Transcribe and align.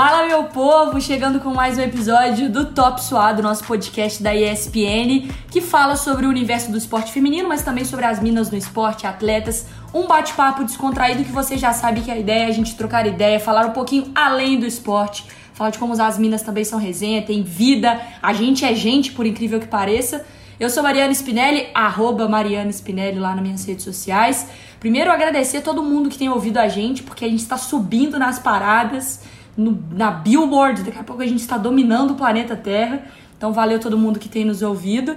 Fala, 0.00 0.28
meu 0.28 0.44
povo! 0.44 1.00
Chegando 1.00 1.40
com 1.40 1.52
mais 1.52 1.76
um 1.76 1.80
episódio 1.80 2.48
do 2.48 2.66
Top 2.66 3.02
Suado, 3.02 3.42
nosso 3.42 3.64
podcast 3.64 4.22
da 4.22 4.32
ESPN, 4.32 5.28
que 5.50 5.60
fala 5.60 5.96
sobre 5.96 6.24
o 6.24 6.28
universo 6.28 6.70
do 6.70 6.78
esporte 6.78 7.10
feminino, 7.10 7.48
mas 7.48 7.64
também 7.64 7.84
sobre 7.84 8.04
as 8.04 8.22
minas 8.22 8.48
no 8.48 8.56
esporte, 8.56 9.08
atletas. 9.08 9.66
Um 9.92 10.06
bate-papo 10.06 10.62
descontraído 10.62 11.24
que 11.24 11.32
você 11.32 11.58
já 11.58 11.72
sabe 11.72 12.02
que 12.02 12.12
a 12.12 12.16
ideia 12.16 12.44
é 12.44 12.46
a 12.46 12.52
gente 12.52 12.76
trocar 12.76 13.08
ideia, 13.08 13.40
falar 13.40 13.66
um 13.66 13.72
pouquinho 13.72 14.12
além 14.14 14.60
do 14.60 14.66
esporte, 14.66 15.26
falar 15.52 15.70
de 15.70 15.80
como 15.80 16.00
as 16.00 16.16
minas 16.16 16.42
também 16.42 16.62
são 16.62 16.78
resenha, 16.78 17.20
tem 17.20 17.42
vida, 17.42 18.00
a 18.22 18.32
gente 18.32 18.64
é 18.64 18.72
gente, 18.76 19.10
por 19.10 19.26
incrível 19.26 19.58
que 19.58 19.66
pareça. 19.66 20.24
Eu 20.60 20.70
sou 20.70 20.80
Mariana 20.80 21.12
Spinelli, 21.12 21.66
arroba 21.74 22.28
Mariana 22.28 22.70
Spinelli 22.70 23.18
lá 23.18 23.34
nas 23.34 23.42
minhas 23.42 23.64
redes 23.64 23.82
sociais. 23.84 24.46
Primeiro, 24.78 25.10
agradecer 25.10 25.56
a 25.56 25.60
todo 25.60 25.82
mundo 25.82 26.08
que 26.08 26.16
tem 26.16 26.28
ouvido 26.28 26.58
a 26.58 26.68
gente, 26.68 27.02
porque 27.02 27.24
a 27.24 27.28
gente 27.28 27.42
está 27.42 27.56
subindo 27.56 28.16
nas 28.16 28.38
paradas 28.38 29.22
no, 29.58 29.82
na 29.90 30.12
Billboard, 30.12 30.84
daqui 30.84 30.98
a 30.98 31.02
pouco 31.02 31.20
a 31.20 31.26
gente 31.26 31.40
está 31.40 31.58
dominando 31.58 32.12
o 32.12 32.14
planeta 32.14 32.56
Terra. 32.56 33.02
Então 33.36 33.52
valeu 33.52 33.80
todo 33.80 33.98
mundo 33.98 34.18
que 34.18 34.28
tem 34.28 34.44
nos 34.44 34.62
ouvido. 34.62 35.16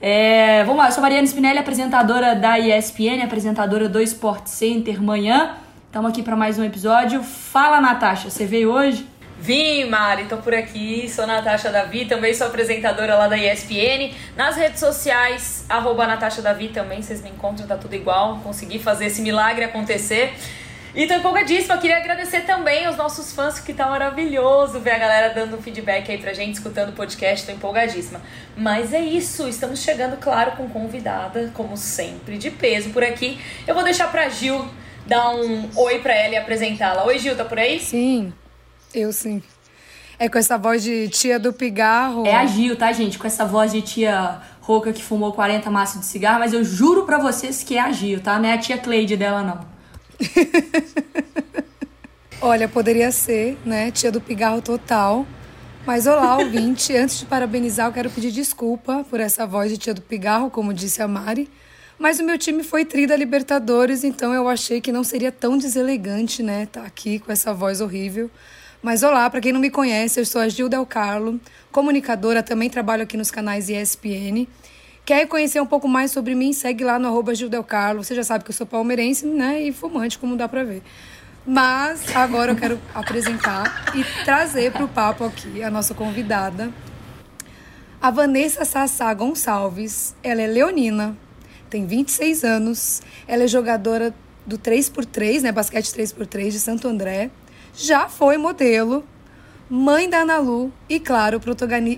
É, 0.00 0.64
vamos 0.64 0.78
lá, 0.78 0.88
eu 0.88 0.92
sou 0.92 1.02
Mariana 1.02 1.26
Spinelli, 1.26 1.58
apresentadora 1.58 2.34
da 2.34 2.58
ESPN, 2.58 3.22
apresentadora 3.22 3.88
do 3.88 4.00
Sport 4.00 4.46
Center 4.46 5.00
Manhã. 5.00 5.54
Estamos 5.86 6.10
aqui 6.10 6.22
para 6.22 6.34
mais 6.34 6.58
um 6.58 6.64
episódio. 6.64 7.22
Fala, 7.22 7.80
Natasha, 7.80 8.30
você 8.30 8.46
veio 8.46 8.72
hoje? 8.72 9.06
Vim, 9.38 9.86
Mari, 9.86 10.24
tô 10.24 10.38
por 10.38 10.54
aqui, 10.54 11.08
sou 11.08 11.26
Natasha 11.26 11.70
Davi, 11.70 12.04
também 12.04 12.32
sou 12.32 12.46
apresentadora 12.46 13.16
lá 13.16 13.28
da 13.28 13.36
ESPN. 13.36 14.12
Nas 14.36 14.56
redes 14.56 14.80
sociais, 14.80 15.66
arroba 15.68 16.06
Natasha 16.06 16.40
Davi 16.40 16.68
também, 16.68 17.02
vocês 17.02 17.22
me 17.22 17.28
encontram, 17.28 17.66
tá 17.66 17.76
tudo 17.76 17.94
igual. 17.94 18.38
Consegui 18.42 18.78
fazer 18.78 19.06
esse 19.06 19.20
milagre 19.20 19.64
acontecer. 19.64 20.32
E 20.94 21.06
tô 21.06 21.14
empolgadíssima, 21.14 21.78
queria 21.78 21.96
agradecer 21.96 22.42
também 22.42 22.84
aos 22.84 22.98
nossos 22.98 23.32
fãs, 23.32 23.58
que 23.58 23.72
tá 23.72 23.88
maravilhoso 23.88 24.78
ver 24.78 24.90
a 24.90 24.98
galera 24.98 25.34
dando 25.34 25.56
um 25.56 25.62
feedback 25.62 26.10
aí 26.12 26.18
pra 26.18 26.34
gente, 26.34 26.56
escutando 26.56 26.90
o 26.90 26.92
podcast, 26.92 27.46
tô 27.46 27.52
empolgadíssima. 27.52 28.20
Mas 28.54 28.92
é 28.92 29.00
isso, 29.00 29.48
estamos 29.48 29.80
chegando, 29.80 30.18
claro, 30.18 30.52
com 30.52 30.68
convidada, 30.68 31.50
como 31.54 31.78
sempre, 31.78 32.36
de 32.36 32.50
peso 32.50 32.90
por 32.90 33.02
aqui. 33.02 33.40
Eu 33.66 33.74
vou 33.74 33.82
deixar 33.82 34.12
pra 34.12 34.28
Gil 34.28 34.68
dar 35.06 35.30
um 35.30 35.70
oi 35.76 35.98
pra 36.00 36.12
ela 36.12 36.34
e 36.34 36.36
apresentá-la. 36.36 37.06
Oi, 37.06 37.18
Gil, 37.18 37.34
tá 37.34 37.44
por 37.46 37.58
aí? 37.58 37.80
Sim, 37.80 38.30
eu 38.92 39.14
sim. 39.14 39.42
É 40.18 40.28
com 40.28 40.36
essa 40.36 40.58
voz 40.58 40.82
de 40.82 41.08
tia 41.08 41.38
do 41.38 41.54
pigarro. 41.54 42.26
É 42.26 42.36
a 42.36 42.44
Gil, 42.44 42.76
tá, 42.76 42.92
gente? 42.92 43.18
Com 43.18 43.26
essa 43.26 43.46
voz 43.46 43.72
de 43.72 43.80
tia 43.80 44.42
rouca 44.60 44.92
que 44.92 45.02
fumou 45.02 45.32
40 45.32 45.70
maços 45.70 46.00
de 46.00 46.06
cigarro, 46.06 46.38
mas 46.38 46.52
eu 46.52 46.62
juro 46.62 47.06
pra 47.06 47.16
vocês 47.16 47.62
que 47.62 47.78
é 47.78 47.80
a 47.80 47.90
Gil, 47.90 48.20
tá? 48.20 48.38
Não 48.38 48.46
é 48.46 48.52
a 48.52 48.58
tia 48.58 48.76
Cleide 48.76 49.16
dela, 49.16 49.42
não. 49.42 49.71
Olha, 52.40 52.68
poderia 52.68 53.10
ser, 53.12 53.58
né? 53.64 53.90
Tia 53.90 54.10
do 54.10 54.20
pigarro 54.20 54.60
total. 54.60 55.26
Mas 55.86 56.06
olá, 56.06 56.38
ouvinte. 56.38 56.94
Antes 56.94 57.20
de 57.20 57.26
parabenizar, 57.26 57.88
eu 57.88 57.92
quero 57.92 58.10
pedir 58.10 58.30
desculpa 58.30 59.04
por 59.08 59.20
essa 59.20 59.46
voz 59.46 59.70
de 59.70 59.78
tia 59.78 59.94
do 59.94 60.00
pigarro, 60.00 60.50
como 60.50 60.72
disse 60.72 61.02
a 61.02 61.08
Mari. 61.08 61.48
Mas 61.98 62.18
o 62.18 62.24
meu 62.24 62.38
time 62.38 62.64
foi 62.64 62.84
tri 62.84 63.06
da 63.06 63.16
Libertadores, 63.16 64.02
então 64.02 64.34
eu 64.34 64.48
achei 64.48 64.80
que 64.80 64.90
não 64.90 65.04
seria 65.04 65.30
tão 65.30 65.56
deselegante, 65.56 66.42
né? 66.42 66.66
Tá 66.66 66.82
aqui 66.82 67.18
com 67.18 67.30
essa 67.30 67.54
voz 67.54 67.80
horrível. 67.80 68.30
Mas 68.82 69.04
olá, 69.04 69.30
para 69.30 69.40
quem 69.40 69.52
não 69.52 69.60
me 69.60 69.70
conhece, 69.70 70.18
eu 70.18 70.26
sou 70.26 70.40
a 70.40 70.48
Gil 70.48 70.68
Del 70.68 70.84
Carlo, 70.84 71.40
comunicadora, 71.70 72.42
também 72.42 72.68
trabalho 72.68 73.04
aqui 73.04 73.16
nos 73.16 73.30
canais 73.30 73.68
ESPN. 73.68 74.48
Quer 75.04 75.26
conhecer 75.26 75.60
um 75.60 75.66
pouco 75.66 75.88
mais 75.88 76.12
sobre 76.12 76.32
mim? 76.32 76.52
Segue 76.52 76.84
lá 76.84 76.96
no 76.96 77.08
arroba 77.08 77.32
Carlos. 77.66 78.06
Você 78.06 78.14
já 78.14 78.22
sabe 78.22 78.44
que 78.44 78.50
eu 78.50 78.54
sou 78.54 78.64
palmeirense, 78.64 79.26
né? 79.26 79.60
E 79.60 79.72
fumante, 79.72 80.16
como 80.16 80.36
dá 80.36 80.48
pra 80.48 80.62
ver. 80.62 80.80
Mas 81.44 82.14
agora 82.14 82.52
eu 82.52 82.56
quero 82.56 82.80
apresentar 82.94 83.84
e 83.96 84.04
trazer 84.24 84.70
para 84.70 84.84
o 84.84 84.88
papo 84.88 85.24
aqui 85.24 85.60
a 85.60 85.68
nossa 85.68 85.92
convidada, 85.92 86.72
a 88.00 88.12
Vanessa 88.12 88.64
Sassá 88.64 89.12
Gonçalves. 89.12 90.14
Ela 90.22 90.42
é 90.42 90.46
leonina, 90.46 91.16
tem 91.68 91.84
26 91.84 92.44
anos, 92.44 93.02
ela 93.26 93.42
é 93.42 93.48
jogadora 93.48 94.14
do 94.46 94.56
3x3, 94.56 95.42
né, 95.42 95.50
basquete 95.50 95.86
3x3 95.86 96.50
de 96.50 96.60
Santo 96.60 96.86
André. 96.86 97.32
Já 97.74 98.08
foi 98.08 98.36
modelo, 98.36 99.04
mãe 99.74 100.06
da 100.06 100.18
Ana 100.18 100.36
Lu 100.36 100.70
e, 100.86 101.00
claro, 101.00 101.40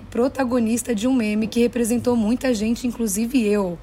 protagonista 0.09 0.95
de 0.95 1.09
um 1.09 1.13
meme 1.13 1.45
que 1.45 1.59
representou 1.59 2.15
muita 2.15 2.53
gente, 2.53 2.87
inclusive 2.87 3.45
eu. 3.45 3.77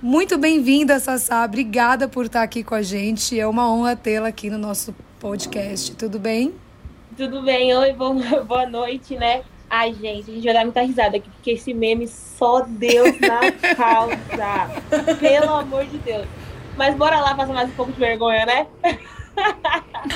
Muito 0.00 0.38
bem-vinda, 0.38 1.00
Sassá. 1.00 1.44
Obrigada 1.44 2.06
por 2.06 2.26
estar 2.26 2.44
aqui 2.44 2.62
com 2.62 2.76
a 2.76 2.82
gente. 2.82 3.38
É 3.38 3.44
uma 3.44 3.68
honra 3.68 3.96
tê-la 3.96 4.28
aqui 4.28 4.48
no 4.48 4.56
nosso 4.56 4.94
podcast. 5.18 5.96
Tudo 5.96 6.20
bem? 6.20 6.54
Tudo 7.16 7.42
bem. 7.42 7.74
Oi, 7.76 7.92
boa 8.46 8.66
noite, 8.66 9.16
né? 9.16 9.42
Ai, 9.68 9.92
gente, 9.94 10.30
a 10.30 10.34
gente 10.34 10.44
vai 10.44 10.54
dar 10.54 10.62
muita 10.62 10.82
risada 10.82 11.16
aqui, 11.16 11.28
porque 11.28 11.50
esse 11.50 11.74
meme 11.74 12.06
só 12.06 12.60
Deus 12.60 13.18
na 13.18 13.50
causa. 13.74 14.16
Pelo 15.18 15.54
amor 15.54 15.84
de 15.86 15.98
Deus. 15.98 16.28
Mas 16.76 16.94
bora 16.94 17.18
lá 17.18 17.34
passar 17.34 17.52
mais 17.52 17.68
um 17.68 17.72
pouco 17.72 17.90
de 17.90 17.98
vergonha, 17.98 18.46
né? 18.46 18.66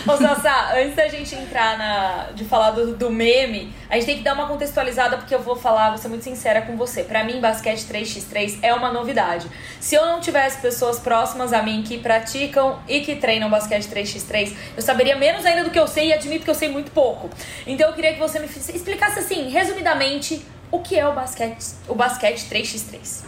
Ô, 0.07 0.17
Sassá, 0.17 0.75
antes 0.77 0.95
da 0.95 1.09
gente 1.09 1.35
entrar 1.35 1.79
na, 1.79 2.31
de 2.33 2.45
falar 2.45 2.73
do, 2.73 2.95
do 2.95 3.11
meme, 3.11 3.73
a 3.89 3.95
gente 3.95 4.07
tem 4.07 4.17
que 4.19 4.23
dar 4.23 4.35
uma 4.35 4.47
contextualizada, 4.47 5.17
porque 5.17 5.35
eu 5.35 5.41
vou 5.41 5.57
falar, 5.57 5.91
vou 5.91 5.99
ser 5.99 6.09
muito 6.09 6.25
sincera 6.25 6.63
com 6.63 6.77
você. 6.77 7.03
Para 7.03 7.25
mim, 7.25 7.41
basquete 7.41 7.81
3x3 7.81 8.59
é 8.63 8.73
uma 8.75 8.93
novidade. 8.93 9.49
Se 9.81 9.95
eu 9.95 10.05
não 10.05 10.21
tivesse 10.21 10.61
pessoas 10.61 10.99
próximas 10.99 11.53
a 11.53 11.63
mim 11.63 11.83
que 11.83 11.99
praticam 11.99 12.79
e 12.87 13.01
que 13.01 13.17
treinam 13.17 13.49
basquete 13.49 13.87
3x3, 13.87 14.55
eu 14.77 14.83
saberia 14.83 15.17
menos 15.17 15.45
ainda 15.47 15.65
do 15.65 15.71
que 15.71 15.79
eu 15.79 15.87
sei 15.87 16.09
e 16.09 16.13
admito 16.13 16.45
que 16.45 16.51
eu 16.51 16.55
sei 16.55 16.69
muito 16.69 16.91
pouco. 16.91 17.31
Então 17.67 17.89
eu 17.89 17.95
queria 17.95 18.13
que 18.13 18.21
você 18.21 18.39
me 18.39 18.47
explicasse 18.47 19.19
assim, 19.19 19.49
resumidamente, 19.49 20.45
o 20.71 20.81
que 20.81 20.99
é 20.99 21.09
o 21.09 21.15
basquete, 21.15 21.65
o 21.89 21.95
basquete 21.95 22.47
3x3. 22.49 23.25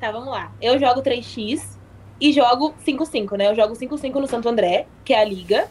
Tá, 0.00 0.12
vamos 0.12 0.28
lá. 0.28 0.52
Eu 0.60 0.78
jogo 0.78 1.02
3x, 1.02 1.77
e 2.20 2.32
jogo 2.32 2.74
5-5, 2.86 3.36
né? 3.36 3.48
Eu 3.48 3.54
jogo 3.54 3.74
5-5 3.74 4.14
no 4.14 4.26
Santo 4.26 4.48
André, 4.48 4.86
que 5.04 5.12
é 5.12 5.20
a 5.20 5.24
liga, 5.24 5.68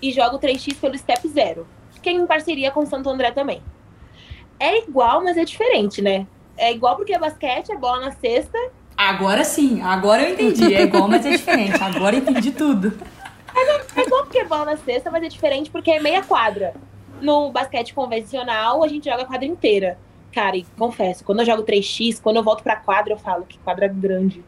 e 0.00 0.12
jogo 0.12 0.38
3x 0.38 0.78
pelo 0.80 0.96
Step 0.96 1.26
Zero, 1.28 1.66
que 2.02 2.08
é 2.08 2.12
em 2.12 2.26
parceria 2.26 2.70
com 2.70 2.80
o 2.80 2.86
Santo 2.86 3.08
André 3.08 3.30
também. 3.30 3.62
É 4.58 4.78
igual, 4.78 5.22
mas 5.22 5.36
é 5.36 5.44
diferente, 5.44 6.00
né? 6.00 6.26
É 6.56 6.72
igual 6.72 6.96
porque 6.96 7.14
é 7.14 7.18
basquete, 7.18 7.72
é 7.72 7.76
bola 7.76 8.06
na 8.06 8.12
cesta. 8.12 8.58
Agora 8.96 9.42
sim, 9.44 9.82
agora 9.82 10.22
eu 10.22 10.34
entendi. 10.34 10.74
É 10.74 10.82
igual, 10.82 11.08
mas 11.08 11.26
é 11.26 11.30
diferente. 11.30 11.82
Agora 11.82 12.14
eu 12.14 12.20
entendi 12.20 12.52
tudo. 12.52 12.96
É, 13.54 14.00
é 14.00 14.04
igual 14.04 14.22
porque 14.22 14.38
é 14.38 14.44
bola 14.44 14.66
na 14.66 14.76
cesta, 14.76 15.10
mas 15.10 15.22
é 15.22 15.28
diferente 15.28 15.70
porque 15.70 15.90
é 15.90 16.00
meia 16.00 16.22
quadra. 16.22 16.74
No 17.20 17.50
basquete 17.50 17.92
convencional, 17.92 18.84
a 18.84 18.88
gente 18.88 19.08
joga 19.08 19.22
a 19.22 19.26
quadra 19.26 19.46
inteira. 19.46 19.98
Cara, 20.32 20.56
e 20.56 20.64
confesso, 20.78 21.24
quando 21.24 21.40
eu 21.40 21.46
jogo 21.46 21.62
3x, 21.62 22.20
quando 22.20 22.36
eu 22.36 22.42
volto 22.42 22.62
pra 22.62 22.76
quadra, 22.76 23.12
eu 23.12 23.18
falo 23.18 23.44
que 23.44 23.58
quadra 23.58 23.86
grande 23.88 24.44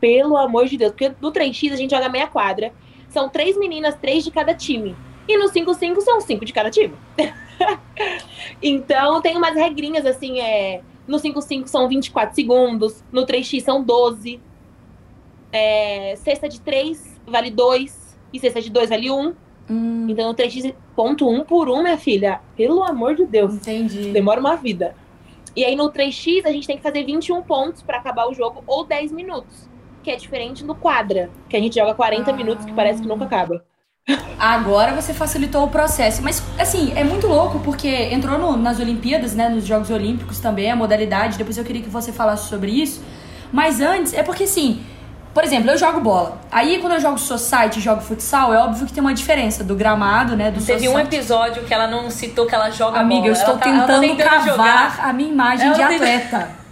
pelo 0.00 0.36
amor 0.36 0.66
de 0.66 0.76
Deus. 0.76 0.92
Porque 0.92 1.12
no 1.20 1.32
3x 1.32 1.72
a 1.72 1.76
gente 1.76 1.90
joga 1.90 2.08
meia 2.08 2.26
quadra. 2.26 2.72
São 3.08 3.28
três 3.28 3.56
meninas, 3.56 3.94
três 3.96 4.24
de 4.24 4.30
cada 4.30 4.54
time. 4.54 4.94
E 5.26 5.36
no 5.36 5.50
5-5 5.50 6.00
são 6.00 6.20
cinco 6.20 6.44
de 6.44 6.52
cada 6.52 6.70
time. 6.70 6.94
então 8.62 9.20
tem 9.20 9.36
umas 9.36 9.54
regrinhas 9.54 10.06
assim, 10.06 10.40
é. 10.40 10.80
No 11.06 11.18
5-5 11.18 11.66
são 11.66 11.88
24 11.88 12.34
segundos, 12.34 13.02
no 13.10 13.26
3x 13.26 13.62
são 13.62 13.82
12. 13.82 14.40
É, 15.50 16.14
cesta 16.16 16.48
de 16.48 16.60
3 16.60 17.20
vale 17.26 17.50
2 17.50 18.18
e 18.32 18.38
cesta 18.38 18.60
de 18.60 18.70
2 18.70 18.90
vale 18.90 19.10
1. 19.10 19.34
Hum. 19.70 20.06
Então 20.08 20.28
no 20.28 20.34
3x 20.34 20.74
ponto 20.94 21.28
1 21.28 21.44
por 21.44 21.68
1, 21.68 21.82
minha 21.82 21.98
filha. 21.98 22.40
Pelo 22.56 22.82
amor 22.82 23.14
de 23.14 23.26
Deus. 23.26 23.54
Entendi. 23.54 24.10
Demora 24.12 24.40
uma 24.40 24.56
vida. 24.56 24.94
E 25.56 25.64
aí 25.64 25.74
no 25.74 25.90
3x 25.90 26.46
a 26.46 26.52
gente 26.52 26.66
tem 26.66 26.76
que 26.76 26.82
fazer 26.82 27.04
21 27.04 27.42
pontos 27.42 27.82
para 27.82 27.98
acabar 27.98 28.28
o 28.28 28.34
jogo 28.34 28.62
ou 28.66 28.84
10 28.84 29.12
minutos 29.12 29.67
que 30.02 30.10
é 30.10 30.16
diferente 30.16 30.64
do 30.64 30.74
quadra, 30.74 31.30
que 31.48 31.56
a 31.56 31.60
gente 31.60 31.74
joga 31.74 31.94
40 31.94 32.30
ah. 32.30 32.34
minutos, 32.34 32.64
que 32.64 32.72
parece 32.72 33.02
que 33.02 33.08
nunca 33.08 33.24
acaba. 33.24 33.64
Agora 34.38 34.92
você 34.92 35.12
facilitou 35.12 35.64
o 35.64 35.68
processo. 35.68 36.22
Mas, 36.22 36.42
assim, 36.58 36.92
é 36.96 37.04
muito 37.04 37.26
louco 37.26 37.58
porque 37.60 37.88
entrou 37.88 38.38
no, 38.38 38.56
nas 38.56 38.80
Olimpíadas, 38.80 39.34
né? 39.34 39.48
Nos 39.48 39.66
Jogos 39.66 39.90
Olímpicos 39.90 40.40
também, 40.40 40.70
a 40.70 40.76
modalidade. 40.76 41.36
Depois 41.36 41.58
eu 41.58 41.64
queria 41.64 41.82
que 41.82 41.90
você 41.90 42.12
falasse 42.12 42.48
sobre 42.48 42.70
isso. 42.70 43.02
Mas 43.52 43.80
antes, 43.80 44.14
é 44.14 44.22
porque, 44.22 44.44
assim, 44.44 44.82
por 45.34 45.44
exemplo, 45.44 45.70
eu 45.70 45.76
jogo 45.76 46.00
bola. 46.00 46.40
Aí, 46.50 46.78
quando 46.78 46.94
eu 46.94 47.00
jogo 47.00 47.18
society, 47.18 47.80
jogo 47.80 48.00
futsal, 48.00 48.52
é 48.54 48.58
óbvio 48.58 48.86
que 48.86 48.92
tem 48.92 49.00
uma 49.00 49.14
diferença 49.14 49.62
do 49.62 49.74
gramado, 49.74 50.36
né? 50.36 50.50
Do 50.50 50.60
Teve 50.60 50.84
society. 50.84 50.88
um 50.88 50.98
episódio 50.98 51.64
que 51.64 51.74
ela 51.74 51.86
não 51.86 52.10
citou 52.10 52.46
que 52.46 52.54
ela 52.54 52.70
joga 52.70 53.00
Amiga, 53.00 53.20
bola. 53.20 53.28
eu 53.28 53.32
estou 53.34 53.58
tentando, 53.58 53.86
tá, 53.86 54.00
tentando, 54.00 54.30
cavar 54.30 54.46
jogar. 54.46 55.08
a 55.08 55.12
minha 55.12 55.30
imagem 55.30 55.66
ela 55.66 55.76
de 55.76 55.82
atleta. 55.82 56.50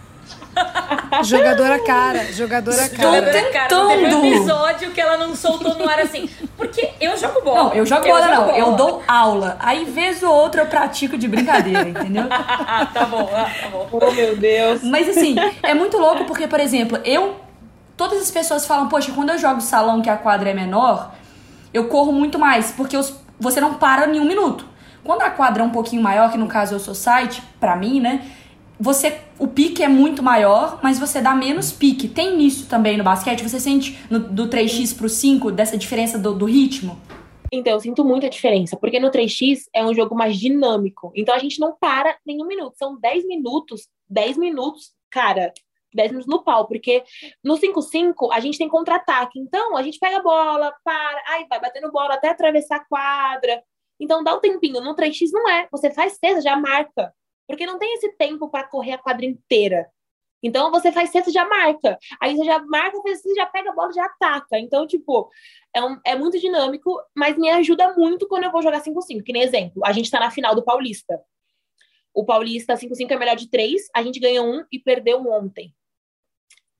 jogadora 1.25 1.79
cara, 1.81 2.33
jogadora 2.33 2.89
cara. 2.89 3.03
Jogadora 3.03 3.51
cara. 3.51 3.69
Teve 3.69 4.15
um 4.15 4.25
episódio 4.25 4.91
que 4.91 5.01
ela 5.01 5.17
não 5.17 5.35
soltou 5.35 5.75
no 5.75 5.89
ar 5.89 6.01
assim. 6.01 6.29
Porque 6.57 6.91
eu 7.01 7.17
jogo 7.17 7.43
bola. 7.43 7.65
Não, 7.65 7.73
eu 7.75 7.87
jogo 7.87 8.07
eu 8.07 8.15
bola, 8.15 8.27
jogo 8.27 8.37
não. 8.37 8.47
Bola. 8.47 8.59
Eu 8.59 8.73
dou 8.73 9.03
aula. 9.07 9.57
Aí, 9.61 9.85
vez 9.85 10.23
ou 10.23 10.33
outra, 10.33 10.63
eu 10.63 10.67
pratico 10.67 11.17
de 11.17 11.29
brincadeira, 11.29 11.89
entendeu? 11.89 12.27
tá 12.29 13.05
bom, 13.09 13.29
ah, 13.33 13.51
tá 13.61 13.69
bom. 13.69 13.89
Oh, 13.93 14.11
meu 14.11 14.37
Deus. 14.37 14.83
Mas 14.83 15.09
assim, 15.09 15.37
é 15.63 15.75
muito 15.75 15.97
louco 15.99 16.25
porque, 16.25 16.47
por 16.47 16.61
exemplo, 16.61 16.99
eu. 17.05 17.37
Todas 17.97 18.21
as 18.21 18.31
pessoas 18.31 18.67
falam, 18.67 18.89
poxa, 18.89 19.11
quando 19.13 19.31
eu 19.31 19.39
jogo 19.39 19.61
salão 19.63 20.03
que 20.03 20.11
a 20.11 20.19
quadra 20.19 20.51
é 20.51 20.55
menor, 20.55 21.15
eu 21.73 21.89
corro 21.89 22.13
muito 22.13 22.39
mais. 22.39 22.71
Porque 22.71 22.95
os, 22.95 23.19
você 23.41 23.59
não 23.61 23.75
para 23.75 24.07
em 24.07 24.21
um 24.21 24.25
minuto. 24.25 24.67
Quando 25.03 25.23
a 25.23 25.31
quadra 25.31 25.63
é 25.63 25.67
um 25.67 25.71
pouquinho 25.71 26.03
maior, 26.03 26.31
que 26.31 26.37
no 26.37 26.49
caso 26.49 26.75
é 26.75 26.77
o 26.77 26.81
society, 26.81 27.43
pra 27.61 27.77
mim, 27.77 28.01
né? 28.01 28.23
Você, 28.79 29.21
o 29.39 29.49
pique 29.49 29.83
é 29.83 29.89
muito 29.89 30.23
maior, 30.23 30.81
mas 30.83 30.99
você 30.99 31.21
dá 31.21 31.35
menos 31.35 31.73
pique. 31.73 32.09
Tem 32.09 32.43
isso 32.43 32.69
também 32.69 32.99
no 32.99 33.05
basquete? 33.05 33.43
Você 33.43 33.59
sente 33.59 33.99
no, 34.11 34.19
do 34.19 34.49
3x 34.49 34.97
pro 34.97 35.09
5 35.09 35.51
dessa 35.51 35.79
diferença 35.79 36.19
do, 36.19 36.35
do 36.35 36.45
ritmo? 36.45 37.01
Então, 37.51 37.73
eu 37.73 37.81
sinto 37.81 38.05
muita 38.05 38.29
diferença, 38.29 38.77
porque 38.77 39.01
no 39.01 39.11
3x 39.11 39.63
é 39.73 39.85
um 39.85 39.95
jogo 39.95 40.15
mais 40.15 40.37
dinâmico. 40.37 41.11
Então 41.15 41.35
a 41.35 41.39
gente 41.39 41.59
não 41.59 41.75
para 41.75 42.17
nenhum 42.27 42.47
minuto. 42.47 42.77
São 42.77 42.99
10 42.99 43.27
minutos, 43.27 43.89
10 44.11 44.37
minutos, 44.37 44.93
cara, 45.11 45.53
10 45.95 46.11
minutos 46.11 46.31
no 46.31 46.43
pau, 46.43 46.67
porque 46.67 47.03
no 47.43 47.55
5-5 47.55 48.31
a 48.33 48.41
gente 48.41 48.59
tem 48.59 48.69
contra-ataque. 48.69 49.39
Então 49.39 49.77
a 49.77 49.83
gente 49.83 49.99
pega 49.99 50.19
a 50.19 50.23
bola, 50.23 50.75
para, 50.85 51.23
aí 51.29 51.47
vai 51.49 51.61
batendo 51.61 51.91
bola 51.91 52.15
até 52.15 52.29
atravessar 52.29 52.77
a 52.77 52.85
quadra. 52.85 53.63
Então 53.99 54.23
dá 54.23 54.35
um 54.35 54.41
tempinho. 54.41 54.83
No 54.83 54.95
3x 54.95 55.31
não 55.33 55.49
é. 55.49 55.67
Você 55.71 55.91
faz 55.91 56.19
cesta, 56.19 56.43
já 56.43 56.57
marca. 56.57 57.15
Porque 57.47 57.67
não 57.67 57.79
tem 57.79 57.95
esse 57.95 58.13
tempo 58.13 58.49
para 58.49 58.67
correr 58.67 58.93
a 58.93 58.99
quadra 58.99 59.25
inteira. 59.25 59.91
Então 60.43 60.71
você 60.71 60.93
faz 60.93 61.11
cesta 61.11 61.31
já 61.31 61.47
marca. 61.47 61.99
Aí 62.21 62.37
você 62.37 62.45
já 62.45 62.59
marca, 62.65 62.99
você 63.01 63.35
já 63.35 63.47
pega 63.47 63.71
a 63.71 63.75
bola 63.75 63.93
já 63.93 64.05
ataca. 64.05 64.59
Então, 64.59 64.87
tipo, 64.87 65.31
é, 65.75 65.83
um, 65.83 65.99
é 66.05 66.15
muito 66.15 66.39
dinâmico, 66.39 67.01
mas 67.15 67.37
me 67.37 67.49
ajuda 67.51 67.95
muito 67.95 68.29
quando 68.29 68.45
eu 68.45 68.53
vou 68.53 68.63
jogar 68.63 68.83
5-5. 68.83 69.23
Que 69.25 69.33
nem 69.33 69.43
exemplo, 69.43 69.83
a 69.85 69.93
gente 69.93 70.11
tá 70.11 70.21
na 70.21 70.31
final 70.31 70.55
do 70.55 70.65
Paulista. 70.65 71.21
O 72.15 72.25
Paulista 72.25 72.75
5-5 72.75 73.11
é 73.11 73.17
melhor 73.17 73.37
de 73.37 73.51
3, 73.51 73.89
a 73.95 74.03
gente 74.03 74.19
ganhou 74.19 74.47
um 74.47 74.65
e 74.73 74.79
perdeu 74.79 75.19
um 75.19 75.31
ontem. 75.31 75.75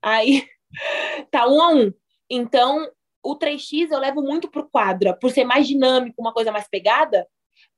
Aí 0.01 0.47
tá 1.31 1.47
um 1.47 1.61
a 1.61 1.69
um. 1.69 1.93
Então, 2.29 2.89
o 3.23 3.37
3x 3.37 3.91
eu 3.91 3.99
levo 3.99 4.21
muito 4.21 4.49
pro 4.49 4.69
quadra, 4.69 5.13
por 5.13 5.29
ser 5.29 5.43
mais 5.43 5.67
dinâmico, 5.67 6.21
uma 6.21 6.33
coisa 6.33 6.51
mais 6.51 6.67
pegada, 6.67 7.27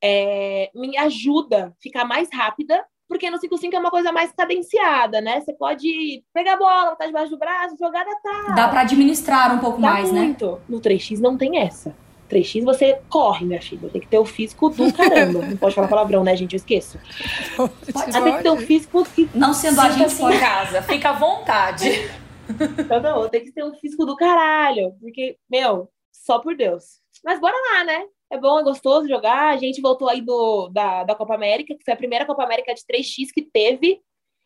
é, 0.04 0.70
me 0.74 0.98
ajuda 0.98 1.68
a 1.68 1.82
ficar 1.82 2.06
mais 2.06 2.30
rápida, 2.32 2.84
porque 3.08 3.30
no 3.30 3.40
5-5 3.40 3.74
é 3.74 3.80
uma 3.80 3.90
coisa 3.90 4.12
mais 4.12 4.32
cadenciada, 4.32 5.20
né? 5.20 5.42
Você 5.42 5.54
pode 5.54 6.24
pegar 6.34 6.54
a 6.54 6.58
bola, 6.58 6.96
tá 6.96 7.06
debaixo 7.06 7.32
do 7.32 7.40
braço, 7.40 7.76
jogar 7.78 8.06
tá. 8.06 8.54
Dá 8.56 8.68
para 8.68 8.82
administrar 8.82 9.56
um 9.56 9.60
pouco 9.60 9.82
Dá 9.82 9.92
mais, 9.92 10.12
muito. 10.12 10.52
né? 10.52 10.58
No 10.70 10.80
3x 10.80 11.20
não 11.20 11.36
tem 11.36 11.58
essa. 11.58 11.96
3x 12.30 12.64
você 12.64 13.00
corre, 13.10 13.46
minha 13.46 13.62
filha. 13.62 13.90
Tem 13.90 14.00
que 14.00 14.08
ter 14.08 14.20
o 14.20 14.26
físico 14.26 14.70
do 14.70 14.94
caramba. 14.94 15.42
não 15.42 15.58
pode 15.58 15.74
falar 15.74 15.88
palavrão, 15.88 16.24
né, 16.24 16.36
gente? 16.36 16.54
Eu 16.54 16.58
esqueço. 16.58 17.00
Pode, 17.58 18.14
Tem 18.14 18.38
que 18.38 18.44
ter 18.44 18.52
um 18.52 18.58
físico 18.58 19.04
que 19.04 19.28
Não 19.34 19.54
sendo 19.54 19.82
a 19.82 19.90
gente, 19.90 20.12
Sinta-se 20.12 20.36
em 20.36 20.40
casa, 20.40 20.82
fica 20.84 21.10
à 21.10 21.14
vontade. 21.14 21.90
Não, 22.88 23.02
não, 23.02 23.30
tem 23.30 23.44
que 23.44 23.52
ter 23.52 23.64
um 23.64 23.74
físico 23.74 24.06
do 24.06 24.16
caralho. 24.16 24.94
Porque, 25.02 25.38
meu, 25.50 25.90
só 26.12 26.40
por 26.40 26.56
Deus. 26.56 27.00
Mas 27.24 27.40
bora 27.40 27.56
lá, 27.72 27.84
né? 27.84 28.06
É 28.32 28.38
bom, 28.38 28.60
é 28.60 28.64
gostoso 28.64 29.08
jogar. 29.08 29.54
A 29.54 29.58
gente 29.58 29.82
voltou 29.82 30.08
aí 30.08 30.22
do, 30.22 30.70
da, 30.70 31.04
da 31.04 31.16
Copa 31.16 31.34
América, 31.34 31.76
que 31.76 31.84
foi 31.84 31.94
a 31.94 31.98
primeira 31.98 32.26
Copa 32.26 32.44
América 32.44 32.74
de 32.74 32.82
3x 32.82 33.28
que 33.34 33.42
teve. 33.42 34.02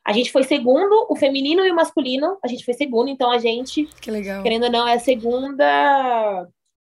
A 0.06 0.12
gente 0.12 0.31
foi 0.31 0.44
segundo, 0.44 1.06
o 1.09 1.15
feminino 1.15 1.65
e 1.65 1.71
o 1.71 1.75
masculino. 1.75 2.38
A 2.44 2.47
gente 2.47 2.65
foi 2.65 2.74
segundo, 2.74 3.09
então 3.09 3.31
a 3.31 3.38
gente, 3.38 3.85
Que 4.01 4.12
legal. 4.12 4.44
querendo 4.44 4.63
ou 4.63 4.71
não, 4.71 4.88
é 4.88 4.95
a 4.95 5.00
segunda. 5.00 6.47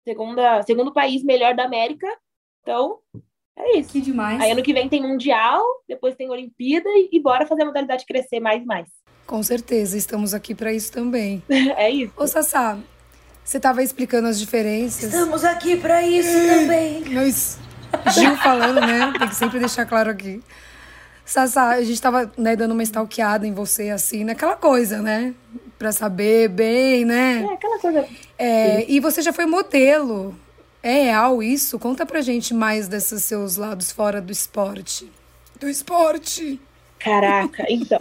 Segunda, 0.06 0.62
segundo 0.62 0.92
país 0.92 1.22
melhor 1.22 1.54
da 1.54 1.64
América. 1.64 2.06
Então, 2.62 2.98
é 3.56 3.78
isso. 3.78 3.92
Que 3.92 4.00
demais. 4.00 4.40
Aí 4.40 4.50
ano 4.50 4.62
que 4.62 4.72
vem 4.72 4.88
tem 4.88 5.02
Mundial, 5.02 5.62
depois 5.88 6.14
tem 6.14 6.28
Olimpíada 6.30 6.88
e, 6.90 7.08
e 7.12 7.20
bora 7.20 7.46
fazer 7.46 7.62
a 7.62 7.66
modalidade 7.66 8.04
crescer 8.04 8.40
mais 8.40 8.62
e 8.62 8.66
mais. 8.66 8.88
Com 9.26 9.42
certeza, 9.42 9.96
estamos 9.96 10.34
aqui 10.34 10.54
para 10.54 10.72
isso 10.72 10.92
também. 10.92 11.42
É 11.76 11.90
isso. 11.90 12.12
Ô, 12.16 12.26
Sassá, 12.26 12.78
você 13.44 13.60
tava 13.60 13.82
explicando 13.82 14.26
as 14.28 14.38
diferenças. 14.38 15.04
Estamos 15.12 15.44
aqui 15.44 15.76
para 15.76 16.02
isso 16.02 16.32
também. 16.48 17.04
Nós, 17.10 17.58
Gil 18.14 18.36
falando, 18.38 18.80
né? 18.80 19.12
Tem 19.18 19.28
que 19.28 19.36
sempre 19.36 19.58
deixar 19.58 19.84
claro 19.84 20.10
aqui. 20.10 20.42
Sassá, 21.26 21.70
a 21.70 21.82
gente 21.82 22.00
tava 22.00 22.30
né, 22.36 22.56
dando 22.56 22.72
uma 22.72 22.82
stalkeada 22.82 23.46
em 23.46 23.52
você, 23.52 23.90
assim, 23.90 24.24
naquela 24.24 24.56
coisa, 24.56 25.00
né? 25.00 25.34
Pra 25.78 25.92
saber 25.92 26.48
bem, 26.48 27.04
né? 27.04 27.42
É 27.42 27.52
aquela 27.52 27.78
coisa. 27.78 28.06
É, 28.38 28.90
e 28.90 29.00
você 29.00 29.20
já 29.22 29.32
foi 29.32 29.46
modelo. 29.46 30.34
É 30.82 31.04
real 31.04 31.42
isso? 31.42 31.78
Conta 31.78 32.04
pra 32.04 32.20
gente 32.20 32.52
mais 32.52 32.88
desses 32.88 33.24
seus 33.24 33.56
lados 33.56 33.90
fora 33.90 34.20
do 34.20 34.32
esporte. 34.32 35.10
Do 35.58 35.68
esporte. 35.68 36.60
Caraca, 36.98 37.64
então. 37.68 38.00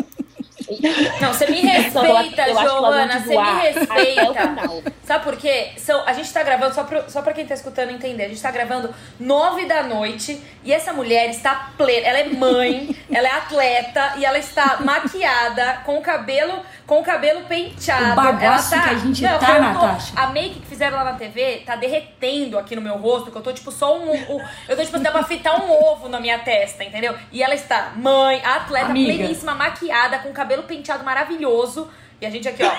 Não, 1.20 1.34
você 1.34 1.48
me 1.48 1.62
respeita, 1.62 2.48
eu 2.48 2.60
Giovana, 2.60 3.20
você 3.20 3.30
me 3.30 3.36
o 3.38 3.56
respeita. 3.56 4.94
Sabe 5.04 5.24
por 5.24 5.36
quê? 5.36 5.72
São, 5.78 6.04
a 6.06 6.14
gente 6.14 6.32
tá 6.32 6.44
gravando, 6.44 6.74
só 6.76 6.84
pra, 6.84 7.10
só 7.10 7.22
pra 7.22 7.34
quem 7.34 7.46
tá 7.46 7.54
escutando 7.54 7.90
entender, 7.92 8.26
a 8.26 8.30
gente 8.30 8.42
tá 8.42 8.52
gravando 8.52 8.94
nove 9.20 9.66
da 9.66 9.84
noite 9.84 10.40
e 10.64 10.72
essa 10.72 10.94
mulher 10.94 11.30
está 11.30 11.72
plena. 11.78 12.08
Ela 12.08 12.20
é 12.20 12.30
mãe, 12.30 12.96
ela 13.12 13.28
é 13.28 13.32
atleta 13.32 14.14
e 14.18 14.26
ela 14.26 14.38
está 14.38 14.78
maquiada, 14.82 15.82
com 15.86 15.98
o 15.98 16.02
cabelo, 16.02 16.62
com 16.86 17.00
o 17.00 17.04
cabelo 17.04 17.42
penteado. 17.46 18.20
O 18.22 18.44
ela 18.44 18.62
tá, 18.62 18.84
que 18.90 18.90
a 18.96 18.98
gente 18.98 19.24
Não, 19.24 19.40
tá, 19.40 19.60
Natasha. 19.60 20.14
A 20.16 20.28
make 20.28 20.60
que 20.62 20.68
fizeram 20.68 20.98
lá 20.98 21.04
na 21.04 21.14
TV 21.14 21.64
tá 21.66 21.76
derretendo 21.76 22.58
aqui 22.58 22.76
no 22.76 22.82
meu 22.82 22.98
rosto, 22.98 23.32
que 23.32 23.38
eu 23.38 23.42
tô 23.42 23.52
tipo 23.52 23.72
só 23.72 23.98
um. 23.98 24.12
um- 24.14 24.42
eu 24.68 24.76
tô 24.78 24.84
tipo, 24.86 25.00
dá 25.00 25.12
pra 25.12 25.24
fritar 25.24 25.60
um 25.62 25.72
ovo 25.72 26.08
na 26.08 26.20
minha 26.20 26.40
testa, 26.40 26.84
entendeu? 26.84 27.16
E 27.32 27.42
ela 27.44 27.56
está 27.56 27.92
mãe, 27.96 28.42
atleta, 28.46 28.86
Amiga. 28.88 29.14
pleníssima, 29.18 29.54
maquiada, 29.56 30.20
com 30.20 30.30
o 30.30 30.34
cabelo 30.44 30.64
penteado 30.64 31.04
maravilhoso. 31.06 31.90
E 32.20 32.26
a 32.26 32.30
gente 32.30 32.48
aqui, 32.48 32.64
ó. 32.64 32.72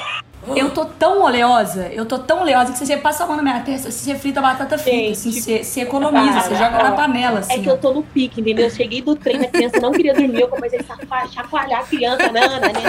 Eu 0.56 0.70
tô 0.70 0.84
tão 0.84 1.22
oleosa, 1.22 1.88
eu 1.92 2.04
tô 2.04 2.18
tão 2.18 2.40
oleosa 2.42 2.72
que 2.72 2.78
se 2.78 2.86
você 2.86 2.96
passa 2.96 3.24
a 3.24 3.26
mão 3.26 3.36
na 3.36 3.42
minha 3.42 3.60
testa, 3.60 3.90
você 3.90 4.14
frita 4.14 4.40
batata 4.40 4.76
frita, 4.78 4.96
Gente, 4.96 5.12
assim, 5.12 5.32
você, 5.32 5.64
você 5.64 5.80
economiza, 5.82 6.40
você 6.40 6.54
joga 6.56 6.82
na 6.82 6.92
panela, 6.92 7.38
assim. 7.40 7.54
É 7.54 7.58
que 7.58 7.68
eu 7.68 7.78
tô 7.78 7.92
no 7.92 8.02
pique, 8.02 8.40
entendeu? 8.40 8.66
Eu 8.66 8.70
cheguei 8.70 9.00
do 9.02 9.14
treino, 9.16 9.44
a 9.44 9.48
criança 9.48 9.80
não 9.80 9.92
queria 9.92 10.14
dormir, 10.14 10.40
eu 10.40 10.48
comecei 10.48 10.80
a 10.80 11.26
chacoalhar, 11.28 11.80
a 11.80 11.84
criança, 11.84 12.30
nana, 12.32 12.60
neném, 12.60 12.84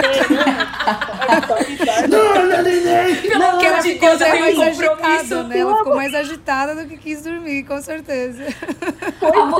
Pelo 3.22 3.38
Não, 3.38 3.58
que 3.58 3.66
ela 3.66 3.78
de 3.80 3.92
ficou 3.92 4.08
Deus, 4.08 4.20
eu 4.20 4.26
até 4.26 4.32
tenho 4.32 4.56
mais 4.56 4.58
um 4.58 4.64
compromisso. 4.86 5.34
agitada, 5.34 5.42
né? 5.44 5.58
Ela 5.58 5.76
ficou 5.78 5.94
mais 5.96 6.14
agitada 6.14 6.74
do 6.74 6.86
que 6.86 6.96
quis 6.96 7.22
dormir, 7.22 7.62
com 7.64 7.80
certeza. 7.82 8.44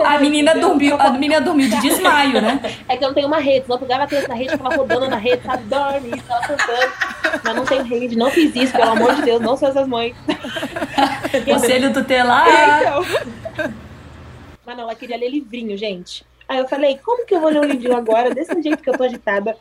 A, 0.05 0.15
a 0.15 0.19
menina 0.19 0.55
dormiu, 0.55 0.97
a 1.01 1.11
menina 1.11 1.41
dormiu 1.41 1.69
de 1.69 1.81
desmaio, 1.81 2.41
né? 2.41 2.61
É 2.89 2.97
que 2.97 3.05
eu 3.05 3.09
não 3.09 3.15
tenho 3.15 3.27
uma 3.27 3.39
rede, 3.39 3.63
senão 3.67 3.77
eu 3.77 3.81
pegava 3.81 4.05
a 4.05 4.07
criança 4.07 4.29
na 4.29 4.35
rede, 4.35 4.51
ficava 4.53 4.77
rodando 4.77 5.09
na 5.09 5.17
rede, 5.17 5.43
sabe? 5.45 5.63
Dorme, 5.65 6.23
tava 6.23 6.41
cantando. 6.47 6.93
Mas 7.45 7.57
não 7.57 7.65
tenho 7.65 7.83
rede, 7.87 8.17
não 8.17 8.31
fiz 8.31 8.55
isso, 8.55 8.73
pelo 8.73 8.91
amor 8.91 9.15
de 9.15 9.23
Deus, 9.23 9.41
não 9.41 9.57
sou 9.57 9.69
essas 9.69 9.87
mães. 9.87 10.15
Conselho 11.45 11.93
tutelar. 11.93 12.47
É, 12.47 12.81
então. 12.81 13.03
Mas 14.65 14.77
não, 14.77 14.85
ela 14.85 14.95
queria 14.95 15.17
ler 15.17 15.31
livrinho, 15.31 15.77
gente. 15.77 16.27
Aí 16.49 16.59
eu 16.59 16.69
falei, 16.69 16.99
como 16.99 17.25
que 17.27 17.35
eu 17.35 17.41
vou 17.41 17.51
ler 17.51 17.61
um 17.61 17.65
livrinho 17.65 17.97
agora, 17.97 18.35
desse 18.35 18.61
jeito 18.63 18.83
que 18.83 18.91
eu 18.91 18.97
tô 18.97 19.05
agitada? 19.05 19.57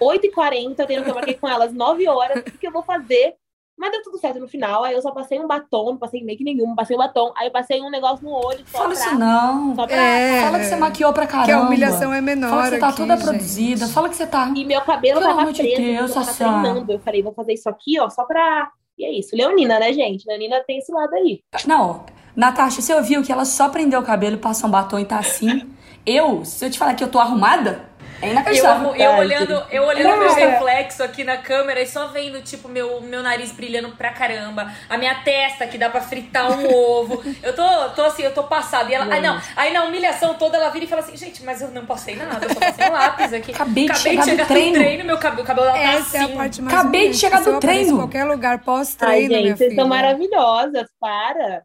8h40, 0.00 0.78
eu 0.78 0.86
tenho 0.86 1.04
que 1.04 1.10
eu 1.10 1.14
marquei 1.14 1.34
com 1.34 1.48
elas 1.48 1.72
9 1.72 2.08
horas, 2.08 2.38
o 2.40 2.58
que 2.58 2.66
eu 2.66 2.72
vou 2.72 2.82
fazer? 2.82 3.34
Mas 3.80 3.92
deu 3.92 4.02
tudo 4.02 4.18
certo 4.18 4.38
no 4.38 4.46
final, 4.46 4.84
aí 4.84 4.92
eu 4.94 5.00
só 5.00 5.10
passei 5.10 5.40
um 5.40 5.46
batom, 5.46 5.92
não 5.92 5.96
passei 5.96 6.22
make 6.22 6.44
nenhum, 6.44 6.74
passei 6.74 6.94
um 6.94 6.98
batom, 6.98 7.32
aí 7.34 7.46
eu 7.46 7.50
passei 7.50 7.80
um 7.80 7.88
negócio 7.88 8.22
no 8.22 8.30
olho 8.30 8.58
só 8.66 8.76
Fala 8.76 8.90
pra... 8.90 9.00
isso 9.06 9.18
não. 9.18 9.74
Só 9.74 9.86
pra... 9.86 9.96
É. 9.96 10.42
Fala 10.42 10.58
que 10.58 10.64
você 10.66 10.76
maquiou 10.76 11.12
pra 11.14 11.26
caramba. 11.26 11.46
Que 11.46 11.52
a 11.52 11.60
humilhação 11.62 12.12
é 12.12 12.20
menor 12.20 12.50
Fala 12.50 12.62
que 12.64 12.68
você 12.68 12.78
tá 12.78 12.88
aqui, 12.88 12.96
toda 12.98 13.16
gente. 13.16 13.24
produzida. 13.24 13.88
Fala 13.88 14.08
que 14.10 14.16
você 14.16 14.26
tá. 14.26 14.52
E 14.54 14.66
meu 14.66 14.82
cabelo 14.82 15.18
Pelo 15.18 15.30
tava 15.30 15.40
amor 15.40 15.52
de 15.54 15.62
preso, 15.62 15.80
Deus, 15.80 16.10
eu 16.10 16.14
tava 16.14 16.26
Sassá. 16.26 16.44
treinando. 16.44 16.92
Eu 16.92 16.98
falei, 16.98 17.22
vou 17.22 17.32
fazer 17.32 17.54
isso 17.54 17.70
aqui, 17.70 17.98
ó, 17.98 18.10
só 18.10 18.24
pra... 18.24 18.70
E 18.98 19.04
é 19.06 19.18
isso. 19.18 19.34
Leonina, 19.34 19.78
né, 19.78 19.94
gente? 19.94 20.28
Leonina 20.28 20.62
tem 20.66 20.76
esse 20.76 20.92
lado 20.92 21.14
aí. 21.14 21.40
Não, 21.66 22.04
Natasha, 22.36 22.82
você 22.82 22.92
ouviu 22.92 23.22
que 23.22 23.32
ela 23.32 23.46
só 23.46 23.70
prendeu 23.70 24.00
o 24.00 24.04
cabelo, 24.04 24.36
passou 24.36 24.68
um 24.68 24.70
batom 24.70 24.98
e 24.98 25.06
tá 25.06 25.18
assim? 25.18 25.70
Eu, 26.04 26.44
se 26.44 26.66
eu 26.66 26.70
te 26.70 26.78
falar 26.78 26.92
que 26.92 27.02
eu 27.02 27.10
tô 27.10 27.18
arrumada, 27.18 27.89
é 28.22 28.28
Eu, 28.28 28.32
inacreditável. 28.32 28.94
eu 28.96 29.12
Ai, 29.12 29.18
olhando, 29.18 29.66
eu 29.70 29.84
olhando 29.84 30.18
meu 30.18 30.32
reflexo 30.34 31.02
aqui 31.02 31.24
na 31.24 31.38
câmera 31.38 31.80
e 31.80 31.86
só 31.86 32.08
vendo, 32.08 32.42
tipo, 32.42 32.68
meu, 32.68 33.00
meu 33.00 33.22
nariz 33.22 33.52
brilhando 33.52 33.90
pra 33.96 34.12
caramba. 34.12 34.70
A 34.88 34.98
minha 34.98 35.14
testa 35.22 35.66
que 35.66 35.78
dá 35.78 35.88
pra 35.90 36.00
fritar 36.00 36.50
um 36.50 36.66
ovo. 36.72 37.22
Eu 37.42 37.54
tô, 37.54 37.62
tô 37.90 38.02
assim, 38.04 38.22
eu 38.22 38.34
tô 38.34 38.44
passada. 38.44 38.90
E 38.90 38.94
ela. 38.94 39.12
Aí 39.12 39.20
não, 39.22 39.40
aí 39.56 39.72
na 39.72 39.84
humilhação 39.84 40.34
toda 40.34 40.56
ela 40.56 40.70
vira 40.70 40.84
e 40.84 40.88
fala 40.88 41.02
assim, 41.02 41.16
gente, 41.16 41.42
mas 41.42 41.62
eu 41.62 41.68
não 41.68 41.86
passei 41.86 42.16
nada, 42.16 42.44
eu 42.46 42.50
só 42.54 42.60
passei 42.60 42.86
um 42.88 42.92
lápis 42.92 43.32
aqui. 43.32 43.52
Acabei 43.52 43.88
de 43.88 43.98
chegar 43.98 44.26
do 44.26 44.36
do 44.36 44.46
treino. 44.46 44.74
treino, 44.76 45.04
meu 45.04 45.18
cabelo, 45.18 45.42
o 45.42 45.46
cabelo 45.46 45.66
dela 45.66 45.78
tá 45.78 45.84
Essa 45.94 46.16
é 46.18 46.20
assim. 46.22 46.32
a 46.32 46.36
parte 46.36 46.62
mais 46.62 46.74
Acabei 46.74 47.00
de 47.00 47.06
bonita. 47.08 47.18
chegar 47.18 47.38
Se 47.38 47.44
do 47.44 47.50
eu 47.50 47.60
treino. 47.60 47.92
em 47.92 47.96
qualquer 47.96 48.24
lugar 48.24 48.52
Ai, 48.52 48.58
pós-treino, 48.64 49.28
minha 49.40 49.56
vocês 49.56 49.70
filha. 49.70 49.74
são 49.74 49.88
maravilhosas. 49.88 50.86
Para. 51.00 51.62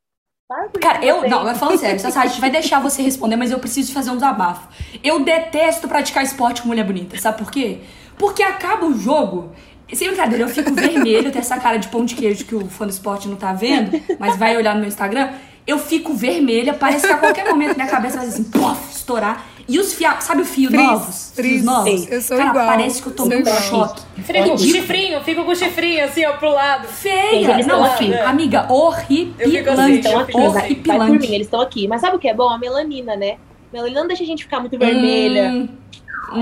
Cara, 0.79 1.03
eu. 1.03 1.27
Não, 1.27 1.39
agora 1.39 1.55
falando 1.55 1.79
sério, 1.79 1.99
Sassá, 1.99 2.21
a 2.21 2.27
gente 2.27 2.39
vai 2.39 2.51
deixar 2.51 2.79
você 2.79 3.01
responder, 3.01 3.35
mas 3.35 3.49
eu 3.49 3.57
preciso 3.57 3.91
fazer 3.91 4.11
um 4.11 4.15
desabafo. 4.15 4.67
Eu 5.03 5.21
detesto 5.21 5.87
praticar 5.87 6.23
esporte 6.23 6.61
com 6.61 6.67
mulher 6.67 6.85
bonita, 6.85 7.17
sabe 7.19 7.39
por 7.39 7.51
quê? 7.51 7.79
Porque 8.15 8.43
acaba 8.43 8.85
o 8.85 8.97
jogo. 8.97 9.51
Sem 9.91 10.07
brincadeira, 10.07 10.43
eu 10.43 10.47
fico 10.47 10.73
vermelho, 10.73 11.31
tem 11.31 11.39
essa 11.39 11.59
cara 11.59 11.77
de 11.77 11.87
pão 11.87 12.05
de 12.05 12.15
queijo 12.15 12.45
que 12.45 12.55
o 12.55 12.67
fã 12.67 12.85
do 12.85 12.91
esporte 12.91 13.27
não 13.27 13.35
tá 13.35 13.53
vendo, 13.53 13.99
mas 14.19 14.35
vai 14.35 14.55
olhar 14.57 14.73
no 14.73 14.81
meu 14.81 14.87
Instagram. 14.87 15.31
Eu 15.65 15.79
fico 15.79 16.13
vermelha, 16.13 16.73
parece 16.73 17.07
que 17.07 17.13
a 17.13 17.17
qualquer 17.17 17.47
momento 17.47 17.75
minha 17.75 17.87
cabeça 17.87 18.17
vai 18.17 18.27
assim, 18.27 18.43
pof, 18.43 18.91
estourar. 18.91 19.45
E 19.67 19.79
os 19.79 19.93
fiapos, 19.95 20.25
sabe 20.25 20.43
o 20.43 20.45
fio 20.45 20.69
Frizz, 20.69 20.84
novos? 20.84 21.31
frizz. 21.36 21.53
Fios 21.53 21.63
novos? 21.65 22.07
Eu 22.12 22.22
sou 22.22 22.38
Cara, 22.38 22.50
igual. 22.51 22.65
parece 22.67 23.01
que 23.01 23.07
eu 23.07 23.13
tomei 23.15 23.41
um 23.41 23.45
choque. 23.45 24.01
Fico 24.17 24.27
com 24.27 24.39
o 24.39 24.51
Ridículo. 24.51 24.60
chifrinho, 24.60 25.22
fico 25.24 25.43
com 25.43 25.51
o 25.51 25.55
chifrinho 25.55 26.05
assim, 26.05 26.24
ó, 26.25 26.34
pro 26.34 26.51
lado. 26.51 26.88
Feia! 26.88 27.51
Eles 27.51 27.65
Não, 27.65 27.84
aqui. 27.84 28.13
amiga, 28.13 28.60
Eu 28.60 28.65
fico 28.67 28.74
horripilante. 28.74 29.69
assim, 29.81 29.93
Estão 29.95 30.19
aqui, 30.19 30.31
vai, 30.34 30.41
por 30.43 30.53
mim, 30.53 30.60
horripilante. 30.60 31.25
eles 31.34 31.48
estão 31.48 31.62
aqui. 31.62 31.88
Mas 31.88 32.01
sabe 32.01 32.15
o 32.15 32.19
que 32.19 32.27
é 32.27 32.34
bom? 32.34 32.48
A 32.48 32.60
melanina, 32.60 33.15
né? 33.15 33.38
Melanina 33.74 34.01
não 34.01 34.07
deixa 34.07 34.22
a 34.24 34.27
gente 34.27 34.43
ficar 34.43 34.60
muito 34.60 34.77
vermelha. 34.77 35.50
Hum, 35.50 35.67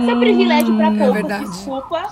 Isso 0.01 0.11
é 0.11 0.15
privilégio 0.15 0.75
pra 0.75 0.89
hum, 0.89 0.97
poucos, 0.97 1.13
verdade. 1.13 1.49
desculpa. 1.49 2.07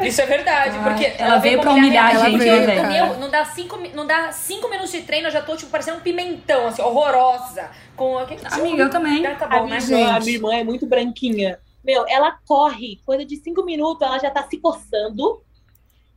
Isso 0.00 0.20
é 0.20 0.26
verdade, 0.26 0.76
Ah, 0.78 0.82
porque 0.84 1.12
ela 1.18 1.38
veio 1.38 1.60
pra 1.60 1.72
humilhar 1.72 2.14
a 2.16 2.28
gente, 2.30 2.46
eu- 2.46 2.66
né, 2.66 3.00
eu- 3.00 3.18
não, 3.18 3.30
dá 3.30 3.44
cinco, 3.44 3.78
não 3.94 4.06
dá 4.06 4.30
cinco 4.32 4.68
minutos 4.68 4.92
de 4.92 5.02
treino, 5.02 5.28
eu 5.28 5.32
já 5.32 5.40
tô, 5.42 5.56
tipo, 5.56 5.70
parecendo 5.70 5.98
um 5.98 6.00
pimentão, 6.00 6.66
assim, 6.66 6.82
horrorosa. 6.82 7.70
Com 7.96 8.18
aquele... 8.18 8.40
Amiga, 8.50 8.82
eu 8.82 8.90
também. 8.90 9.22
Já 9.22 9.34
tá 9.36 9.46
A 9.46 9.58
bom, 9.60 9.64
minha, 9.66 9.78
né? 9.78 9.84
irmã, 9.84 10.12
a 10.16 10.20
minha 10.20 10.32
irmã 10.32 10.54
é 10.54 10.64
muito 10.64 10.86
branquinha. 10.86 11.58
Meu, 11.84 12.04
ela 12.08 12.36
corre, 12.46 13.00
coisa 13.06 13.24
de 13.24 13.36
cinco 13.36 13.64
minutos, 13.64 14.02
ela 14.06 14.18
já 14.18 14.30
tá 14.30 14.42
se 14.50 14.58
coçando 14.58 15.40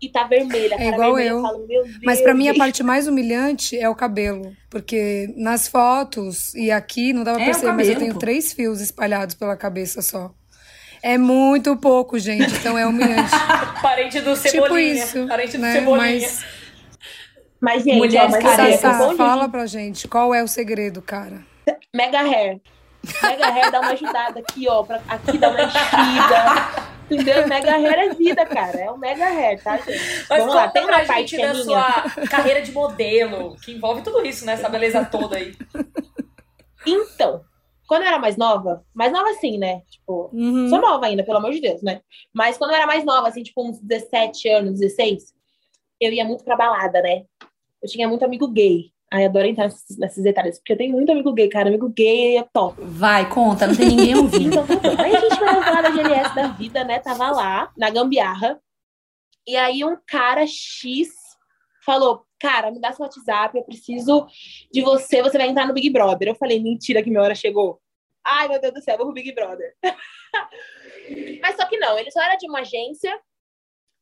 e 0.02 0.10
tá 0.10 0.24
vermelha. 0.24 0.76
É 0.76 0.78
cara 0.78 0.90
igual 0.90 1.14
vermelha. 1.16 1.30
eu. 1.36 1.42
falo, 1.42 1.68
meu 1.68 1.84
Deus, 1.84 1.98
Mas 2.04 2.22
pra 2.22 2.34
mim 2.34 2.50
a 2.50 2.56
parte 2.56 2.82
mais 2.84 3.08
humilhante 3.08 3.78
é 3.78 3.88
o 3.88 3.96
cabelo. 3.96 4.54
Porque 4.70 5.34
nas 5.38 5.68
fotos 5.68 6.54
e 6.56 6.72
aqui 6.72 7.14
não 7.14 7.24
dá 7.24 7.34
pra 7.36 7.42
É, 7.42 7.44
o 7.44 7.46
perceber, 7.48 7.72
mas 7.74 7.88
eu 7.90 7.96
tenho 7.98 8.14
pô. 8.14 8.20
três 8.20 8.52
fios 8.52 8.82
espalhados 8.82 9.36
pela 9.36 9.56
cabeça 9.56 10.02
só. 10.02 10.32
É 11.02 11.18
muito 11.18 11.76
pouco, 11.78 12.20
gente. 12.20 12.54
Então 12.56 12.78
é 12.78 12.86
humilhante. 12.86 13.32
Parente 13.82 14.20
do 14.22 14.34
tipo 14.36 14.50
Cebolinha. 14.50 15.04
isso. 15.04 15.28
Parente 15.28 15.58
do 15.58 15.62
né? 15.62 15.74
Cebolinha. 15.74 16.20
Mas, 16.20 16.46
Mas, 17.62 17.84
gente, 17.84 17.98
Mulheres 17.98 18.34
ó, 18.36 18.42
mas 18.42 18.60
é 18.60 18.78
Sassá, 18.78 19.14
fala 19.16 19.50
pra 19.50 19.66
gente 19.66 20.08
qual 20.08 20.34
é 20.34 20.44
o 20.44 20.48
segredo, 20.48 21.02
cara. 21.02 21.42
Mega 21.94 22.20
Hair. 22.20 22.60
Mega 23.24 23.48
Hair 23.48 23.72
dá 23.72 23.80
uma 23.82 23.92
ajudada 23.92 24.40
aqui, 24.40 24.68
ó. 24.68 24.84
Pra, 24.84 25.00
aqui 25.08 25.38
dá 25.38 25.50
uma 25.50 25.62
enchida. 25.64 26.90
Entendeu? 27.12 27.48
Mega 27.48 27.72
Hair 27.76 28.00
é 28.00 28.14
vida, 28.14 28.46
cara. 28.46 28.78
É 28.78 28.92
um 28.92 28.98
Mega 28.98 29.26
Hair, 29.26 29.62
tá, 29.64 29.78
gente? 29.78 30.26
Mas 30.30 30.40
Vamos 30.40 30.54
lá, 30.56 30.62
conta 30.68 30.74
tem 30.74 30.86
pra 30.86 30.98
uma 30.98 31.06
parte 31.06 31.32
gente 31.32 31.36
que 31.38 31.42
é 31.42 31.48
da 31.48 31.54
minha. 31.54 31.64
sua 31.64 32.28
carreira 32.30 32.62
de 32.62 32.72
modelo, 32.72 33.56
que 33.64 33.72
envolve 33.72 34.02
tudo 34.02 34.26
isso, 34.26 34.46
né? 34.46 34.54
Essa 34.54 34.70
beleza 34.70 35.04
toda 35.06 35.38
aí. 35.38 35.56
Então, 36.86 37.42
quando 37.90 38.04
eu 38.04 38.08
era 38.08 38.20
mais 38.20 38.38
nova, 38.38 38.86
mais 38.94 39.12
nova 39.12 39.30
assim, 39.32 39.58
né? 39.58 39.82
Tipo, 39.90 40.30
Uhum. 40.32 40.70
sou 40.70 40.80
nova 40.80 41.08
ainda, 41.08 41.24
pelo 41.24 41.40
amor 41.40 41.52
de 41.52 41.60
Deus, 41.60 41.82
né? 41.82 42.02
Mas 42.34 42.58
quando 42.58 42.70
eu 42.72 42.78
era 42.78 42.86
mais 42.88 43.04
nova, 43.04 43.28
assim, 43.28 43.44
tipo, 43.44 43.68
uns 43.68 43.80
17 43.82 44.48
anos, 44.48 44.80
16, 44.80 45.34
eu 46.00 46.14
ia 46.14 46.24
muito 46.24 46.44
pra 46.46 46.56
balada, 46.56 47.02
né? 47.02 47.24
Eu 47.82 47.90
tinha 47.90 48.08
muito 48.08 48.24
amigo 48.24 48.48
gay. 48.48 48.92
Ai, 49.12 49.26
adoro 49.26 49.48
entrar 49.48 49.66
nesses, 49.66 49.98
nesses 49.98 50.24
detalhes, 50.24 50.60
porque 50.60 50.74
eu 50.74 50.78
tenho 50.78 50.94
muito 50.94 51.12
amigo 51.12 51.34
gay, 51.34 51.50
cara. 51.50 51.68
Amigo 51.70 51.90
gay 51.90 52.38
é 52.38 52.44
top. 52.54 52.80
Vai, 52.80 53.28
conta, 53.28 53.66
não 53.66 53.76
tem 53.76 53.88
ninguém 53.88 54.16
ouvindo. 54.20 54.50
Então, 54.60 54.68
tá. 54.68 55.04
Aí 55.04 55.16
a 55.16 55.20
gente 55.20 55.36
foi 55.38 55.48
nas 55.48 55.66
baladas 55.66 55.94
de 55.94 56.00
LS 56.00 56.36
da 56.36 56.48
vida, 56.50 56.84
né? 56.84 57.00
Tava 57.00 57.32
lá, 57.32 57.72
na 57.76 57.90
gambiarra. 57.90 58.60
E 59.48 59.56
aí 59.58 59.84
um 59.84 59.98
cara 60.06 60.46
X 60.46 61.10
falou, 61.86 62.26
cara, 62.40 62.72
me 62.72 62.80
dá 62.80 62.92
seu 62.92 63.04
WhatsApp, 63.04 63.58
eu 63.58 63.64
preciso 63.64 64.28
de 64.72 64.82
você, 64.82 65.22
você 65.22 65.38
vai 65.38 65.48
entrar 65.48 65.68
no 65.68 65.74
Big 65.74 65.90
Brother. 65.90 66.28
Eu 66.30 66.36
falei, 66.36 66.60
mentira 66.62 67.02
que 67.04 67.10
minha 67.10 67.22
hora 67.22 67.36
chegou. 67.36 67.80
Ai, 68.24 68.48
meu 68.48 68.60
Deus 68.60 68.74
do 68.74 68.82
céu, 68.82 68.98
vou 68.98 69.08
pro 69.08 69.16
Big 69.16 69.32
Brother. 69.34 69.76
Mas 71.42 71.56
só 71.56 71.66
que 71.66 71.78
não, 71.78 71.98
ele 71.98 72.12
só 72.12 72.22
era 72.22 72.36
de 72.36 72.48
uma 72.48 72.60
agência. 72.60 73.18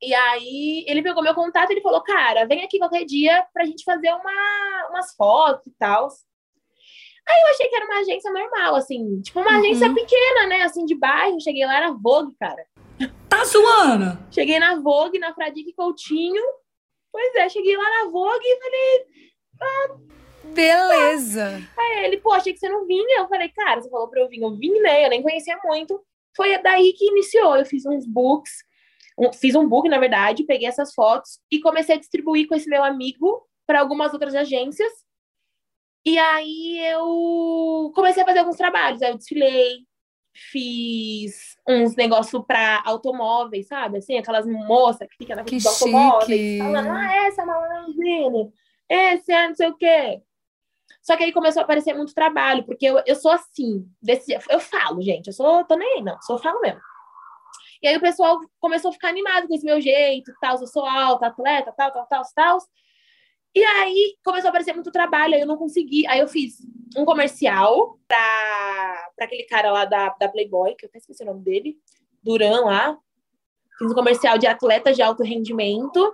E 0.01 0.13
aí 0.13 0.85
ele 0.87 1.01
pegou 1.01 1.23
meu 1.23 1.33
contato 1.33 1.69
e 1.71 1.73
ele 1.73 1.81
falou, 1.81 2.01
cara, 2.01 2.45
vem 2.45 2.63
aqui 2.63 2.77
qualquer 2.77 3.03
dia 3.05 3.45
pra 3.53 3.65
gente 3.65 3.83
fazer 3.83 4.11
uma, 4.13 4.87
umas 4.91 5.15
fotos 5.15 5.65
e 5.67 5.71
tal. 5.77 6.07
Aí 7.27 7.41
eu 7.41 7.47
achei 7.49 7.67
que 7.67 7.75
era 7.75 7.85
uma 7.85 7.99
agência 7.99 8.31
normal, 8.31 8.75
assim, 8.75 9.21
tipo 9.21 9.39
uma 9.41 9.51
Uhum. 9.51 9.57
agência 9.59 9.93
pequena, 9.93 10.47
né, 10.47 10.61
assim, 10.61 10.85
de 10.85 10.95
bairro. 10.95 11.41
Cheguei 11.41 11.65
lá, 11.65 11.77
era 11.77 11.91
Vogue, 11.91 12.33
cara. 12.39 12.63
Tá 13.27 13.43
zoando? 13.43 14.17
Cheguei 14.31 14.59
na 14.59 14.75
Vogue, 14.79 15.19
na 15.19 15.33
Fradique 15.33 15.73
Coutinho. 15.73 16.41
Pois 17.17 17.33
é, 17.35 17.49
cheguei 17.49 17.75
lá 17.75 17.83
na 18.03 18.11
Vogue 18.11 18.45
e 18.45 18.59
falei, 18.61 19.05
Beleza. 20.53 21.67
Aí 21.75 22.05
ele, 22.05 22.17
pô, 22.17 22.31
achei 22.31 22.53
que 22.53 22.59
você 22.59 22.69
não 22.69 22.85
vinha. 22.85 23.21
Eu 23.21 23.27
falei, 23.27 23.49
cara, 23.49 23.81
você 23.81 23.89
falou 23.89 24.07
pra 24.07 24.21
eu 24.21 24.29
vir, 24.29 24.39
eu 24.39 24.55
vim, 24.55 24.79
né? 24.81 25.03
Eu 25.03 25.09
nem 25.09 25.23
conhecia 25.23 25.57
muito. 25.65 25.99
Foi 26.35 26.55
daí 26.61 26.93
que 26.93 27.07
iniciou. 27.07 27.55
Eu 27.57 27.65
fiz 27.65 27.87
uns 27.87 28.05
books, 28.05 28.51
um- 29.17 29.33
fiz 29.33 29.55
um 29.55 29.67
book, 29.67 29.89
na 29.89 29.97
verdade, 29.97 30.43
peguei 30.45 30.67
essas 30.67 30.93
fotos 30.93 31.39
e 31.51 31.59
comecei 31.59 31.95
a 31.95 31.99
distribuir 31.99 32.47
com 32.47 32.53
esse 32.53 32.69
meu 32.69 32.83
amigo 32.83 33.43
para 33.65 33.79
algumas 33.79 34.13
outras 34.13 34.35
agências. 34.35 34.91
E 36.05 36.19
aí 36.19 36.79
eu 36.87 37.91
comecei 37.95 38.21
a 38.21 38.25
fazer 38.27 38.39
alguns 38.39 38.57
trabalhos. 38.57 39.01
Aí 39.01 39.09
eu 39.11 39.17
desfilei, 39.17 39.79
fiz 40.51 41.46
uns 41.67 41.95
negócios 41.95 42.43
para 42.45 42.81
automóveis, 42.85 43.67
sabe? 43.67 43.97
Assim, 43.97 44.17
aquelas 44.17 44.45
moças 44.45 45.07
que 45.09 45.17
ficam 45.17 45.35
na 45.35 45.43
frente 45.43 45.67
automóveis, 45.67 46.25
chique. 46.25 46.59
falando, 46.59 46.89
ah, 46.89 47.15
essa 47.27 47.41
é 47.41 47.43
a 47.43 47.47
Malanzine, 47.47 48.53
esse 48.89 49.31
é 49.31 49.47
não 49.49 49.55
sei 49.55 49.67
o 49.67 49.75
quê. 49.75 50.21
Só 51.01 51.15
que 51.17 51.23
aí 51.23 51.31
começou 51.31 51.61
a 51.61 51.63
aparecer 51.63 51.93
muito 51.93 52.13
trabalho, 52.13 52.65
porque 52.65 52.85
eu, 52.85 53.01
eu 53.05 53.15
sou 53.15 53.31
assim, 53.31 53.85
desse, 54.01 54.37
eu 54.49 54.59
falo, 54.59 55.01
gente, 55.01 55.27
eu 55.27 55.33
sou, 55.33 55.63
tô 55.65 55.75
nem 55.75 55.97
aí, 55.97 56.03
não, 56.03 56.21
sou 56.21 56.37
falo 56.37 56.61
mesmo. 56.61 56.81
E 57.81 57.87
aí 57.87 57.95
o 57.95 58.01
pessoal 58.01 58.39
começou 58.59 58.89
a 58.89 58.93
ficar 58.93 59.09
animado 59.09 59.47
com 59.47 59.53
esse 59.53 59.65
meu 59.65 59.79
jeito, 59.79 60.33
tal, 60.41 60.59
eu 60.59 60.67
sou 60.67 60.85
alta, 60.85 61.27
atleta, 61.27 61.73
tal, 61.75 61.91
tal, 61.91 62.07
tal, 62.07 62.23
tal. 62.35 62.57
E 63.57 63.63
aí 63.63 64.15
começou 64.23 64.49
a 64.49 64.49
aparecer 64.49 64.71
muito 64.71 64.91
trabalho, 64.91 65.33
aí 65.33 65.41
eu 65.41 65.47
não 65.47 65.57
consegui. 65.57 66.05
Aí 66.05 66.19
eu 66.19 66.27
fiz 66.27 66.59
um 66.95 67.03
comercial 67.03 67.97
pra, 68.07 69.09
pra 69.15 69.25
aquele 69.25 69.45
cara 69.45 69.71
lá 69.71 69.83
da, 69.83 70.09
da 70.09 70.29
Playboy, 70.29 70.75
que 70.75 70.85
eu 70.85 70.89
até 70.89 70.99
esqueci 70.99 71.23
o 71.23 71.25
nome 71.25 71.41
dele, 71.41 71.75
Duran 72.21 72.65
lá. 72.65 72.95
Fiz 73.79 73.89
um 73.89 73.95
comercial 73.95 74.37
de 74.37 74.45
atletas 74.45 74.95
de 74.95 75.01
alto 75.01 75.23
rendimento. 75.23 76.13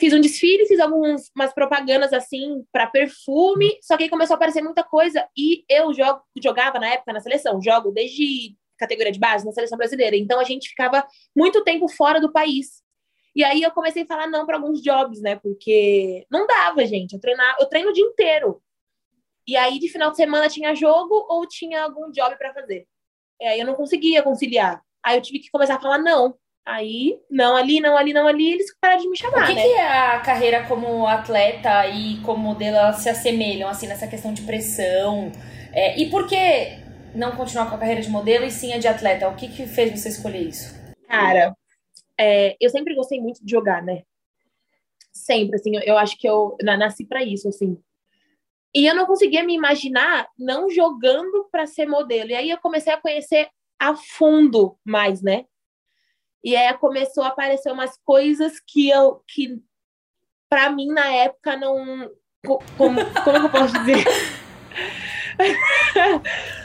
Fiz 0.00 0.12
um 0.12 0.20
desfile, 0.20 0.66
fiz 0.66 0.80
algumas 0.80 1.30
umas 1.36 1.54
propagandas 1.54 2.12
assim 2.12 2.64
para 2.72 2.88
perfume, 2.88 3.78
só 3.80 3.96
que 3.96 4.02
aí 4.02 4.10
começou 4.10 4.34
a 4.34 4.36
aparecer 4.36 4.60
muita 4.60 4.82
coisa 4.82 5.24
e 5.38 5.64
eu 5.68 5.94
jogo, 5.94 6.22
jogava 6.42 6.80
na 6.80 6.88
época 6.88 7.12
na 7.12 7.20
seleção, 7.20 7.62
jogo 7.62 7.92
desde 7.92 8.56
categoria 8.76 9.12
de 9.12 9.20
base 9.20 9.46
na 9.46 9.52
seleção 9.52 9.78
brasileira. 9.78 10.16
Então 10.16 10.40
a 10.40 10.44
gente 10.44 10.70
ficava 10.70 11.06
muito 11.36 11.62
tempo 11.62 11.86
fora 11.86 12.20
do 12.20 12.32
país. 12.32 12.82
E 13.34 13.42
aí 13.44 13.62
eu 13.62 13.70
comecei 13.72 14.04
a 14.04 14.06
falar 14.06 14.26
não 14.28 14.46
para 14.46 14.56
alguns 14.56 14.80
jobs, 14.82 15.20
né? 15.20 15.36
Porque 15.36 16.24
não 16.30 16.46
dava, 16.46 16.86
gente. 16.86 17.14
Eu 17.14 17.20
treinar, 17.20 17.56
eu 17.58 17.66
treino 17.66 17.90
o 17.90 17.92
dia 17.92 18.04
inteiro. 18.04 18.62
E 19.46 19.56
aí 19.56 19.78
de 19.78 19.88
final 19.88 20.10
de 20.10 20.16
semana 20.16 20.48
tinha 20.48 20.74
jogo 20.74 21.26
ou 21.28 21.46
tinha 21.46 21.82
algum 21.82 22.10
job 22.10 22.36
para 22.38 22.54
fazer. 22.54 22.86
E 23.40 23.44
aí 23.46 23.60
eu 23.60 23.66
não 23.66 23.74
conseguia 23.74 24.22
conciliar. 24.22 24.82
Aí 25.04 25.16
eu 25.16 25.22
tive 25.22 25.38
que 25.40 25.50
começar 25.50 25.74
a 25.76 25.80
falar 25.80 25.98
não. 25.98 26.36
Aí, 26.66 27.18
não 27.30 27.56
ali, 27.56 27.78
não 27.78 27.94
ali, 27.94 28.14
não 28.14 28.26
ali, 28.26 28.54
eles 28.54 28.74
pararam 28.80 29.02
de 29.02 29.08
me 29.08 29.12
O 29.12 29.16
chamar, 29.18 29.46
que, 29.48 29.54
né? 29.54 29.62
que 29.62 29.68
é 29.74 29.86
a 29.86 30.20
carreira 30.20 30.66
como 30.66 31.06
atleta 31.06 31.86
e 31.88 32.18
como 32.22 32.42
modelo 32.42 32.90
se 32.94 33.10
assemelham, 33.10 33.68
assim, 33.68 33.86
nessa 33.86 34.06
questão 34.06 34.32
de 34.32 34.40
pressão? 34.42 35.30
É, 35.74 35.98
e 36.00 36.08
por 36.08 36.26
que 36.26 36.78
não 37.14 37.36
continuar 37.36 37.68
com 37.68 37.76
a 37.76 37.78
carreira 37.78 38.00
de 38.00 38.08
modelo 38.08 38.46
e 38.46 38.50
sim 38.50 38.72
a 38.72 38.78
de 38.78 38.88
atleta? 38.88 39.28
O 39.28 39.36
que, 39.36 39.48
que 39.48 39.66
fez 39.66 40.00
você 40.00 40.08
escolher 40.08 40.40
isso? 40.40 40.74
Cara, 41.06 41.54
é, 42.18 42.56
eu 42.60 42.70
sempre 42.70 42.94
gostei 42.94 43.20
muito 43.20 43.44
de 43.44 43.50
jogar, 43.50 43.82
né? 43.82 44.02
Sempre, 45.12 45.56
assim, 45.56 45.76
eu, 45.76 45.82
eu 45.82 45.98
acho 45.98 46.18
que 46.18 46.28
eu 46.28 46.56
na- 46.62 46.76
nasci 46.76 47.04
pra 47.06 47.22
isso, 47.22 47.48
assim. 47.48 47.78
E 48.74 48.86
eu 48.86 48.94
não 48.94 49.06
conseguia 49.06 49.44
me 49.44 49.54
imaginar 49.54 50.28
não 50.38 50.68
jogando 50.68 51.44
pra 51.50 51.66
ser 51.66 51.86
modelo. 51.86 52.30
E 52.30 52.34
aí 52.34 52.50
eu 52.50 52.58
comecei 52.58 52.92
a 52.92 53.00
conhecer 53.00 53.48
a 53.78 53.94
fundo 53.94 54.76
mais, 54.84 55.22
né? 55.22 55.44
E 56.42 56.56
aí 56.56 56.72
começou 56.78 57.22
a 57.24 57.28
aparecer 57.28 57.70
umas 57.72 57.96
coisas 58.04 58.60
que 58.66 58.88
eu 58.90 59.22
que 59.28 59.60
para 60.48 60.70
mim 60.70 60.88
na 60.88 61.06
época 61.14 61.56
não 61.56 62.10
co- 62.44 62.58
como, 62.76 62.96
como 63.24 63.40
que 63.40 63.46
eu 63.46 63.50
posso 63.50 63.74
dizer? 63.78 64.04